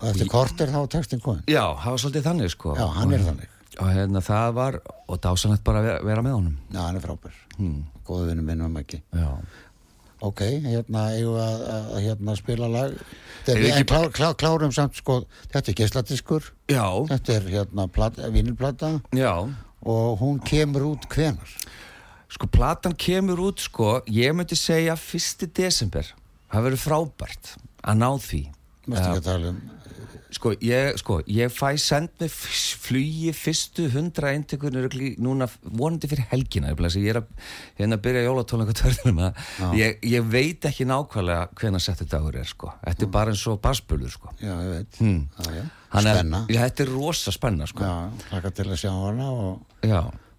Og 0.00 0.06
eftir 0.10 0.30
kort 0.30 0.60
er 0.60 0.72
þá 0.74 0.80
textin 0.92 1.22
komin 1.22 1.44
já, 1.48 1.62
það 1.80 1.94
var 1.94 2.00
svolítið 2.02 2.26
þannig 2.28 2.52
sko. 2.52 2.74
Já, 2.76 2.86
hann 2.98 3.14
er 3.14 3.24
þannig. 3.24 3.50
og 3.80 3.90
hérna 3.90 4.20
það 4.22 4.56
var, 4.58 4.80
og 5.08 5.20
dásanlegt 5.24 5.64
bara 5.66 5.80
að 5.80 5.86
vera, 5.88 6.02
vera 6.10 6.24
með 6.26 6.36
honum. 6.36 6.56
Já, 6.70 6.80
hann 6.82 6.98
er 6.98 7.04
frábær, 7.04 7.38
hmm. 7.56 7.78
góðu 8.06 8.28
vinnu 8.28 8.44
minn 8.46 8.66
um 8.66 8.76
ekki 8.78 9.00
já, 9.00 9.30
Ok, 10.24 10.40
hérna 10.64 11.06
eigum 11.12 11.36
við 11.36 11.44
að, 11.44 11.62
að, 11.74 11.94
hérna, 12.06 12.36
spila 12.40 12.70
lag. 12.72 12.98
Við 13.44 13.70
En 13.74 13.86
klár, 13.88 14.08
klár, 14.14 14.36
klárum 14.40 14.70
samt 14.72 14.96
sko 14.96 15.18
Þetta 15.52 15.68
er 15.68 15.74
geisladiskur 15.76 16.46
já, 16.72 16.86
Þetta 17.10 17.34
er 17.34 17.48
hérna 17.52 17.84
plat, 17.92 18.16
vinilplata. 18.32 18.94
Og 19.84 20.14
hún 20.22 20.38
kemur 20.40 20.94
út 20.94 21.04
hvenar 21.12 21.50
sko 22.34 22.48
platan 22.50 22.96
kemur 22.98 23.38
út 23.44 23.62
sko 23.62 24.00
ég 24.10 24.34
myndi 24.34 24.56
segja 24.58 24.96
1. 24.96 25.44
desember. 25.54 26.08
Það 26.50 26.66
verður 26.68 26.82
frábært 26.82 27.52
að 27.84 28.00
ná 28.00 28.08
því. 28.24 28.40
Mástu 28.88 29.04
ekki 29.04 29.20
að 29.20 29.28
tala 29.28 29.52
um 29.52 29.60
sko 30.34 30.52
ég, 30.64 30.96
sko, 30.98 31.20
ég 31.30 31.52
fæ 31.54 31.76
send 31.78 32.10
með 32.20 32.32
flugi 32.84 33.30
fyrstu 33.36 33.86
hundra 33.92 34.32
eintökur 34.34 34.74
núna 35.22 35.46
vonandi 35.62 36.08
fyrir 36.10 36.26
helgina 36.32 36.72
ég, 36.74 37.06
er 37.12 37.20
að, 37.20 37.28
hérna 37.78 37.98
að 37.98 38.02
byrja 38.08 38.24
jólatónleika 38.26 38.74
törnum 38.80 39.20
ég, 39.78 40.00
ég 40.02 40.26
veit 40.32 40.66
ekki 40.70 40.86
nákvæmlega 40.90 41.46
hvenær 41.60 41.84
settu 41.84 42.08
dagur 42.10 42.34
er 42.40 42.48
sko. 42.50 42.72
þetta 42.82 43.06
er 43.06 43.12
bara 43.14 43.30
eins 43.34 43.46
og 43.46 43.60
basbölur 43.64 44.10
sko. 44.10 44.32
Já, 44.40 44.54
ég 44.58 44.72
veit 44.74 44.98
Hmm. 44.98 45.28
já, 45.38 45.52
já. 45.60 45.64
Er- 45.94 46.02
Spenna 46.02 46.46
já, 46.50 46.60
þetta 46.64 46.82
er 46.82 46.90
rosa 46.90 47.30
spenna 47.32 47.66
sko. 47.70 47.84
Já, 47.84 48.10
hlaka 48.30 48.50
til 48.50 48.64
að 48.66 48.80
sjá 48.82 48.90
hana 48.90 49.30
og, 49.30 49.60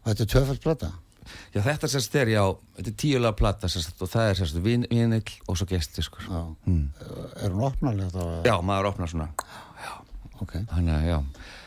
þetta 0.06 0.22
er 0.22 0.32
tvöfald 0.36 0.62
plata 0.62 0.92
já, 1.56 1.62
þetta 1.66 1.90
sérst 1.92 2.16
er 2.22 2.32
já 2.34 2.42
þetta 2.78 2.92
er 2.92 2.98
tíulega 3.04 3.36
plata 3.40 3.70
sérst, 3.72 3.96
og 4.02 4.12
það 4.12 4.30
er 4.32 4.40
sérst 4.42 4.60
vin, 4.66 4.86
vinill 4.92 5.36
og 5.48 5.58
svo 5.60 5.68
gesti 5.70 6.04
sko. 6.06 6.24
Já 6.28 6.42
Er 7.44 7.52
hún 7.54 7.64
opnalega 7.68 8.10
þá? 8.14 8.26
já, 8.50 8.56
maður 8.62 8.92
opnar 8.94 9.12
svona 9.12 9.30
Ok 10.42 10.58
Þannig 10.72 10.94
að 10.98 11.06
já. 11.08 11.18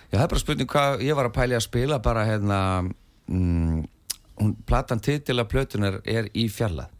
Já, 0.09 0.16
það 0.18 0.22
er 0.26 0.30
bara 0.34 0.40
spurning 0.42 0.68
hvað 0.72 1.02
ég 1.04 1.16
var 1.16 1.28
að 1.28 1.34
pæli 1.36 1.56
að 1.56 1.64
spila 1.66 1.98
bara 2.04 2.24
hérna 2.28 2.59
mm, 3.28 3.82
hún, 4.40 4.54
platan 4.68 5.00
titil 5.04 5.40
af 5.42 5.48
plötunar 5.52 5.98
er 6.09 6.30
í 6.32 6.46
fjallað. 6.52 6.94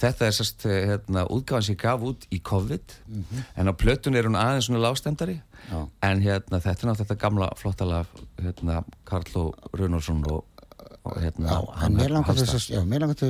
Þetta 0.00 0.24
er 0.26 0.32
sérst 0.32 0.64
hérna, 0.64 1.26
útgáðan 1.28 1.66
sem 1.66 1.74
ég 1.76 1.82
gaf 1.82 2.00
út 2.08 2.22
í 2.32 2.38
COVID 2.40 2.94
en 3.60 3.68
á 3.68 3.72
plötun 3.76 4.16
er 4.16 4.24
hún 4.24 4.38
aðeins 4.40 4.70
svona 4.70 4.80
lástendari 4.80 5.34
Já. 5.68 5.82
en 6.08 6.22
hérna, 6.24 6.58
þetta 6.64 6.70
er 6.70 6.88
náttúrulega 6.88 7.00
þetta 7.02 7.18
gamla 7.20 7.48
flottalega 7.60 8.24
hérna, 8.40 8.78
Karl 9.04 9.36
og 9.42 9.68
Runnarsson 9.76 10.24
og, 10.32 10.46
og 11.10 11.20
hérna 11.24 11.56
mér 11.96 12.12
langar 12.14 12.36
til 12.38 12.46
að, 12.46 12.50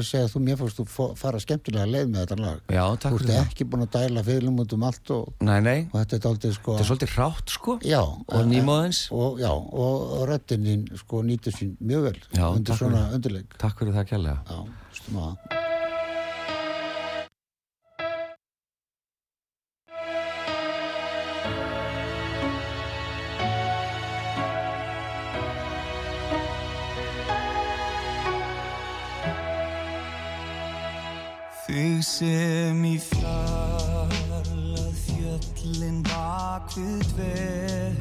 að 0.01 0.05
segja 0.11 0.25
að 0.27 0.35
þú 0.35 0.43
mér 0.47 0.59
fórst 0.61 0.81
þú 0.81 0.87
fó- 0.91 1.15
fara 1.21 1.41
skemmtilega 1.43 1.87
leið 1.91 2.11
með 2.13 2.21
þetta 2.25 2.39
lag. 2.41 2.61
Já, 2.69 2.83
takk 3.05 3.15
Þú 3.15 3.21
ert 3.21 3.33
ekki 3.45 3.69
búin 3.73 3.87
að 3.87 3.93
dæla 3.97 4.25
fyrirlum 4.29 4.61
út 4.65 4.77
um 4.77 4.87
allt 4.91 5.15
og, 5.17 5.33
Nei, 5.41 5.61
nei, 5.65 5.79
og 5.93 5.97
þetta 6.01 6.19
er 6.19 6.25
daldið 6.27 6.55
sko 6.59 6.77
þetta 6.77 6.85
er 6.87 6.91
svolítið 6.91 7.17
rátt 7.21 7.57
sko 7.57 7.79
Já, 7.87 8.03
og 8.03 8.45
nýmóðins. 8.51 9.03
Og, 9.15 9.41
og, 9.41 9.73
þín 10.69 10.87
sko 11.05 11.25
nýtur 11.27 11.57
sín 11.57 11.75
mjög 11.81 12.07
vel 12.11 12.21
Já, 12.37 12.47
undir 12.53 12.79
svona 12.83 13.07
undirleik. 13.17 13.59
Takk 13.61 13.83
fyrir 13.83 13.99
það 14.01 14.13
kjærlega 14.15 15.69
Þig 31.71 32.01
sem 32.03 32.81
í 32.83 32.97
fjarlað 32.99 34.89
fjöllin 35.05 36.01
bak 36.09 36.75
við 36.75 37.05
dvel 37.13 37.95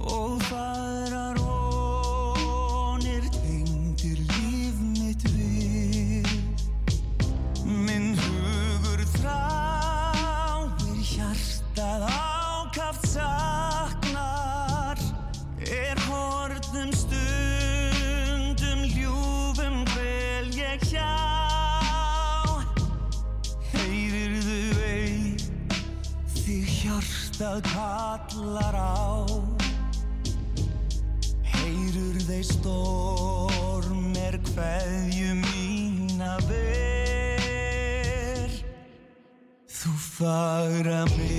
og 0.00 0.40
færar 0.48 1.25
vonir 1.25 1.25
hjartað 27.56 28.28
kallar 28.28 28.74
á. 28.74 29.26
Heyrur 31.42 32.20
þeir 32.26 32.44
storm 32.44 34.16
er 34.16 34.38
kveðju 34.44 35.34
mína 35.40 36.36
ber 36.48 37.36
Þú 39.66 39.90
fagra 39.96 41.04
minning 41.16 41.35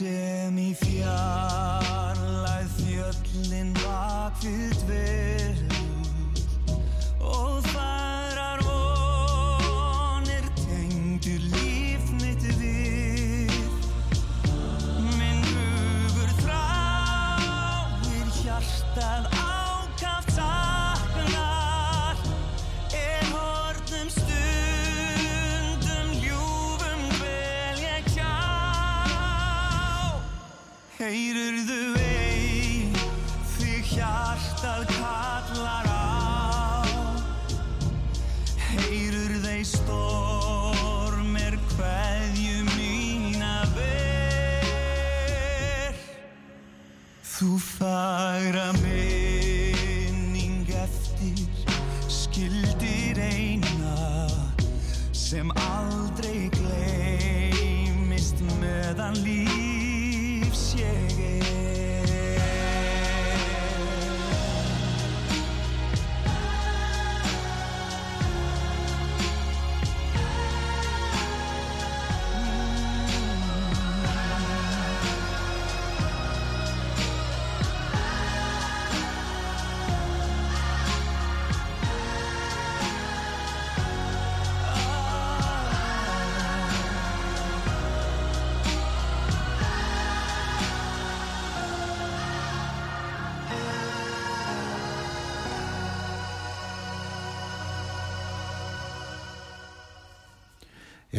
Því 0.00 0.29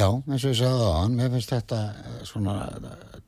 Já, 0.02 0.08
eins 0.10 0.44
og 0.46 0.54
ég 0.54 0.58
sagði 0.58 0.86
á 0.90 0.94
hann, 0.98 1.18
mér 1.20 1.34
finnst 1.36 1.52
þetta 1.54 1.80
eh, 1.94 2.20
svona 2.26 2.56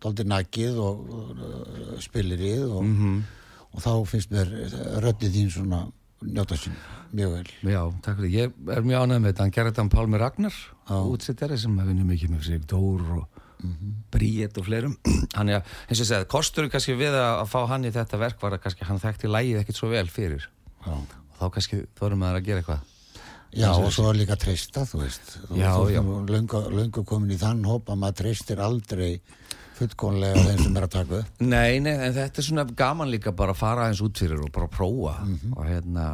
doldi 0.01 0.25
nakið 0.25 0.79
og 0.81 1.03
uh, 1.13 1.91
spilirið 2.01 2.63
og, 2.65 2.87
og 3.69 3.83
þá 3.83 3.91
finnst 4.09 4.33
mér 4.33 4.49
röddið 5.03 5.37
þín 5.37 5.51
svona 5.53 5.83
njóta 6.23 6.57
sín 6.57 6.75
mjög 7.13 7.35
vel. 7.35 7.51
Já, 7.69 7.81
takk 8.01 8.17
fyrir. 8.19 8.33
Ég 8.33 8.73
er 8.73 8.85
mjög 8.85 9.05
ánægð 9.05 9.21
með 9.21 9.29
þetta. 9.29 9.45
Hann 9.45 9.53
gerði 9.53 9.73
þetta 9.73 9.85
um 9.85 9.91
Pálmi 9.93 10.21
Ragnar, 10.21 10.59
útsittari 11.13 11.59
sem 11.61 11.75
hefði 11.77 11.93
vinnur 11.93 12.09
mikið 12.09 12.33
með 12.33 12.47
sig 12.47 12.63
Dór 12.69 13.03
og 13.19 13.41
Bríett 14.11 14.57
og 14.59 14.67
fleirum. 14.67 14.95
Hann 15.37 15.51
er, 15.53 15.61
eins 15.87 15.99
og 15.99 16.03
ég 16.03 16.09
segði, 16.09 16.29
kostur 16.33 16.71
kannski 16.73 16.97
við 16.99 17.15
að, 17.15 17.43
að 17.43 17.51
fá 17.53 17.59
hann 17.71 17.85
í 17.87 17.93
þetta 17.95 18.19
verk 18.19 18.41
var 18.41 18.57
að 18.57 18.65
kannski 18.65 18.87
hann 18.89 18.99
þekkti 18.99 19.29
lægið 19.31 19.61
ekkit 19.61 19.79
svo 19.79 19.91
vel 19.93 20.07
fyrir. 20.11 20.49
Já. 20.83 20.97
Og 20.97 21.37
þá 21.37 21.45
kannski 21.55 21.85
þorum 21.99 22.25
maður 22.25 22.41
að 22.41 22.49
gera 22.49 22.63
eitthvað. 22.63 22.89
Já, 23.53 23.69
og 23.73 23.91
svo 23.93 24.09
er 24.09 24.19
líka 24.23 24.37
treysta, 24.39 24.85
þú 24.89 25.03
veist. 25.03 25.35
Já, 25.53 25.69
þú 25.77 25.89
já. 25.93 25.99
ert 26.01 26.31
löngu, 26.33 26.61
löngu 26.73 27.03
komin 27.05 27.35
í 27.35 27.39
þann 27.41 27.65
hóp 27.69 27.91
að 27.93 27.99
maður 28.01 28.19
treystir 28.23 28.63
aldrei 28.63 29.11
fullkonlega 29.77 30.47
þeim 30.47 30.63
sem 30.63 30.79
er 30.79 30.87
að 30.87 30.95
taka 30.95 31.19
upp. 31.19 31.43
Nei, 31.43 31.81
nei, 31.83 31.93
en 31.93 32.15
þetta 32.15 32.41
er 32.41 32.47
svona 32.47 32.65
gaman 32.83 33.11
líka 33.13 33.33
bara 33.35 33.53
að 33.55 33.61
fara 33.61 33.85
aðeins 33.85 34.03
út 34.05 34.23
fyrir 34.23 34.41
og 34.41 34.51
bara 34.53 34.69
prófa 34.71 35.19
og 35.53 35.63
hérna 35.67 36.07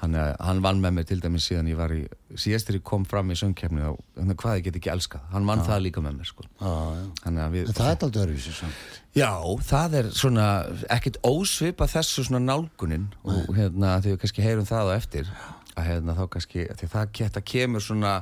hann, 0.00 0.16
hann 0.16 0.62
vann 0.64 0.80
með 0.82 0.96
mér 0.96 1.08
til 1.08 1.20
dæmis 1.22 1.46
síðan 1.48 1.68
ég 1.70 1.78
var 1.78 1.92
í 1.94 2.00
síðastir 2.40 2.78
ég 2.78 2.84
kom 2.86 3.04
fram 3.08 3.32
í 3.32 3.36
söngkefni 3.38 3.84
og 3.90 4.00
hérna, 4.16 4.36
hvað 4.40 4.58
ég 4.58 4.66
get 4.68 4.80
ekki 4.80 4.92
elskað, 4.94 5.26
hann 5.34 5.48
vann 5.48 5.64
það 5.66 5.84
líka 5.86 6.04
með 6.04 6.18
mér 6.20 6.30
sko. 6.30 6.46
Já, 6.60 6.72
já. 6.96 7.06
Að 7.30 7.54
við 7.56 7.70
En 7.70 7.78
það 7.78 7.92
er 7.92 8.04
aldrei 8.06 8.22
öðruvísi 8.24 8.56
samt. 8.56 8.98
Já, 9.18 9.32
það 9.70 9.96
er 10.00 10.10
svona 10.16 10.48
ekkit 10.96 11.20
ósvipa 11.26 11.88
þessu 11.90 12.26
svona 12.26 12.42
nálgunin 12.44 13.08
og 13.26 13.50
hérna 13.56 13.98
því 14.00 14.14
við 14.14 14.20
kannski 14.24 14.46
heyrum 14.46 14.68
það 14.68 14.92
á 14.92 14.96
eftir 14.96 15.32
að 15.76 15.88
hérna 15.90 16.16
þá 16.18 16.24
kannski 16.34 16.66
því 16.78 16.90
það 16.94 17.12
geta 17.20 17.40
kemur 17.52 17.84
svona 17.84 18.14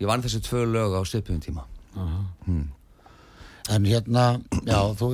ég 0.00 0.08
vann 0.10 0.22
þessi 0.24 0.42
tvö 0.44 0.64
lög 0.70 0.96
á 0.96 1.00
svipum 1.08 1.40
tíma 1.42 1.64
En 3.66 3.82
hérna, 3.82 4.36
já, 4.62 4.78
þú, 4.94 5.06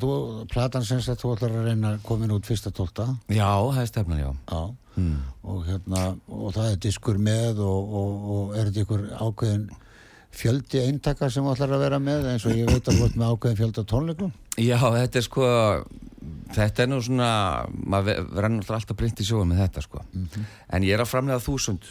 þú 0.00 0.12
platan 0.48 0.84
sem 0.88 1.02
sagt, 1.04 1.20
þú 1.20 1.34
ætlar 1.34 1.56
að 1.58 1.66
reyna 1.68 1.90
að 1.92 2.04
komin 2.06 2.32
út 2.32 2.46
fyrsta 2.48 2.72
tólta. 2.72 3.04
Já, 3.28 3.50
það 3.60 3.80
er 3.82 3.90
stefnan, 3.90 4.22
já 4.22 4.30
Já. 4.48 5.10
Og 5.44 5.66
hérna, 5.66 6.04
og 6.28 6.54
það 6.56 6.70
er 6.70 6.80
diskur 6.86 7.20
með 7.20 7.60
og, 7.64 7.92
og, 8.00 8.24
og 8.36 8.56
er 8.56 8.70
þetta 8.70 8.84
ykkur 8.86 9.04
ákveðin 9.20 9.66
fjöldi 10.40 10.82
eintaka 10.86 11.28
sem 11.30 11.44
þú 11.44 11.52
ætlar 11.54 11.76
að 11.76 11.84
vera 11.84 12.00
með 12.02 12.30
eins 12.32 12.46
og 12.48 12.56
ég 12.56 12.68
veit 12.70 12.88
að 12.88 12.98
þú 12.98 13.06
ert 13.06 13.20
með 13.20 13.34
ákveðin 13.34 13.60
fjölda 13.60 13.84
tónleikum. 13.92 14.32
Já, 14.60 14.78
þetta 14.78 15.20
er 15.20 15.26
sko 15.26 15.46
þetta 16.54 16.84
er 16.84 16.90
nú 16.90 16.98
svona 17.04 17.30
maður 17.70 18.26
verður 18.34 18.76
alltaf 18.76 18.98
brint 18.98 19.22
í 19.22 19.26
sjóum 19.26 19.52
með 19.52 19.64
þetta 19.64 19.86
sko. 19.86 20.04
En 20.70 20.86
ég 20.86 20.96
er 20.96 21.04
að 21.04 21.12
framlega 21.12 21.42
þúsund 21.44 21.86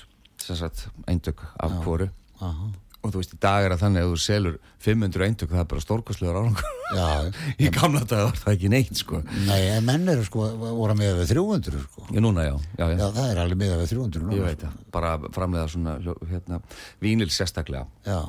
eindök 1.09 1.43
af 1.59 1.82
hvoru. 1.84 2.09
Aha. 2.39 2.70
og 2.99 3.11
þú 3.13 3.20
veist, 3.22 3.34
í 3.36 3.38
dag 3.39 3.63
er 3.63 3.72
það 3.74 3.82
þannig 3.84 4.03
að 4.03 4.09
þú 4.09 4.17
selur 4.20 4.55
500 4.84 5.26
eindök, 5.26 5.51
það 5.53 5.61
er 5.61 5.67
bara 5.72 5.84
stórkostlegar 5.84 6.38
árangur. 6.39 6.72
Já, 6.95 7.05
í 7.63 7.70
gamla 7.72 8.01
dag 8.03 8.26
var 8.26 8.39
það 8.41 8.55
ekki 8.57 8.72
neitt 8.74 8.99
sko. 8.99 9.22
Nei, 9.47 9.59
en 9.72 9.86
menn 9.88 10.11
eru 10.11 10.26
sko, 10.28 10.49
voru 10.59 10.95
með 10.99 11.22
við 11.22 11.32
300 11.32 11.84
sko. 11.86 12.03
Já, 12.11 12.20
núna 12.24 12.43
já, 12.43 12.51
já, 12.76 12.84
já, 12.84 12.97
Já, 12.99 13.05
það 13.15 13.30
er 13.30 13.41
alveg 13.45 13.61
með 13.61 13.72
við 13.78 13.93
300 13.93 14.24
núna. 14.26 14.36
ég 14.36 14.47
veit 14.49 14.65
það. 14.65 14.82
Bara 14.97 15.13
framlega 15.36 15.72
svona 15.72 15.95
hérna, 16.32 16.59
vínil 17.03 17.30
sérstaklega. 17.32 17.86
Já, 18.07 18.20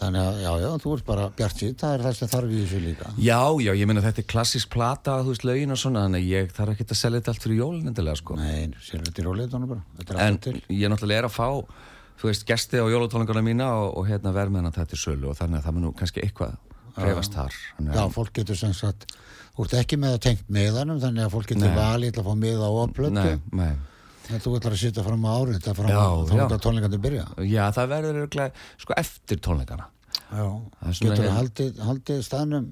þannig 0.00 0.20
að, 0.22 0.38
já, 0.42 0.50
já, 0.62 0.68
þú 0.82 0.92
ert 0.96 1.06
bara 1.06 1.26
bjart 1.38 1.60
síð, 1.60 1.72
það 1.80 1.94
er 1.96 2.04
það 2.04 2.16
sem 2.18 2.30
þarf 2.32 2.52
í 2.52 2.60
þessu 2.60 2.80
líka. 2.84 3.10
Já, 3.22 3.40
já, 3.64 3.70
ég 3.80 3.88
meina 3.90 4.02
þetta 4.04 4.22
er 4.22 4.28
klassisk 4.32 4.70
plata, 4.74 5.16
þú 5.24 5.32
veist, 5.32 5.46
lögin 5.48 5.74
og 5.74 5.80
svona, 5.80 6.04
þannig 6.06 6.24
að 6.24 6.32
ég 6.34 6.54
þarf 6.56 6.74
ekki 6.74 6.86
að 6.86 7.00
selja 7.00 7.20
þetta 7.20 7.34
allt 7.34 7.46
fyrir 7.46 7.60
jólin 7.62 7.90
endilega, 7.92 8.20
sko. 8.20 8.36
Nei, 8.40 8.68
sér 8.84 9.04
þetta 9.06 9.22
í 9.22 9.26
róleitunum 9.26 9.72
bara, 9.72 9.84
þetta 10.00 10.14
er 10.14 10.20
en 10.20 10.36
alltaf 10.36 10.44
til. 10.46 10.62
ég 10.76 10.92
náttúrulega 10.92 11.24
er 11.24 11.28
að 11.30 11.34
fá, 11.36 11.48
þú 12.20 12.30
veist, 12.30 12.46
gesti 12.48 12.76
á 12.80 12.86
jólatónleikana 12.92 13.44
mína 13.46 13.72
og, 13.80 13.88
og 14.00 14.08
hérna 14.10 14.36
verðmenn 14.36 14.68
að 14.70 14.78
þetta 14.82 14.96
er 14.98 15.02
sölu 15.06 15.32
og 15.32 15.40
þannig 15.40 15.60
að 15.60 15.66
það 15.68 15.76
mun 15.78 15.86
nú 15.88 15.96
kannski 15.96 16.24
eitthvað 16.24 16.56
reyfast 16.96 17.36
þar. 17.36 17.58
Já, 17.92 18.04
fólk 18.12 18.32
getur 18.36 18.56
sem 18.56 18.72
sagt, 18.76 19.10
þú 19.56 19.66
ert 19.66 19.80
ekki 19.80 20.00
með 20.00 20.16
að 20.16 20.24
tengt 20.28 20.48
meðanum, 20.52 21.00
þannig 21.02 21.26
að 21.26 21.36
fólk 21.36 21.52
getur 21.52 21.76
valið 21.76 22.20
að 22.20 22.28
fá 22.28 22.34
með 22.40 22.64
á 22.64 22.70
þú 24.26 24.54
ætlar 24.58 24.74
að 24.76 24.80
sitja 24.82 25.04
fram 25.06 25.26
á 25.26 25.30
árið, 25.36 25.58
þetta 25.60 25.74
fram 25.78 25.90
Já, 25.92 26.00
á 26.02 26.10
já. 26.26 26.32
þetta 26.40 26.58
tónleikandi 26.66 26.98
byrja. 27.06 27.26
Já, 27.46 27.64
það 27.76 27.92
verður 27.94 28.18
örugglega, 28.22 28.64
sko 28.82 28.96
eftir 28.96 29.38
tónleikana. 29.46 29.86
Já, 30.32 30.46
getur 30.90 31.14
þú 31.14 31.22
hérna- 31.22 31.36
haldið, 31.38 31.78
haldið 31.86 32.22
staðnum 32.26 32.66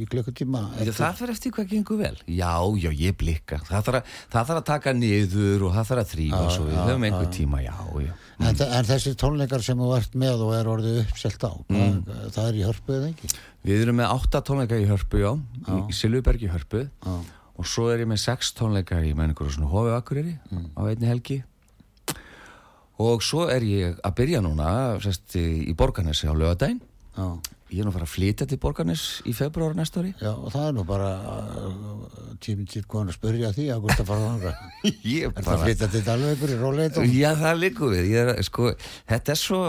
í 0.00 0.06
klukkutíma 0.08 0.60
Já, 0.80 0.88
það 0.96 1.16
fyrir 1.20 1.32
eftir 1.36 1.52
hvað 1.52 1.66
gengur 1.68 1.98
vel. 2.00 2.16
Já, 2.26 2.52
já, 2.80 2.90
ég 2.96 3.16
blikka. 3.20 3.58
Það 3.68 3.84
þarf 3.86 3.98
að, 4.32 4.56
að 4.56 4.64
taka 4.64 4.92
niður 4.96 5.66
og 5.68 5.74
það 5.76 5.88
þarf 5.90 6.02
að 6.02 6.12
þrýfa 6.14 6.42
svo 6.54 6.64
við 6.70 6.78
höfum 6.80 7.04
einhver 7.10 7.28
tíma, 7.36 7.60
já, 7.62 7.74
já. 8.06 8.12
En, 8.42 8.56
þe- 8.58 8.70
en 8.78 8.84
þessi 8.88 9.12
tónleikar 9.20 9.62
sem 9.62 9.78
þú 9.78 9.90
ert 9.98 10.14
með 10.18 10.40
og 10.46 10.54
er 10.56 10.70
orðið 10.72 10.96
uppselt 11.04 11.44
á, 11.46 11.52
Mm. 11.68 12.00
það, 12.08 12.24
það 12.32 12.48
er 12.48 12.54
í 12.58 12.64
hörpu 12.66 12.96
eða 12.96 13.10
ekki? 13.12 13.28
Við 13.68 13.82
erum 13.84 13.96
með 14.00 14.10
átta 14.16 14.40
tónleika 14.42 14.80
í 14.80 14.88
Hörpu, 14.88 15.20
já, 15.22 15.30
í, 15.68 15.76
í 15.86 15.92
Silvubergi 15.94 16.48
Hörpu 16.50 16.88
Já. 16.88 17.20
Og 17.58 17.66
svo 17.68 17.88
er 17.92 18.02
ég 18.04 18.08
með 18.10 18.20
sex 18.24 18.52
tónleika 18.56 19.00
í 19.04 19.12
menningur 19.14 19.46
og 19.50 19.52
svona 19.56 19.70
Hófi 19.72 19.92
Akureyri 19.96 20.36
Mm. 20.52 20.70
á 20.76 20.80
einni 20.88 21.06
helgi 21.10 21.42
og 23.02 23.22
svo 23.24 23.48
er 23.50 23.64
ég 23.66 23.98
að 24.04 24.14
byrja 24.20 24.40
núna 24.44 24.68
sest, 25.02 25.34
í, 25.36 25.72
Borgarnesi 25.74 26.28
á 26.28 26.34
lögadaginn 26.36 26.80
Já. 27.16 27.26
ég 27.72 27.80
er 27.80 27.84
nú 27.86 27.90
að 27.90 27.96
fara 27.98 28.06
að 28.06 28.12
flytja 28.14 28.46
til 28.48 28.58
Borgarnes 28.62 29.02
í 29.28 29.32
februar 29.36 29.74
næsta 29.76 30.00
ári 30.02 30.12
Já, 30.20 30.30
og 30.32 30.52
það 30.54 30.66
er 30.68 30.76
nú 30.76 30.84
bara 30.88 31.08
uh, 31.26 32.36
tíminn 32.44 32.68
til 32.70 32.84
komin 32.88 33.10
að 33.12 33.18
spyrja 33.18 33.50
því 33.56 33.66
að 33.74 33.82
hvort 33.84 34.00
að 34.04 34.08
fara 34.12 34.28
þanga. 34.30 34.52
Er 35.22 35.34
það 35.36 35.52
að 35.56 35.64
flytja 35.66 35.88
til 35.92 36.02
Dalvegur 36.06 36.52
í 36.54 36.60
róleitum? 36.60 37.10
Já, 37.12 37.30
það 37.42 37.60
liggur 37.64 37.92
við 37.96 38.14
er, 38.22 38.32
sko, 38.48 38.70
þetta 39.12 39.34
er 39.34 39.40
svo 39.42 39.60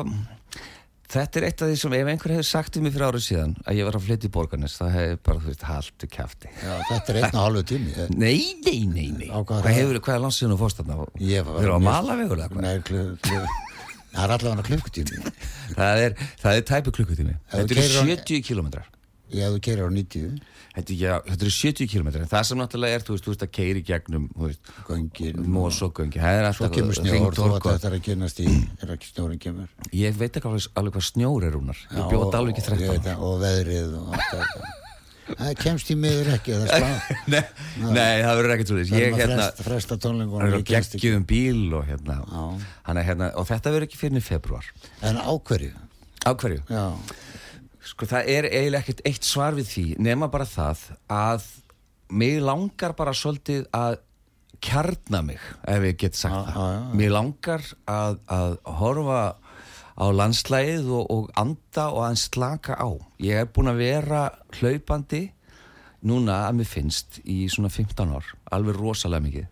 þetta 1.13 1.39
er 1.39 1.45
eitt 1.47 1.61
af 1.63 1.69
því 1.71 1.77
sem 1.83 1.93
ef 1.97 2.09
einhver 2.13 2.33
hefur 2.35 2.47
sagt 2.49 2.77
um 2.79 2.83
mig 2.87 2.93
fyrir 2.95 3.07
árið 3.11 3.23
síðan 3.27 3.51
að 3.63 3.77
ég 3.79 3.87
var 3.87 3.97
að 3.99 4.05
flytja 4.07 4.29
í 4.29 4.33
Borgarnes 4.33 4.77
það 4.79 4.93
hefur 4.97 5.19
bara, 5.27 5.41
þú 5.43 5.51
veist, 5.51 5.65
haltu 5.69 6.09
kæfti 6.15 6.53
þetta 6.61 7.13
er 7.13 7.19
einn 7.21 7.37
og 7.37 7.43
halvu 7.47 7.63
tími. 7.73 7.93
Nei, 8.17 8.37
nei, 8.65 8.79
nei, 8.89 9.07
nei 9.19 9.29
hvað 9.33 9.69
hefur, 9.73 9.99
hvað 10.07 10.15
er 10.17 10.23
landsíðan 10.25 10.55
og 10.57 10.61
fórstanna? 10.63 10.97
Ég 11.21 11.45
var- 11.47 11.79
malavegur 11.87 12.41
eða 12.41 12.49
hvað? 12.53 12.65
Nei, 12.65 13.43
það 14.13 14.23
er 14.23 14.33
allavega 14.37 14.65
klukkutími. 14.69 15.31
Það 15.73 15.99
er, 16.05 16.13
það 16.37 16.57
er 16.59 16.65
tæpu 16.69 16.91
klukkutími 16.93 17.31
Þetta 17.49 17.63
eru 17.63 17.77
keyrir 17.79 17.95
á- 17.97 18.09
70 18.13 18.43
kilometrar 18.45 18.89
ef 19.41 19.53
þú 19.55 19.61
keirir 19.65 19.87
á 19.87 19.91
90 19.93 20.41
Þetta, 20.73 20.95
já, 20.97 21.11
þetta 21.27 21.45
eru 21.45 21.51
70 21.53 21.89
km 21.91 22.07
en 22.17 22.29
það 22.31 22.45
sem 22.49 22.57
náttúrulega 22.57 22.97
er, 22.97 23.03
þú 23.05 23.13
veist, 23.13 23.25
þú 23.27 23.29
veist 23.33 23.43
að 23.45 23.49
keiri 23.53 23.81
gegnum 23.85 24.23
þú 24.33 24.47
veist, 24.47 24.71
göngin 24.87 25.43
mós 25.53 25.77
og 25.85 25.91
göngi 25.99 26.17
það 26.17 26.37
er 26.39 26.47
svo 26.57 26.69
kemur 26.73 26.97
snjór, 26.97 27.35
þú 27.37 27.45
veit 27.51 27.53
og- 27.53 27.67
þetta 27.75 27.89
er 27.91 27.97
að 27.97 28.01
kynast 28.07 28.39
í 28.41 28.47
er 28.81 28.93
ekki 28.95 29.09
snjórin 29.11 29.41
kemur. 29.43 29.67
Ég 29.93 30.17
veit 30.17 30.33
ekki 30.39 30.49
alveg, 30.49 30.93
hvað 30.95 31.05
snjór 31.11 31.45
er 31.45 31.53
rúnar. 31.53 31.77
Ég 31.93 32.09
bjóð 32.09 32.25
og- 32.25 32.33
alveg 32.39 32.57
ekki 32.57 32.71
og- 32.73 32.79
ég 32.81 32.89
veit 32.89 33.03
13 33.03 33.13
það, 33.13 33.21
og 33.21 33.37
veðrið 33.43 33.93
og 33.99 34.07
allt 34.17 34.33
þetta. 34.33 34.73
Það 35.23 35.53
kemst 35.61 35.87
í 35.93 35.95
miður 35.95 36.33
ekki 36.33 36.51
er 36.57 36.65
nei, 37.31 37.43
nei, 37.79 38.15
það 38.25 38.35
verður 38.41 38.53
ekkert 38.57 38.71
svolítið 38.73 38.89
það 38.89 38.99
er 39.05 39.11
maður 39.13 39.21
hérna, 39.21 39.45
fresta, 39.69 39.97
er 40.57 40.65
kemst 40.73 40.95
ekki. 40.97 41.05
geggjum 41.05 41.25
bíl 41.29 41.73
og 41.77 41.85
hérna, 41.87 42.17
Já. 42.25 42.43
er 42.97 43.07
hérna 43.07 43.29
og 43.37 43.47
þetta 43.47 43.71
verður 43.77 43.85
ekki 43.87 44.01
fyrir 44.01 44.17
Sko 47.83 48.07
það 48.07 48.29
er 48.31 48.45
eiginlega 48.47 48.79
ekkert 48.85 49.01
eitt 49.09 49.27
svar 49.27 49.55
við 49.57 49.67
því 49.73 49.83
nema 50.05 50.29
bara 50.31 50.45
það 50.47 50.83
að 51.11 51.45
mig 52.13 52.37
langar 52.43 52.93
bara 52.95 53.11
svolítið 53.17 53.65
að 53.75 53.97
kjarna 54.63 55.19
mig 55.25 55.39
ef 55.67 55.83
ég 55.89 55.97
get 55.99 56.15
sagt 56.15 56.33
Já, 56.35 56.53
það. 56.53 56.55
já, 56.55 56.75
já. 56.77 56.93
Mér 57.01 57.11
langar 57.17 57.65
að, 57.91 58.19
að 58.31 58.53
horfa 58.79 59.21
á 59.93 60.05
landslægið 60.15 60.87
og, 60.95 61.11
og 61.13 61.27
anda 61.37 61.89
og 61.93 62.05
að 62.07 62.15
slaka 62.23 62.77
á. 62.79 62.89
Ég 63.21 63.43
er 63.43 63.49
búin 63.53 63.69
að 63.69 63.81
vera 63.83 64.21
hlaupandi 64.61 65.25
núna 66.07 66.39
að 66.47 66.61
mér 66.61 66.69
finnst 66.71 67.19
í 67.29 67.43
svona 67.51 67.69
15 67.71 68.15
ár, 68.15 68.31
alveg 68.55 68.79
rosalega 68.79 69.23
mikið. 69.27 69.49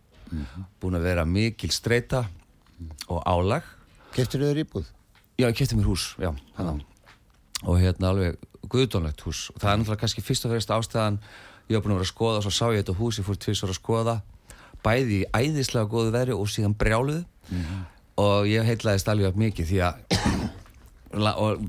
Búin 0.82 0.96
að 0.98 1.06
vera 1.10 1.26
mikil 1.28 1.70
streyta 1.76 2.24
og 3.12 3.20
álag. 3.28 3.68
keftur 4.16 4.42
þau 4.48 4.64
íbúð 4.64 4.88
Já, 5.40 5.48
ég 5.50 5.56
kefti 5.58 5.76
mér 5.78 5.88
hús, 5.92 6.04
já, 6.22 6.32
þannig. 6.58 6.86
Og 7.68 7.78
hérna 7.82 8.10
alveg 8.12 8.38
guðdónlegt 8.72 9.22
hús. 9.26 9.50
Og 9.54 9.60
það 9.62 9.72
er 9.74 9.80
náttúrulega 9.82 10.02
kannski 10.06 10.24
fyrst 10.26 10.46
og 10.48 10.54
fremst 10.54 10.72
ástæðan, 10.74 11.20
ég 11.70 11.78
var 11.78 11.84
búin 11.86 11.94
að 11.96 12.00
vera 12.02 12.08
að 12.08 12.14
skoða 12.14 12.40
og 12.42 12.46
svo 12.48 12.54
sá 12.56 12.66
ég 12.74 12.82
þetta 12.82 12.98
hús, 13.00 13.20
ég 13.22 13.28
fór 13.28 13.38
tvisvar 13.42 13.74
að 13.74 13.78
skoða, 13.80 14.16
bæði 14.86 15.20
í 15.22 15.28
æðislega 15.38 15.90
góðu 15.92 16.14
veðri 16.16 16.38
og 16.38 16.50
síðan 16.50 16.78
brjáluðu. 16.80 17.24
Og 18.22 18.48
ég 18.50 18.66
heitlaðist 18.68 19.08
alveg 19.12 19.38
mikið 19.40 19.70
því 19.72 19.80
að, 19.86 19.94
og 21.42 21.64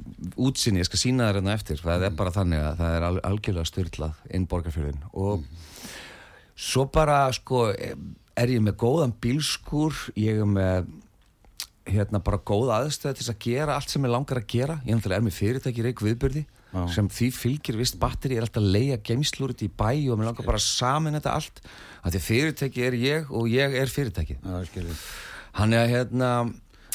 útsinni, 0.47 0.83
ég 0.83 0.89
skal 0.89 1.01
sína 1.01 1.29
þér 1.31 1.39
hérna 1.41 1.55
eftir, 1.57 1.81
það 1.83 2.07
er 2.09 2.17
bara 2.19 2.33
þannig 2.35 2.63
að 2.63 2.81
það 2.83 2.97
er 2.97 3.07
al- 3.09 3.23
algjörlega 3.31 3.69
styrlað 3.71 4.21
inn 4.37 4.47
borgarfjörðin. 4.51 5.03
Og 5.13 5.47
svo 6.57 6.85
bara, 6.93 7.21
sko, 7.35 7.65
er 7.73 8.53
ég 8.53 8.63
með 8.65 8.77
góðan 8.83 9.15
bílskur, 9.23 9.97
ég 10.17 10.43
er 10.45 10.49
með 10.49 10.91
hérna 11.89 12.21
bara 12.23 12.39
góð 12.39 12.73
aðstöð 12.77 13.19
til 13.19 13.29
að 13.33 13.39
gera 13.47 13.77
allt 13.77 13.93
sem 13.93 14.05
ég 14.07 14.13
langar 14.13 14.41
að 14.41 14.51
gera. 14.53 14.81
Ég 14.87 14.97
náttúrulega 14.97 15.21
er 15.23 15.27
með 15.27 15.39
fyrirtæki 15.39 15.87
reik 15.87 16.03
viðbyrði 16.05 16.45
sem 16.95 17.09
því 17.13 17.29
fylgir 17.37 17.79
vist 17.81 17.99
batteri. 18.01 18.37
Ég 18.37 18.43
er 18.43 18.47
alltaf 18.47 18.63
að 18.63 18.75
leia 18.77 18.99
geimslur 19.05 19.53
út 19.53 19.65
í 19.65 19.69
bæ 19.69 19.91
og 20.13 20.21
mér 20.21 20.31
langar 20.31 20.49
bara 20.49 20.63
saman 20.63 21.19
þetta 21.19 21.35
allt. 21.37 21.61
Að 22.03 22.17
því 22.17 22.23
fyrirtæki 22.29 22.87
er 22.87 22.99
ég 23.01 23.33
og 23.33 23.51
ég 23.53 23.77
er 23.83 23.93
fyrirtæki 23.93 24.39
já, 24.41 24.95
hann 25.59 25.75
er 25.77 25.85
að 25.85 25.93
hérna 25.93 26.31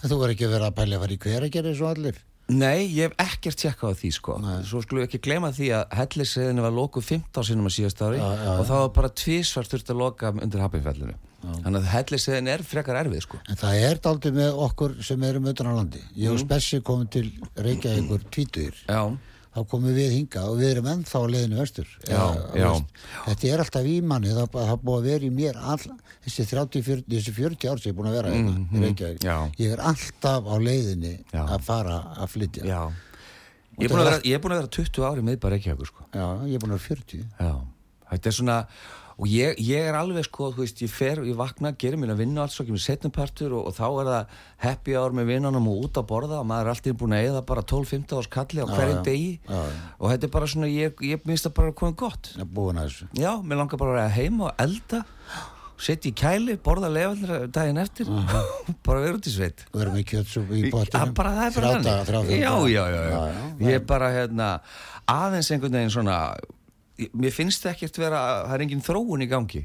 þú 0.01 0.17
verður 0.21 0.33
ekki 0.33 0.47
að 0.47 0.55
vera 0.55 0.71
að 0.71 0.79
pælja 0.79 0.97
að 0.97 1.03
fara 1.03 1.15
í 1.15 1.21
hver 1.25 1.45
að 1.45 1.53
gera 1.53 1.71
þessu 1.73 1.87
allir? 1.91 2.17
Nei, 2.47 2.87
ég 2.95 3.09
hef 3.09 3.15
ekkert 3.19 3.59
tjekkað 3.59 3.91
á 3.91 3.99
því 3.99 4.09
sko. 4.15 4.35
Svo 4.63 4.79
skulum 4.79 5.01
við 5.01 5.07
ekki 5.09 5.19
glema 5.25 5.49
því 5.51 5.71
að 5.75 5.95
hellisriðinu 5.99 6.63
var 6.63 6.75
lokuð 6.77 7.07
15 7.09 7.47
sinum 7.49 7.67
að 7.67 7.73
síðast 7.75 8.03
ári 8.05 8.21
Já, 8.21 8.27
já, 8.39 8.51
og 8.53 8.61
það 8.69 8.83
var 8.83 8.93
bara 8.95 9.09
tvísvar 9.21 9.67
þurft 9.67 9.91
að 9.91 9.99
loka 9.99 10.31
undir 10.31 10.63
hafnfellinu 10.63 11.17
þannig 11.41 11.79
að 11.83 11.87
hellisriðin 11.93 12.47
er 12.55 12.63
frekar 12.65 12.97
erfið 13.05 13.21
sko 13.27 13.37
En 13.49 13.55
það 13.55 13.81
er 13.91 13.99
daldið 14.07 14.33
með 14.39 14.57
okkur 14.67 14.95
sem 15.05 15.23
erum 15.23 15.45
utan 15.51 15.67
á 15.69 15.73
landi. 15.77 16.01
Ég 16.17 16.29
Mm. 16.29 16.33
og 16.33 16.39
Spessi 16.39 16.81
komum 16.81 17.07
til 17.09 17.31
Reykjavíkur 17.55 18.23
tvítur. 18.31 18.73
já, 18.87 19.17
Þá 19.57 19.63
komum 19.71 19.89
við 19.95 20.11
hinga 20.13 20.41
og 20.51 20.57
við 20.59 20.67
erum 20.75 20.85
ennþá 20.85 21.17
á 21.17 21.25
leiðinu 21.33 21.57
vestur. 21.57 21.87
Já, 22.05 22.13
Eða, 22.13 22.57
já. 22.61 22.67
veist, 22.69 22.83
Þetta 23.25 23.47
er 23.53 23.59
alltaf 23.63 23.85
í 23.89 24.01
manni. 24.03 24.27
Það, 24.29 24.49
það 24.53 24.81
búið 24.85 24.97
að 24.99 25.07
vera 25.09 25.25
í 25.25 25.29
mér 25.33 25.55
all, 25.57 25.85
þessi 26.27 26.45
30, 26.45 26.81
40, 26.83 27.15
þessi 27.15 27.33
40 27.33 27.69
ár 27.71 27.79
sem 27.81 27.89
ég 27.89 27.95
er 27.95 27.97
búin 27.97 28.09
að 28.11 28.17
vera 28.17 28.29
mm 28.35 28.67
í 28.69 28.83
Reykjavík. 28.83 29.19
já. 29.25 29.37
Ég 29.57 29.71
er 29.73 29.79
alltaf 29.81 30.43
á 30.45 30.55
leiðinni 30.61 31.15
Já. 31.33 31.41
að 31.47 31.61
fara 31.61 31.97
að 32.21 32.27
flytja. 32.35 32.63
já 32.65 32.91
ég 33.79 33.89
er 33.91 33.97
að 33.97 34.03
vera, 34.05 34.19
ég 34.25 34.33
er 34.35 34.39
búin 34.39 34.53
að 34.53 34.61
vera 34.61 34.67
20 34.77 35.01
ári 35.09 35.21
með 35.25 35.39
bara 35.39 35.55
ekki 35.57 35.85
sko 35.85 36.05
Já, 36.13 36.27
ég 36.45 36.53
er 36.53 36.59
búin 36.59 36.73
að 36.73 36.77
vera 36.77 36.87
40. 36.95 37.25
Já, 37.39 37.61
þetta 38.11 38.25
er 38.27 38.31
svona 38.37 38.67
og 39.17 39.25
ég, 39.31 39.57
ég 39.65 39.87
er 39.89 39.97
alveg 39.97 40.27
sko, 40.27 40.51
þú 40.53 40.61
veist, 40.61 40.81
ég 40.85 40.91
fer 40.93 41.23
ég 41.25 41.37
vakna, 41.37 41.71
gerir 41.79 41.97
mér 41.97 42.13
að 42.13 42.21
vinna 42.21 42.43
allt 42.43 42.53
svo 42.53 42.63
ekki 42.65 42.75
með 42.75 42.83
setnumpartur 42.85 43.55
og, 43.57 43.71
og 43.71 43.75
þá 43.77 43.85
er 43.87 44.09
það 44.11 44.37
happy 44.67 44.97
hour 44.99 45.15
með 45.17 45.31
vinnunum 45.31 45.69
og 45.71 45.87
út 45.87 45.97
að 45.97 46.07
borða 46.11 46.41
og 46.43 46.47
maður 46.51 46.69
er 46.69 46.73
alltaf 46.75 46.99
búin 47.01 47.17
að 47.17 47.29
eða 47.31 47.43
bara 47.49 47.65
12-15 47.73 48.17
árs 48.19 48.31
kalli 48.37 48.61
á 48.61 48.67
hverjum 48.69 48.99
já. 48.99 49.03
degi 49.09 49.31
Já, 49.41 49.57
já. 49.57 49.83
og 49.97 50.13
þetta 50.13 50.29
er 50.29 50.33
bara 50.37 50.49
svona, 50.53 50.71
ég, 50.71 51.05
ég 51.09 51.29
minnst 51.29 51.49
að 51.49 51.55
bara 51.57 51.77
komið 51.81 51.99
gott 52.03 52.31
er 52.37 52.49
búin 52.59 52.81
að 52.81 52.91
þessu. 52.91 53.09
Já, 53.17 53.31
mér 53.41 53.61
langar 53.63 53.81
bara 53.81 53.95
að 53.95 53.99
vera 54.01 54.17
heima 54.19 54.51
og 54.51 54.65
elda 54.67 55.03
setja 55.77 56.09
í 56.09 56.13
kæli, 56.17 56.57
borða 56.61 56.89
lefallir 56.89 57.49
daginn 57.53 57.81
eftir 57.81 58.09
bara 58.85 59.01
vera 59.03 59.17
út 59.17 59.29
í 59.29 59.33
sveit 59.33 59.65
erum 59.77 59.97
með 59.97 60.07
kjötsúpu 60.13 60.57
í 60.57 60.71
Já, 60.71 61.03
er 61.45 61.57
þrjá, 61.57 61.67
þannig 61.73 62.07
fjóra 62.09 62.21
já, 62.33 62.53
já, 62.73 62.83
já, 62.93 63.01
já. 63.01 63.19
já, 63.29 63.43
ég 63.67 63.77
er 63.77 63.83
bara 63.89 64.09
hérna 64.15 64.47
aðeins 65.09 65.51
einhvern 65.53 65.77
veginn 65.77 65.93
svona 65.93 66.17
mér 67.13 67.31
finnst 67.35 67.63
það 67.63 67.71
ekkert 67.75 67.97
vera 68.01 68.21
það 68.47 68.53
er 68.57 68.61
engin 68.67 68.81
þróun 68.81 69.23
í 69.25 69.29
gangi 69.29 69.63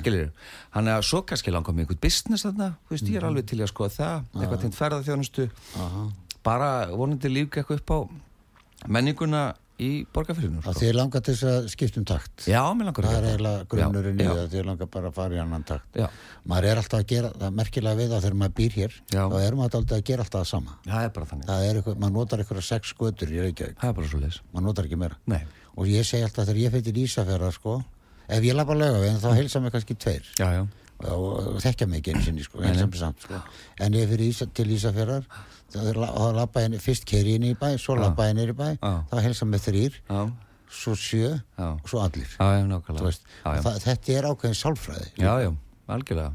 skilir 0.00 0.30
hann 0.74 0.88
er 0.88 0.96
að 0.98 1.04
svo 1.06 1.20
kannski 1.22 1.52
langar 1.54 1.74
með 1.76 1.84
einhvern 1.84 2.00
business 2.02 2.42
þarna, 2.46 2.70
þú 2.88 2.90
veist, 2.96 3.04
Mhm. 3.04 3.12
ég 3.12 3.16
er 3.20 3.26
alveg 3.28 3.46
til 3.46 3.58
að 3.60 3.68
skoða 3.70 3.92
það 3.98 4.24
eitthvað 4.40 4.60
til 4.60 4.70
ferðarþjónustu 4.80 5.50
bara 6.42 6.70
vonandi 6.90 7.28
líka 7.30 7.60
eitthvað 7.62 7.80
upp 7.84 7.90
á 7.94 7.98
menninguna 8.88 9.54
í 9.80 9.88
borgarfyrinu 10.14 10.60
Að 10.60 10.66
sko. 10.74 10.80
þið 10.82 10.92
langar 10.98 11.22
til 11.24 11.34
þess 11.34 11.46
að 11.50 11.68
skiptum 11.72 12.04
takt. 12.10 12.44
já, 12.50 12.60
mér 12.76 12.88
langar 12.90 13.06
Það 13.06 13.14
að 13.14 13.20
er 13.20 13.28
eiginlega 13.30 13.66
grunnurinn 13.72 14.20
í 14.20 14.26
það, 14.28 14.40
þið 14.54 14.66
langar 14.70 14.90
bara 14.96 15.08
að 15.10 15.14
fara 15.20 15.34
í 15.34 15.40
annan 15.40 15.64
takt. 15.70 15.88
já, 15.96 16.06
Maður 16.46 16.68
er 16.70 16.80
alltaf 16.82 17.00
að 17.00 17.06
gera, 17.14 17.30
það 17.36 17.46
er 17.50 17.56
merkilega 17.60 18.00
við 18.00 18.10
það 18.14 18.24
þegar 18.26 18.36
maður 18.42 18.54
býr 18.60 18.76
hér, 18.80 18.92
Já. 19.14 19.22
þá 19.30 19.36
er 19.46 19.56
maður 19.60 19.78
alltaf 19.80 19.96
að 19.98 20.04
gera 20.10 20.26
alltaf 20.26 20.40
það 20.40 20.50
sama. 20.52 20.76
það 20.86 21.04
er 21.04 21.14
bara 21.16 21.26
þannig 21.32 21.46
Það 21.50 21.64
er 21.70 21.80
eitthvað, 21.80 21.96
maður 22.04 22.16
notar 22.20 22.38
eitthvað 22.44 22.62
sex 22.70 22.92
skötur 22.94 23.32
í 23.32 23.40
Reykjavík, 23.40 23.78
það 23.80 23.88
er 23.88 23.96
bara 24.00 24.10
svo 24.12 24.20
leis 24.20 24.40
maður 24.52 24.66
notar 24.70 24.84
ekki 24.90 25.00
meira. 25.00 25.16
nei, 25.26 25.40
Og 25.76 25.86
ég 25.86 26.04
segi 26.04 26.24
alltaf 26.26 26.44
þegar 26.50 26.60
ég 26.60 26.72
fyrir 26.76 27.00
Ísafjörðar, 27.04 27.52
sko, 27.56 27.76
ef 28.28 28.42
ég 28.44 28.54
lappa 28.58 28.74
löga 28.74 29.00
við, 29.00 29.16
þá 29.22 29.30
heilsa 29.38 29.60
mig 29.64 29.72
kannski 29.72 29.94
tveir 29.96 30.24
já, 30.36 30.48
já, 30.58 30.66
og, 31.08 31.54
og 31.54 31.60
þekkja 31.64 31.86
mig 31.88 32.00
ekki 32.02 32.12
einu 32.14 32.22
sinni, 32.26 32.42
sko, 32.44 32.60
sko. 33.24 33.40
En 33.80 33.92
ég 33.96 34.08
fyrir 34.10 34.28
Ísa, 34.32 34.46
til 34.54 34.66
Ísafjörðar, 34.76 35.24
þá 35.72 35.80
la- 35.96 36.12
þá 36.12 36.28
lappa 36.36 36.60
ég, 36.66 36.80
fyrst 36.82 37.04
keiri 37.08 37.32
ég 37.34 37.40
inn 37.40 37.48
í 37.50 37.54
bæ, 37.58 37.76
svo 37.78 37.96
lappa 37.96 38.28
inn 38.30 38.38
í 38.42 38.46
bæ, 38.52 38.76
Já. 38.82 38.92
þá 39.10 39.20
heilsa 39.24 39.46
mig 39.46 39.60
þrýr, 39.64 39.92
já, 40.10 40.20
svo 40.70 40.92
sjö 40.94 41.30
Já. 41.58 41.66
og 41.72 41.88
svo 41.88 42.00
allir. 42.04 42.28
veist, 43.08 43.22
Það, 43.44 43.78
þetta 43.86 44.12
er 44.18 44.28
ákveðin 44.30 44.58
sálfræði. 44.60 45.08
já, 45.18 45.32
já, 45.46 45.50
algjörlega. 45.88 46.32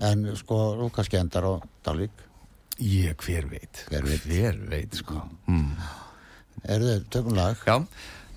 En 0.00 0.28
sko, 0.36 0.58
þú 0.78 0.90
kannski 0.94 1.18
endar 1.18 1.42
á 1.48 1.52
Dalvík. 1.84 2.10
Ég, 2.78 3.16
hver 3.18 3.48
veit 3.50 3.84
Hver 3.88 4.04
veit. 4.06 4.22
Hver 4.22 4.58
veit, 4.70 4.94
sko 4.94 5.22
mm. 5.48 5.72
Er 6.68 6.78
þau, 6.78 7.00
tökum 7.10 7.34
lag? 7.34 7.56
Já, 7.66 7.80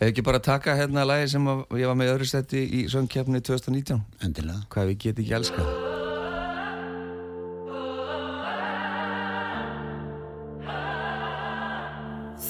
ef 0.01 0.09
ekki 0.09 0.23
bara 0.25 0.41
taka 0.41 0.73
hérna 0.75 1.05
lagi 1.05 1.29
sem 1.35 1.47
að 1.47 1.63
ég 1.77 1.89
var 1.91 1.97
með 1.99 2.13
öðru 2.15 2.27
stetti 2.31 2.61
í 2.65 2.83
söngkjafni 2.89 3.41
2019 3.45 4.01
Endilega. 4.25 4.65
Hvað 4.73 4.91
við 4.91 5.01
get 5.05 5.21
ekki 5.21 5.35
elskað. 5.37 5.73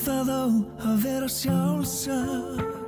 Það 0.01 0.31
á 0.31 0.43
að 0.87 1.03
vera 1.03 1.27
sjálfsagt 1.29 2.80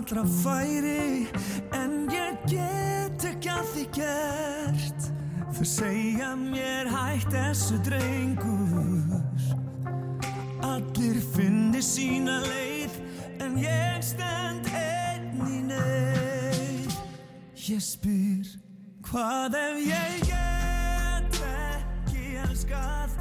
allra 0.00 0.24
færi 0.24 1.28
en 1.76 2.08
ég 2.08 2.36
get 2.48 3.24
ekki 3.28 3.50
að 3.52 3.66
því 3.72 3.82
gert. 3.98 5.08
Þau 5.52 5.66
segja 5.68 6.30
mér 6.40 6.88
hætt 6.88 7.28
þessu 7.34 7.76
drengur. 7.84 9.44
Allir 10.64 11.20
finni 11.34 11.82
sína 11.84 12.38
leið 12.46 12.96
en 13.44 13.58
ég 13.60 14.00
stend 14.04 14.70
einn 14.72 15.44
í 15.44 15.60
neyð. 15.68 16.96
Ég 17.68 17.84
spyr 17.84 18.56
hvað 19.10 19.58
ef 19.60 19.82
ég 19.84 20.28
get 20.30 21.42
ekki 21.50 22.38
elskað, 22.46 23.19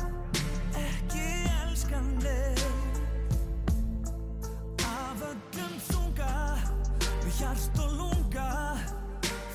hjart 7.39 7.79
og 7.79 7.89
lunga, 7.95 8.77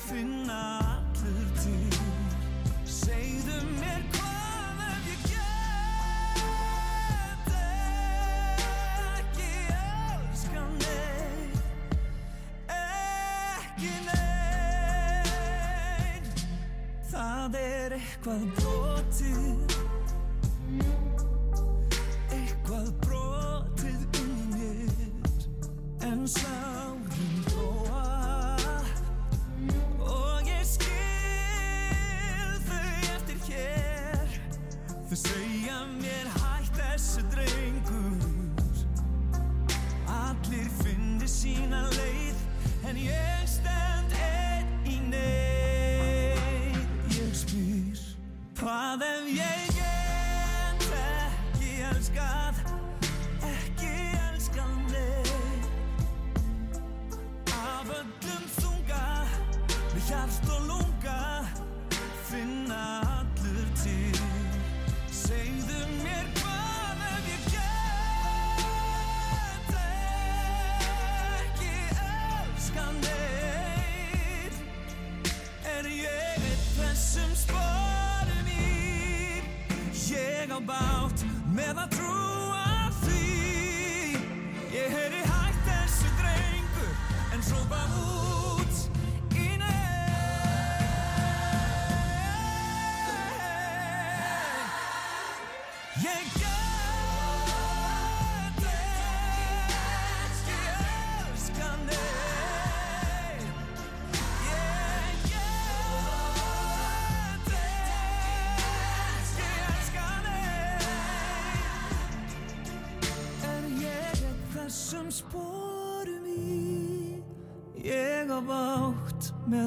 finna 0.07 0.61
allur 0.79 1.49
til. 1.61 1.97
Segðu 2.89 3.59
mér 3.77 4.01
hvað 4.15 4.79
ef 4.87 5.05
ég 5.11 5.21
get 5.29 6.39
ekki 9.11 9.51
elskan 9.75 10.73
þig. 10.81 11.51
Ekki 12.79 13.93
neinn 14.07 15.35
Það 17.11 17.51
er 17.61 17.89
eitthvað 17.99 18.43
brotið 18.57 19.64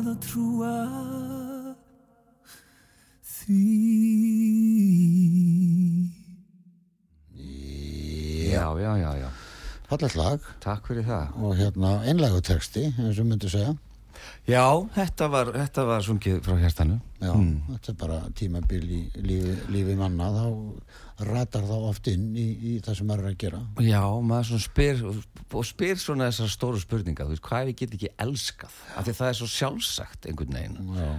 að 0.08 0.18
trúa 0.28 0.74
því 3.28 3.62
Já, 8.48 8.64
já, 8.80 8.92
já, 8.98 9.10
já. 9.22 9.28
Fallegt 9.88 10.16
lag 10.18 10.40
Takk 10.60 10.88
fyrir 10.90 11.04
það. 11.06 11.36
og 11.44 11.54
hérna 11.56 11.90
einlægu 12.08 12.40
texti, 12.44 12.88
eins 12.98 13.18
og 13.20 13.26
myndi 13.28 13.48
segja. 13.52 13.74
Já, 14.48 14.64
þetta 14.94 15.28
var, 15.32 15.50
þetta 15.56 15.84
var 15.88 16.04
sungið 16.06 16.38
frá 16.46 16.54
hjertanu. 16.60 16.98
Já, 17.18 17.32
þetta 17.72 17.92
er 17.92 17.98
bara 18.00 18.18
tímabil 18.38 18.82
í 18.84 19.00
lífi, 19.20 19.56
lífi 19.74 19.96
manna, 19.98 20.28
þá 20.32 21.26
ratar 21.28 21.66
þá 21.66 21.74
oft 21.90 22.08
inn 22.12 22.30
í, 22.38 22.46
í 22.54 22.76
það 22.84 23.00
sem 23.00 23.10
maður 23.10 23.26
er 23.26 23.32
að 23.32 23.40
gera. 23.42 23.64
Já, 23.84 24.02
maður 24.30 24.48
svona 24.52 24.66
spyr 24.68 25.02
og 25.08 25.66
spyr 25.66 26.00
svona 26.00 26.30
þessar 26.30 26.54
stóru 26.54 26.80
spurninga 26.82 27.26
þú 27.26 27.34
veist, 27.34 27.44
hvað 27.48 27.72
ég 27.72 27.82
get 27.82 27.98
ekki 27.98 28.14
elskað? 28.24 28.78
Af 28.94 29.08
því 29.08 29.18
það 29.18 29.32
er 29.32 29.38
svo 29.40 29.50
sjálfsagt 29.56 30.30
einhvern 30.30 30.58
veginn. 30.58 30.94
Já, 30.98 31.10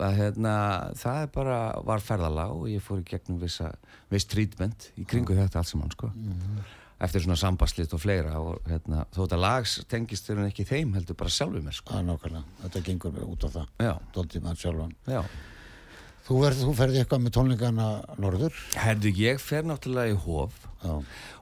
að 0.00 0.18
hérna, 0.20 0.54
það 1.00 1.22
er 1.22 1.32
bara 1.34 1.58
var 1.84 2.04
ferðalag 2.04 2.54
og 2.56 2.68
ég 2.70 2.84
fór 2.84 3.02
í 3.02 3.08
gegnum 3.08 3.40
viss 3.42 4.28
treatment 4.30 4.90
í 4.96 5.04
kringu 5.08 5.36
þetta 5.36 5.60
allt 5.60 5.72
saman 5.72 5.92
sko 5.92 6.12
eftir 7.02 7.24
svona 7.24 7.38
sambaslit 7.40 7.94
og 7.96 8.02
fleira 8.02 8.36
og 8.40 8.60
hérna, 8.70 9.06
þó 9.14 9.22
þetta 9.24 9.40
lags 9.42 9.78
tengist 9.90 10.28
þér 10.28 10.44
ekki 10.46 10.66
þeim 10.68 10.92
heldur 10.96 11.18
bara 11.18 11.32
sjálfur 11.34 11.64
mér 11.64 11.78
sko 11.78 11.98
er 11.98 12.04
nákvæmlega. 12.06 12.44
Þetta 12.64 12.84
gengur 12.88 13.16
mér 13.16 13.26
út 13.26 13.46
á 13.46 13.48
það. 13.56 13.72
Já, 13.82 13.94
Dóldi 14.14 14.44
maður 14.44 14.62
sjálfan. 14.66 14.94
já 15.10 15.22
Þú, 16.22 16.36
þú 16.54 16.72
ferði 16.78 17.00
eitthvað 17.02 17.22
með 17.24 17.32
tónleikana 17.34 17.86
norður. 18.22 18.58
Herðu, 18.78 19.10
ég 19.18 19.40
fer 19.42 19.64
náttúrulega 19.66 20.14
í 20.14 20.20
hof 20.22 20.60
Já, 20.82 20.94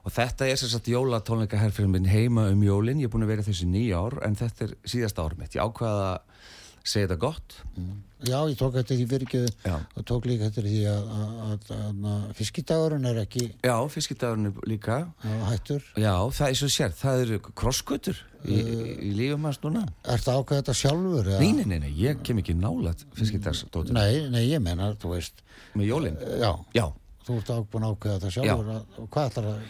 og 0.05 0.13
þetta 0.13 0.47
er 0.49 0.57
sem 0.59 0.69
sagt 0.69 0.89
jólatónleika 0.91 1.57
herrfyrir 1.57 1.89
minn 1.89 2.09
heima 2.09 2.47
um 2.51 2.61
jólin, 2.65 2.99
ég 3.01 3.09
er 3.09 3.13
búin 3.13 3.25
að 3.25 3.31
vera 3.33 3.45
í 3.45 3.47
þessu 3.47 3.69
nýja 3.69 4.01
ár 4.01 4.19
en 4.27 4.37
þetta 4.37 4.67
er 4.67 4.75
síðasta 4.93 5.25
ár 5.25 5.33
mitt, 5.39 5.55
ég 5.57 5.65
ákvaða 5.65 6.11
að 6.11 6.30
segja 6.83 7.07
þetta 7.09 7.19
gott 7.21 7.59
Já 8.21 8.37
ég 8.45 8.57
tók 8.59 8.75
fyrir 8.85 9.23
ekki 9.25 9.39
Já. 9.65 9.79
og 9.97 10.03
tók 10.05 10.25
líka 10.29 10.45
eftir 10.45 10.67
því 10.69 10.81
að, 10.91 11.07
að, 11.17 11.63
að, 11.73 12.03
að, 12.11 12.25
fiskidagurinn 12.37 13.07
er 13.09 13.19
ekki 13.23 13.47
Já, 13.65 13.73
fiskidagurinn 13.89 14.51
er 14.51 14.67
líka 14.69 14.97
að, 15.25 15.39
hættur. 15.49 15.87
Já, 15.97 16.13
það 16.37 16.47
er 16.47 16.59
svo 16.59 16.69
sér, 16.69 16.93
það 16.99 17.23
eru 17.25 17.39
krosskutur 17.49 18.21
í, 18.45 18.59
í 19.09 19.11
lífum 19.17 19.49
hans 19.49 19.61
núna 19.65 19.87
Er 20.05 20.21
það 20.21 20.41
ákveð 20.41 20.61
þetta 20.61 20.77
sjálfur? 20.83 21.31
Nei, 21.41 21.51
nei, 21.57 21.65
nei, 21.65 21.79
nei, 21.87 21.91
ég 21.97 22.21
kem 22.25 22.41
ekki 22.43 22.57
nálat 22.57 23.05
fiskidagsdóttir 23.17 23.97
Nei, 23.97 24.27
nei, 24.29 24.43
ég 24.51 24.61
menna, 24.61 24.93
þú 25.01 25.15
veist, 25.15 25.41
með 25.73 25.89
jólin 25.89 26.21
já, 26.21 26.51
Já, 26.77 26.85
þú 27.25 27.39
ert 27.41 27.53
ákveða 27.89 28.19
þetta 28.19 28.33
sjálfur. 28.37 29.07
Hvað 29.07 29.31
ætlar 29.31 29.49
að, 29.55 29.65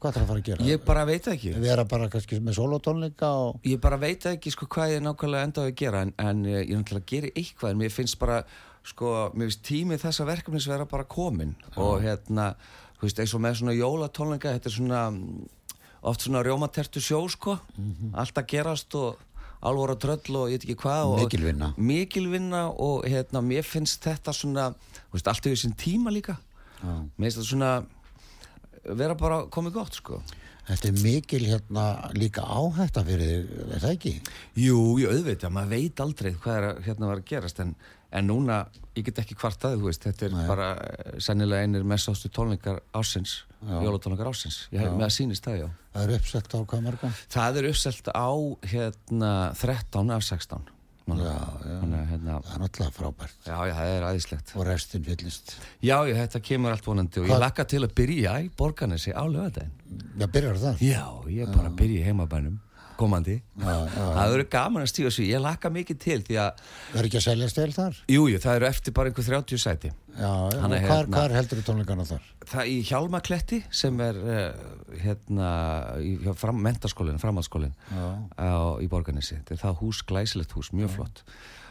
hvað 0.00 0.10
ætlar 0.10 0.24
að 0.24 0.30
fara 0.30 0.40
að 0.40 0.48
gera? 0.48 0.66
ég 0.66 0.82
bara 0.86 1.04
veit 1.08 1.26
það 1.26 1.36
ekki. 1.36 1.52
Vera 1.60 1.84
bara 1.88 2.08
kannski 2.12 2.40
með 2.40 2.56
solotónleika 2.58 3.30
og... 3.36 3.60
Ég 3.68 3.80
bara 3.84 4.00
veit 4.00 4.24
það 4.24 4.36
ekki 4.38 4.52
sko 4.54 4.68
hvað 4.74 4.94
ég 4.94 5.04
nákvæmlega 5.04 5.48
endaði 5.48 5.72
að 5.72 5.78
gera 5.82 6.02
en, 6.06 6.12
en 6.24 6.42
eh, 6.48 6.60
ég 6.64 6.74
náttúrulega 6.80 7.04
að 7.04 7.14
gera 7.14 7.32
eitthvað 7.34 7.74
en 7.74 7.80
mér 7.82 7.94
finnst 7.94 8.20
bara, 8.20 8.40
sko, 8.88 9.14
mér 9.34 9.50
finnst 9.50 9.64
tímið 9.68 10.04
þessa 10.06 10.28
verkefnis 10.28 10.68
vera 10.70 10.88
bara 10.90 11.08
komin 11.16 11.56
og 11.76 12.00
hérna, 12.04 12.50
þú 12.98 13.08
veist, 13.08 13.22
eins 13.22 13.36
og 13.36 13.44
með 13.44 13.58
svona 13.60 13.76
jólatónleika, 13.76 14.54
þetta 14.56 14.72
er 14.72 14.76
svona 14.78 15.02
mm, 15.12 15.48
oft 16.10 16.24
svona 16.24 16.44
rjómatertu 16.46 17.02
sjó, 17.04 17.20
sko. 17.28 17.58
Allt 18.16 18.40
að 18.40 18.48
gerast 18.54 18.96
og 18.96 19.20
alvora 19.60 19.96
tröll 20.00 20.36
og 20.40 20.48
ég 20.48 20.56
veit 20.56 20.64
ekki 20.64 20.78
hvað 20.80 21.10
og, 21.10 21.18
Mikil 21.20 21.42
vinna. 21.44 21.66
mikil 21.76 22.28
vinna 22.32 22.62
og 22.72 23.04
hérna, 23.04 23.42
mér 23.44 23.66
finnst 23.68 24.00
þetta 24.08 24.32
svona, 24.32 24.70
þú 25.10 25.18
veist, 25.18 25.28
allt 25.28 25.48
vera 28.84 29.16
bara 29.18 29.44
komið 29.52 29.76
gott, 29.80 30.00
sko 30.00 30.22
Þetta 30.70 30.90
er 30.90 30.98
mikil 31.02 31.46
hérna 31.48 31.84
líka 32.14 32.44
áhætta 32.46 33.02
fyrir 33.06 33.30
þig, 33.30 33.62
er 33.74 33.80
það 33.82 33.94
ekki? 33.96 34.12
Jú, 34.62 34.76
ég 35.02 35.14
auðvitað, 35.16 35.54
maður 35.56 35.72
veit 35.74 36.02
aldrei 36.04 36.30
hvað 36.36 36.58
er 36.58 36.66
að, 36.68 36.82
hérna 36.86 37.08
var 37.10 37.22
að 37.22 37.30
gerast 37.32 37.62
en, 37.64 37.72
en 38.20 38.28
núna, 38.28 38.58
ég 38.94 39.06
get 39.08 39.18
ekki 39.24 39.38
kvartaði, 39.40 39.80
þú 39.80 39.88
veist, 39.88 40.06
þetta 40.06 40.28
er 40.28 40.36
Nei. 40.36 40.44
bara 40.46 40.68
eh, 40.84 41.12
sennilega 41.26 41.66
einir 41.66 41.86
mest 41.90 42.12
ástu 42.12 42.30
tónleikar 42.30 42.78
ásins, 42.94 43.40
Já. 43.64 43.76
jólatónleikar 43.82 44.30
ásins, 44.30 44.60
ég 44.70 44.84
hef 44.84 44.94
með 44.94 45.08
að 45.08 45.14
sýnist 45.16 45.48
það, 45.48 45.62
já. 45.64 45.68
Það 45.96 46.04
er 46.06 46.14
uppsett 46.20 46.54
á 46.54 46.58
hvað 46.60 46.84
marga? 46.86 47.12
Það 47.34 47.58
er 47.62 47.70
uppselt 47.72 48.12
á 48.14 48.30
hérna 48.74 49.32
13 49.58 50.14
af 50.14 50.28
16. 50.28 50.70
Já, 51.18 51.34
já. 51.64 51.80
Þannig, 51.80 52.06
hérna, 52.10 52.36
Það 52.44 52.54
er 52.54 52.60
náttúrulega 52.62 52.92
frábært. 52.92 53.34
já, 53.46 53.56
já, 53.66 53.74
það 53.74 53.90
er 53.96 54.02
aðeinslegt. 54.10 54.52
Og 54.56 54.66
restin 54.66 55.04
fyllist. 55.04 55.56
Já, 55.82 55.96
já, 56.06 56.14
þetta 56.26 56.40
kemur 56.42 56.70
allt 56.70 56.84
vonandi 56.86 57.20
og 57.20 57.26
Hvað- 57.26 57.34
ég 57.36 57.40
lakka 57.40 57.64
til 57.64 57.80
að 57.82 57.94
byrja 57.94 58.32
í 58.44 58.50
borganessi 58.56 59.12
á 59.12 59.22
lögadaginn. 59.26 59.70
Já, 60.18 60.26
byrjar 60.26 60.56
það? 60.56 60.78
Já, 60.80 61.04
ég 61.26 61.48
er 61.48 61.52
bara 61.56 61.68
að 61.70 61.76
byrja 61.76 62.00
í 62.00 62.04
heimabænum, 62.06 62.58
komandi. 63.00 63.34
Það 63.60 64.34
eru 64.36 64.44
gaman 64.52 64.84
að 64.84 64.90
stíga 64.92 65.10
sig, 65.14 65.30
ég 65.32 65.42
lakka 65.42 65.70
mikið 65.72 65.98
til 66.04 66.18
því 66.26 66.38
að 66.44 66.62
Það 66.62 66.98
er 67.00 67.08
ekki 67.08 67.20
að 67.20 67.24
selja 67.26 67.48
stel 67.52 67.68
þar? 67.76 68.00
Jú, 68.14 68.24
jú, 68.30 68.40
það 68.44 68.58
eru 68.60 68.68
eftir 68.70 68.96
bara 68.96 69.10
einhver 69.12 69.28
30 69.30 69.62
sæti. 69.64 69.92
Já, 70.10 70.30
já. 70.52 70.60
Hann 70.60 70.74
Og 70.74 70.84
hvar, 70.84 71.04
hérna- 71.06 71.16
hvar 71.16 71.34
heldur 71.38 71.60
þú 71.60 71.66
tónleikana 71.70 72.06
þar? 72.08 72.26
Það 72.50 72.70
í 72.72 72.76
Hjálmakletti 72.90 73.60
sem 73.82 74.00
er 74.04 74.18
uh, 74.20 74.64
hérna 75.04 75.50
í 76.04 76.16
fram, 76.36 76.60
mentaskólinn, 76.66 77.20
framhaldsskólinn 77.22 77.74
í 78.84 78.90
Borganissi. 78.90 79.38
Þetta 79.40 79.56
er 79.56 79.62
það 79.64 79.80
hús, 79.84 80.02
glæsilegt 80.08 80.56
hús, 80.58 80.72
mjög 80.76 80.96
flott. 80.98 81.24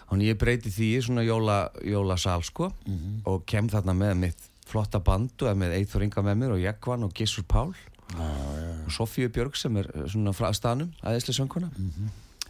Þannig 0.10 0.32
ég 0.32 0.40
breyti 0.42 0.72
því 0.74 0.88
í 0.96 1.02
svona 1.06 1.22
jóla, 1.28 1.58
jólasal 1.86 2.42
sko 2.48 2.72
og 3.30 3.44
kem 3.50 3.68
þarna 3.70 3.94
með 3.94 4.16
mitt 4.24 4.48
flotta 4.70 5.02
bandu 5.02 5.50
með 5.58 5.76
Eithor 5.80 6.06
Inga 6.06 6.24
með 6.26 6.40
mér 6.42 6.56
og 6.56 6.64
Jekvan 6.64 7.06
og 7.06 7.14
Gissur 7.18 7.46
Pál 7.50 7.72
og 8.18 8.92
Sofíu 8.92 9.30
Björg 9.30 9.58
sem 9.58 9.78
er 9.78 9.90
eh, 9.94 10.08
svona 10.10 10.34
frá 10.34 10.50
stanum, 10.54 10.92
æðislega 11.04 11.38
sönguna 11.38 11.70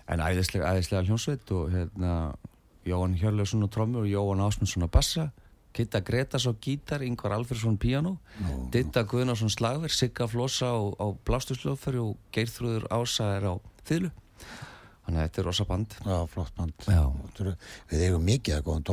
en 0.09 0.23
æðislega, 0.23 0.71
æðislega 0.73 1.03
hljónsveit 1.07 1.51
og 1.51 1.69
hérna 1.73 2.13
Jóhann 2.87 3.17
Hjörleusson 3.19 3.65
á 3.65 3.69
trommu 3.69 3.99
og 4.03 4.07
Jóhann 4.09 4.41
Ásmundsson 4.41 4.87
á 4.87 4.89
bassa. 4.89 5.31
Kitta 5.73 5.99
Gretas 6.01 6.47
á 6.49 6.53
gítar, 6.57 7.03
Ingvar 7.05 7.35
Alfredsson 7.35 7.77
piano, 7.77 8.17
Ditta 8.71 9.03
Guðnarsson 9.03 9.51
slagverð, 9.53 9.93
Sigga 9.93 10.25
Flossa 10.27 10.71
á, 10.73 10.79
á 10.97 11.05
blástusljóðferði 11.27 12.01
og 12.01 12.17
Geirþrúður 12.33 12.87
Ása 12.89 13.35
er 13.37 13.45
á 13.45 13.53
þýðlu 13.85 14.09
þannig 15.09 15.19
að 15.19 15.27
þetta 15.27 15.41
er 15.41 15.47
rosa 15.49 15.65
band. 15.65 15.93
Já, 16.05 16.17
flott 16.29 16.55
band. 16.57 16.73
Já. 16.85 17.03
Við 17.89 18.03
eigum 18.05 18.25
mikið 18.25 18.55
að 18.55 18.65
góðan 18.67 18.85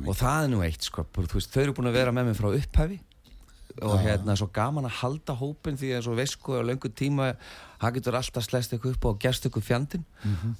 mikið. 0.00 0.08
og 0.12 0.18
það 0.20 0.40
er 0.42 0.50
nú 0.52 0.62
eitt 0.66 0.88
sko, 0.88 1.06
veist, 1.16 1.52
þau 1.52 1.62
eru 1.62 1.76
búin 1.76 1.90
að 1.90 1.98
vera 2.00 2.12
með 2.16 2.28
mér 2.30 2.40
frá 2.40 2.48
upphæfi 2.52 2.98
og 3.82 3.96
hérna 4.00 4.36
svo 4.38 4.48
gaman 4.52 4.88
að 4.88 4.98
halda 5.02 5.36
hópin 5.36 5.76
því 5.76 5.92
að 5.96 6.04
svo 6.06 6.14
veist 6.16 6.36
sko 6.38 6.60
á 6.60 6.62
löngu 6.64 6.90
tíma 6.92 7.32
það 7.80 7.98
getur 7.98 8.18
alltaf 8.20 8.46
slæst 8.46 8.72
eitthvað 8.72 8.96
upp 8.96 9.08
og 9.10 9.18
gerst 9.20 9.46
eitthvað 9.46 9.66
fjandinn. 9.68 10.06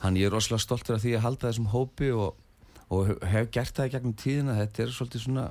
Hann 0.02 0.18
ég 0.20 0.28
er 0.28 0.34
rosalega 0.34 0.64
stoltur 0.64 0.96
af 0.96 1.04
því 1.04 1.14
að 1.16 1.24
halda 1.26 1.50
þessum 1.50 1.70
hópi 1.72 2.10
og, 2.12 2.34
og 2.90 3.14
hef 3.24 3.50
gert 3.54 3.76
það 3.76 3.88
í 3.88 3.94
gegnum 3.94 4.16
tíðina. 4.20 4.58
Þetta 4.60 4.82
er 4.82 4.96
svolítið 4.96 5.24
svona 5.26 5.46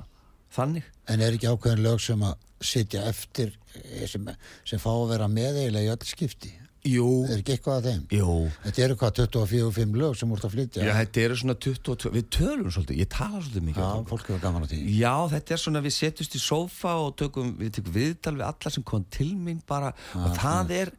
þannig. 0.56 0.92
En 1.10 1.22
er 1.22 1.38
ekki 1.38 1.50
ákveðin 1.50 1.86
lög 1.86 2.04
sem 2.04 2.22
að 2.26 2.36
sitja 2.66 3.06
eftir 3.10 3.56
eh, 3.82 4.06
sem, 4.10 4.30
sem 4.66 4.82
fá 4.82 4.92
að 4.94 5.10
vera 5.16 5.28
með 5.32 5.64
eiginlega 5.64 5.90
í 5.90 5.96
öll 5.96 6.08
skipti? 6.08 6.54
Jú, 6.86 7.06
Er 7.26 7.40
ekki 7.42 7.56
eitthvað 7.56 7.78
að 7.80 7.86
þeim? 7.90 8.02
jú 8.14 8.34
Þetta 8.66 8.82
eru 8.86 8.96
hvað 9.02 9.14
24-5 9.20 9.96
lög 10.02 10.18
sem 10.20 10.34
úrst 10.36 10.46
að 10.46 10.54
flytja? 10.56 10.84
Já, 10.86 10.94
þetta 11.00 11.24
eru 11.26 11.38
svona 11.40 11.56
22, 11.66 12.12
við 12.14 12.28
tölum 12.36 12.70
svolítið, 12.76 13.00
ég 13.02 13.10
tala 13.16 13.40
svolítið 13.42 13.66
mikið 13.70 13.82
Já, 13.82 13.88
um 13.90 14.04
það. 14.06 14.10
fólk 14.12 14.28
hefur 14.30 14.44
gaman 14.44 14.64
á 14.64 14.68
því. 14.70 14.80
Já, 15.00 15.14
þetta 15.34 15.56
er 15.58 15.62
svona, 15.64 15.82
við 15.86 15.96
setjumst 15.98 16.36
í 16.38 16.42
sófa 16.46 16.94
og 17.02 17.16
tökum, 17.22 17.52
við 17.58 17.72
tökum 17.80 17.96
viðtal 17.98 18.36
við 18.38 18.46
alla 18.52 18.74
sem 18.76 18.84
kom 18.86 19.06
til 19.18 19.32
mín 19.36 19.62
bara 19.66 19.90
og 20.14 20.36
það 20.38 20.74
er, 20.78 20.92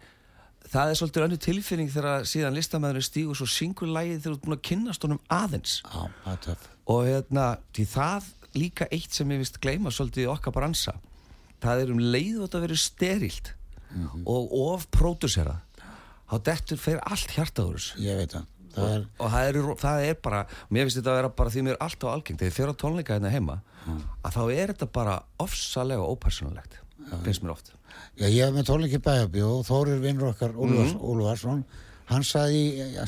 það 0.72 0.91
er 0.91 0.99
svolítið 1.01 1.26
önnu 1.28 1.39
tilfinning 1.47 1.93
þegar 1.95 2.26
síðan 2.26 2.57
listamæðurinn 2.59 3.07
stígur 3.07 3.39
svo 3.39 3.47
syngur 3.47 3.93
lægið 3.95 4.18
þegar 4.24 4.32
þú 4.32 4.39
ert 4.41 4.47
búin 4.49 4.57
að 4.59 4.64
kynnast 4.70 5.07
honum 5.07 5.22
aðeins 5.30 5.76
Já, 5.87 6.03
það 6.24 6.32
er 6.34 6.41
töff. 6.49 6.66
og 6.91 7.05
hérna, 7.07 7.45
því 7.76 7.87
það 7.95 8.32
líka 8.57 8.89
eitt 8.91 9.12
sem 9.14 9.30
ég 9.37 9.39
vist 9.45 9.61
gleyma 9.62 9.93
svolítið 9.95 10.26
það 11.62 11.82
um 11.95 12.03
leið 12.03 12.41
og 12.41 12.49
þetta 12.49 12.62
þá 16.27 16.37
dettur 16.51 16.81
fer 16.83 17.01
allt 17.07 17.35
hjartaður 17.37 17.89
Ég 18.03 18.20
veit 18.20 18.37
það. 18.37 18.53
Það 18.77 18.91
er, 18.93 19.05
og 19.16 19.31
það 19.33 19.47
er, 19.49 19.59
það 19.81 20.03
er 20.05 20.16
bara 20.20 20.41
mér 20.68 20.85
finnst 20.85 20.99
þetta 20.99 21.12
að 21.12 21.18
vera 21.22 21.29
bara 21.39 21.53
því 21.55 21.62
mér 21.64 21.77
er 21.79 21.85
alltaf 21.87 22.11
algengt. 22.12 22.43
Þegar 22.43 22.51
ég 22.51 22.57
fer 22.59 22.72
á 22.72 22.81
tónleika 22.83 23.14
hérna 23.16 23.31
heima 23.33 23.55
að 23.87 24.35
þá 24.37 24.43
er 24.53 24.72
þetta 24.74 24.89
bara 24.99 25.14
ofsalega 25.41 26.05
ópersonalegt 26.12 26.77
finnst 27.24 27.45
mér 27.45 27.55
oft. 27.55 27.72
Já, 28.18 28.27
ég 28.27 28.43
hef 28.43 28.53
með 28.53 28.66
tónleiki 28.68 29.01
bæjabí 29.01 29.43
og 29.47 29.62
Þórir 29.68 30.03
vinnur 30.03 30.33
okkar 30.33 30.53
Úlfars, 30.59 30.93
Úlfarsson, 31.01 31.62
hann 32.07 32.22
saði, 32.26 32.61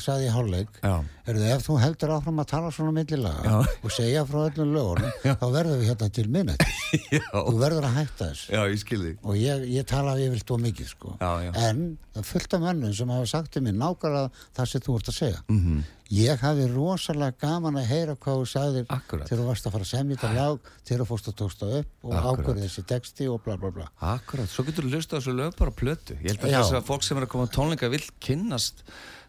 saði 0.03 0.27
í 0.27 0.33
hálfleik, 0.33 0.79
ef 0.83 1.65
þú 1.67 1.77
heldur 1.79 2.13
áfram 2.17 2.41
að 2.43 2.49
tala 2.51 2.71
svona 2.75 2.93
millilaga 2.95 3.59
og 3.63 3.93
segja 3.95 4.25
frá 4.27 4.41
öllum 4.49 4.73
lögunum, 4.75 5.11
þá 5.23 5.45
verður 5.53 5.79
við 5.81 5.91
hérna 5.91 6.09
til 6.19 6.27
minnætti. 6.29 6.69
já, 7.15 7.23
Þú 7.31 7.55
verður 7.61 7.87
að 7.89 7.97
hætta 7.99 8.29
þessu. 8.31 8.51
já, 8.51 8.61
ég 8.73 9.23
og 9.23 9.37
ég, 9.39 9.65
ég 9.77 9.87
tala 9.89 10.17
yfirlt 10.19 10.51
og 10.55 10.63
mikið 10.65 10.91
sko. 10.93 11.15
Já, 11.21 11.31
já. 11.47 11.51
en 11.69 11.97
fullt 12.25 12.53
af 12.57 12.61
mönnum 12.63 12.93
sem 12.95 13.09
hafa 13.13 13.29
sagt 13.29 13.53
til 13.53 13.63
mér 13.63 13.77
nákvæmlega 13.79 14.29
það 14.57 14.69
sem 14.73 14.81
þú 14.83 14.97
ert 14.99 15.09
að 15.11 15.17
segja 15.19 15.41
Mhm. 15.47 15.59
-hmm. 15.59 15.83
ég 16.11 16.39
hafi 16.41 16.65
rosalega 16.73 17.37
gaman 17.39 17.75
að 17.77 17.85
heyra 17.85 18.15
hvað 18.15 18.39
þú 18.39 18.45
sagðir 18.49 18.85
þegar 18.89 19.39
þú 19.39 19.45
varst 19.45 19.65
að 19.67 19.71
fara 19.71 19.83
að 19.83 19.91
semja 19.93 20.15
þetta 20.17 20.33
lag 20.35 20.59
þegar 20.85 21.01
þú 21.03 21.07
fórst 21.07 21.27
að 21.29 21.35
tóksta 21.37 21.65
upp 21.79 21.87
og 22.03 22.13
ákvörði 22.13 22.63
þessi 22.65 22.83
texti 22.85 23.27
og 23.29 23.43
bla 23.43 23.57
bla 23.57 23.69
bla 23.71 23.87
Akkurat, 24.01 24.49
svo 24.49 24.63
getur 24.65 24.83
þú 24.83 24.89
hlusta 24.95 25.15
á 25.15 25.19
þessu 25.21 25.33
lög 25.37 25.55
bara 25.57 25.71
plötu 25.71 26.13
ég 26.17 26.27
held 26.33 26.39
að 26.43 26.49
þess 26.57 26.73
að 26.73 26.83
fólk 26.89 27.03
sem 27.03 27.17
er 27.17 27.23
að 27.23 27.27
koma 27.29 27.45
tónleika 27.47 27.89
vill 27.89 28.03
kynnast 28.19 28.83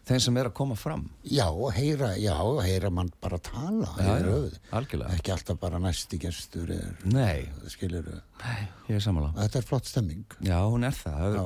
þeim 0.07 0.21
sem 0.25 0.37
er 0.41 0.49
að 0.49 0.55
koma 0.57 0.75
fram. 0.79 1.03
Já, 1.27 1.45
heyra, 1.75 2.13
já, 2.19 2.35
heyra 2.65 2.89
mann 2.93 3.11
bara 3.21 3.37
tala 3.43 3.89
Já, 3.97 4.15
algjörlega. 4.73 5.11
ekki 5.17 5.33
alltaf 5.35 5.59
bara 5.61 5.79
næsti 5.79 6.19
gestur 6.21 6.71
er, 6.73 6.95
Nei, 7.05 7.49
Nei 8.41 8.61
ég 8.89 8.95
er 8.97 9.03
sammála. 9.03 9.33
Þetta 9.37 9.61
er 9.61 9.67
flott 9.67 9.85
stemming. 9.91 10.25
Já, 10.41 10.57
hún 10.65 10.87
er 10.87 10.95
það, 10.97 11.37
Já. 11.37 11.45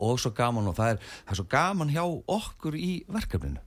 og 0.00 0.20
svo 0.22 0.30
gaman 0.36 0.70
og 0.70 0.76
það 0.78 0.94
er, 0.94 1.02
það 1.26 1.34
er 1.34 1.40
svo 1.42 1.48
gaman 1.50 1.90
hjá 1.92 2.04
okkur 2.36 2.78
í 2.78 2.92
verkefninu. 3.10 3.60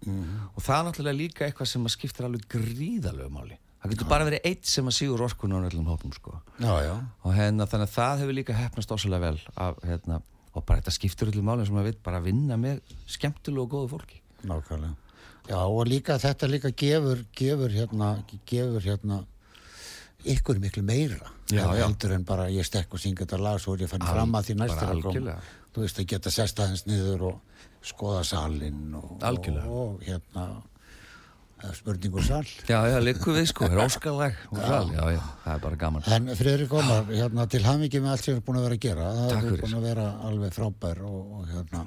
Og 0.56 0.64
það 0.64 0.80
er 0.80 0.88
náttúrulega 0.90 1.20
líka 1.20 1.46
eitthvað 1.46 1.70
sem 1.74 1.92
skiptir 1.94 2.26
alveg 2.30 2.48
gríðalegu 2.50 3.30
máli. 3.34 3.60
Það 3.84 3.92
getur 3.92 4.08
bara 4.08 4.24
verið 4.24 4.46
eitt 4.48 4.70
sem 4.72 4.88
að 4.88 4.96
sígur 4.96 5.22
orkun 5.26 5.52
á 5.52 5.60
öllum 5.60 5.90
hópum 5.92 6.14
sko. 6.16 6.38
já, 6.56 6.72
já, 6.88 6.94
og 7.28 7.34
hérna, 7.36 7.66
þannig 7.68 7.90
að 7.90 7.96
það 7.98 8.22
hefur 8.22 8.38
líka 8.38 8.56
hefnast 8.56 8.94
ósælega 8.96 9.20
vel 9.26 9.40
af, 9.60 9.82
hérna, 9.84 10.22
og 10.54 10.66
bara 10.66 10.82
þetta 10.82 10.94
skiptir 10.98 11.32
öllum 11.32 11.48
máli 11.50 11.66
sem 11.68 11.78
að 11.82 11.90
við 11.92 12.02
bara 12.06 12.20
vinna 12.24 12.58
með 12.62 12.82
skemmtilegu 13.10 13.64
og 13.66 13.72
góðu 13.74 13.92
fólki 13.96 14.22
nákvæmlega 14.44 14.96
já, 15.50 15.60
og 15.60 15.88
líka 15.90 16.18
þetta 16.22 16.50
líka 16.52 16.72
gefur 16.72 17.24
gefur 17.36 17.74
hérna, 17.74 18.10
gefur 18.50 18.82
hérna 18.86 19.24
ykkur 20.24 20.60
miklu 20.64 20.84
meira 20.88 21.32
Já, 21.52 21.66
já. 21.68 21.84
heldur 21.84 22.14
en 22.16 22.24
bara 22.26 22.46
ég 22.50 22.64
stekk 22.66 22.94
og 22.96 23.02
synga 23.04 23.26
þetta 23.26 23.40
lag 23.44 23.60
svo 23.60 23.74
er 23.76 23.84
ég 23.84 23.92
fann 23.92 24.02
Al- 24.06 24.14
fram 24.16 24.36
að 24.40 24.46
því 24.48 24.56
næst 24.62 24.76
bara 24.76 24.80
þegar 24.88 25.02
kom. 25.02 25.12
algjörlega. 25.12 25.42
þú 25.74 25.82
veist 25.84 26.00
að 26.00 26.08
geta 26.14 26.32
sest 26.32 26.60
aðeins 26.64 26.86
niður 26.88 27.26
og 27.28 27.42
skoða 27.84 28.22
salin 28.24 28.94
og, 28.96 29.18
og, 29.20 29.50
og 29.68 30.06
hérna 30.08 30.46
eh, 31.64 31.74
spurningur 31.80 32.24
sal 32.28 32.44
Já, 32.70 32.80
já, 32.92 33.00
líku 33.04 33.34
við 33.36 33.50
sko, 33.54 33.66
er 33.72 33.82
óskalag 33.86 34.38
já. 34.52 34.78
já, 34.94 35.10
já, 35.16 35.24
það 35.48 35.56
er 35.58 35.66
bara 35.66 35.82
gaman 35.88 36.08
En 36.18 36.30
Friðrik 36.36 36.78
Ómar, 36.78 37.10
hérna, 37.12 37.48
til 37.50 37.64
hamingi 37.66 38.04
með 38.04 38.16
allt 38.18 38.30
sem 38.30 38.38
er 38.40 38.46
búin 38.46 38.62
að 38.62 38.70
vera 38.70 38.80
að 38.80 38.86
gera, 38.88 39.10
það 39.18 39.52
er 39.56 39.60
búin 39.66 39.76
að 39.82 39.90
vera 39.92 40.08
alveg 40.30 40.56
frábær 40.60 41.04
og, 41.08 41.20
og 41.40 41.52
hérna, 41.54 41.86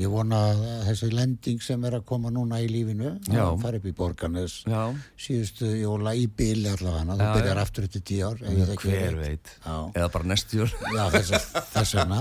ég 0.00 0.08
vona 0.08 0.36
að 0.54 0.60
þessi 0.86 1.08
lending 1.12 1.58
sem 1.60 1.82
er 1.84 1.96
að 1.98 2.04
koma 2.08 2.30
núna 2.32 2.60
í 2.62 2.68
lífinu, 2.70 3.10
Já. 3.28 3.42
að 3.50 3.58
fara 3.60 3.80
upp 3.82 3.88
í 3.90 3.92
Borgarnes, 3.98 4.54
Já, 4.70 4.84
síðustu 5.20 5.68
jóla 5.76 6.14
í 6.16 6.22
bíli 6.30 6.70
allavega, 6.70 7.16
þú 7.18 7.26
Já, 7.26 7.32
byrjar 7.36 7.58
já. 7.60 7.64
aftur 7.66 7.88
eftir 7.88 8.04
tíu 8.08 8.30
ár, 8.30 8.40
ég 8.46 8.70
hver 8.80 9.18
veit 9.18 9.50
Já. 9.66 9.74
eða 9.98 10.08
bara 10.14 10.30
næstu 10.30 10.62
jól 10.62 10.70
Já, 10.94 11.02
þess, 11.18 11.50
þess 11.74 11.96
vegna, 11.98 12.20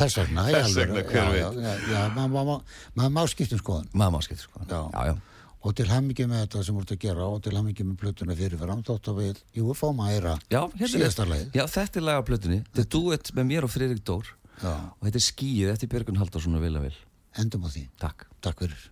þess 0.00 0.18
vegna, 0.22 0.46
í 0.48 0.56
Þess 0.56 0.64
alvöru. 0.72 0.96
vegna, 0.98 1.10
hver 1.12 1.30
veit. 1.36 1.60
Já, 1.62 1.68
já, 1.68 1.92
já, 1.92 2.02
maður 2.16 2.32
má, 2.32 2.42
má, 2.42 2.56
maður 2.98 3.14
má 3.20 3.26
skiptum 3.36 3.62
skoðun. 3.62 3.92
Mamma 4.02 4.24
skiptir 4.26 4.48
sko 4.48 4.64
Já. 4.66 4.80
já, 4.96 5.06
já. 5.12 5.14
Og 5.62 5.74
til 5.78 5.86
hamingi 5.86 6.26
með 6.26 6.40
þetta 6.42 6.62
sem 6.66 6.74
voru 6.74 6.96
að 6.96 7.02
gera 7.04 7.26
og 7.30 7.42
til 7.44 7.54
hamingi 7.54 7.84
með 7.86 7.98
plötuna 8.00 8.34
fyrirfram, 8.38 8.80
þótt 8.86 9.10
að 9.12 9.20
við, 9.20 9.42
jú, 9.54 9.74
fáum 9.78 10.00
að 10.02 10.14
Já, 10.50 10.60
hérna 10.74 10.90
síðasta 10.90 11.26
lagið. 11.30 11.52
Já, 11.54 11.64
þetta 11.76 12.00
er 12.00 12.06
laga 12.08 12.24
plötunni. 12.26 12.58
Þetta 12.66 12.82
er 12.82 12.90
duett 12.96 13.30
með 13.36 13.48
mér 13.52 13.68
og 13.68 13.70
Friðrik 13.70 14.02
Dór. 14.10 14.32
Já, 14.58 14.72
Og 14.98 15.06
þetta 15.06 15.20
er 15.22 15.26
skýið 15.28 15.70
eftir 15.76 15.92
Björgun 15.92 16.18
Halldórsson 16.18 16.58
og 16.58 16.66
Vila 16.66 16.82
Vil. 16.82 16.96
Endum 17.38 17.66
á 17.66 17.70
því. 17.70 17.84
Takk. 18.02 18.26
Takk 18.42 18.64
fyrir. 18.66 18.90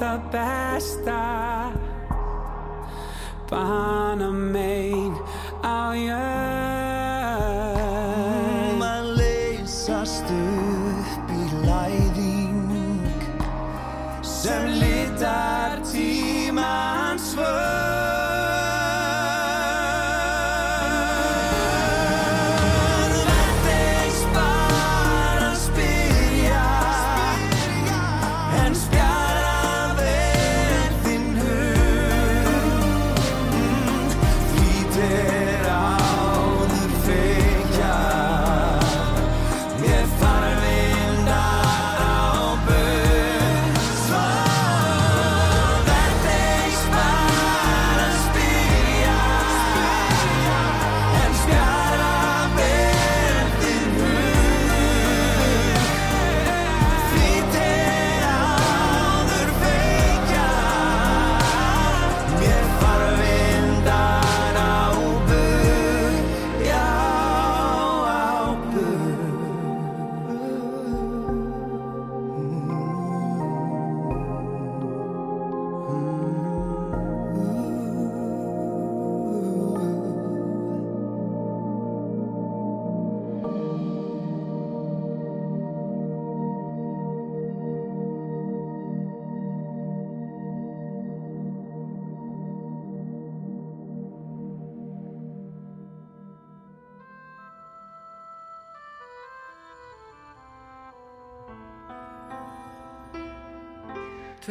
Eitt 0.00 0.06
það 0.06 0.20
besta 0.32 1.20
Bana 3.50 4.30
mein 4.30 5.14
á 5.60 5.92
jörðinni 5.92 6.39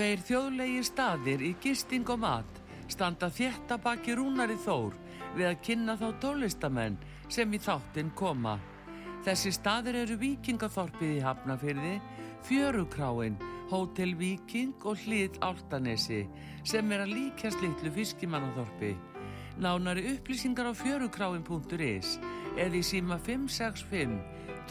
Tveir 0.09 0.23
þjóðlegir 0.25 0.85
staðir 0.87 1.41
í 1.45 1.49
gisting 1.61 2.07
og 2.09 2.17
mat 2.23 2.55
standa 2.89 3.27
þétta 3.29 3.75
baki 3.77 4.15
rúnari 4.17 4.55
þór 4.57 4.95
við 5.35 5.45
að 5.45 5.59
kynna 5.67 5.93
þá 5.99 6.07
tólistamenn 6.23 6.95
sem 7.29 7.51
í 7.53 7.59
þáttinn 7.61 8.09
koma. 8.17 8.55
Þessi 9.27 9.51
staðir 9.53 9.99
eru 9.99 10.17
Vikingathorpið 10.17 11.11
í 11.13 11.21
Hafnafyrði, 11.21 11.91
Fjörugráin, 12.47 13.37
Hótel 13.69 14.15
Viking 14.17 14.81
og 14.81 14.97
Hlið 15.03 15.37
Áltanesi 15.45 16.23
sem 16.65 16.89
er 16.89 17.05
að 17.05 17.13
líkjast 17.13 17.61
litlu 17.61 17.93
fiskimannathorpi. 17.99 18.95
Nánari 19.61 20.07
upplýsingar 20.15 20.71
á 20.71 20.73
fjörugráin.is 20.73 22.15
eða 22.57 22.81
í 22.81 22.81
síma 22.81 23.21
565 23.29 24.17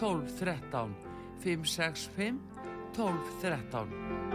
1213 0.03 0.99
565 1.47 2.43
1213. 2.99 4.28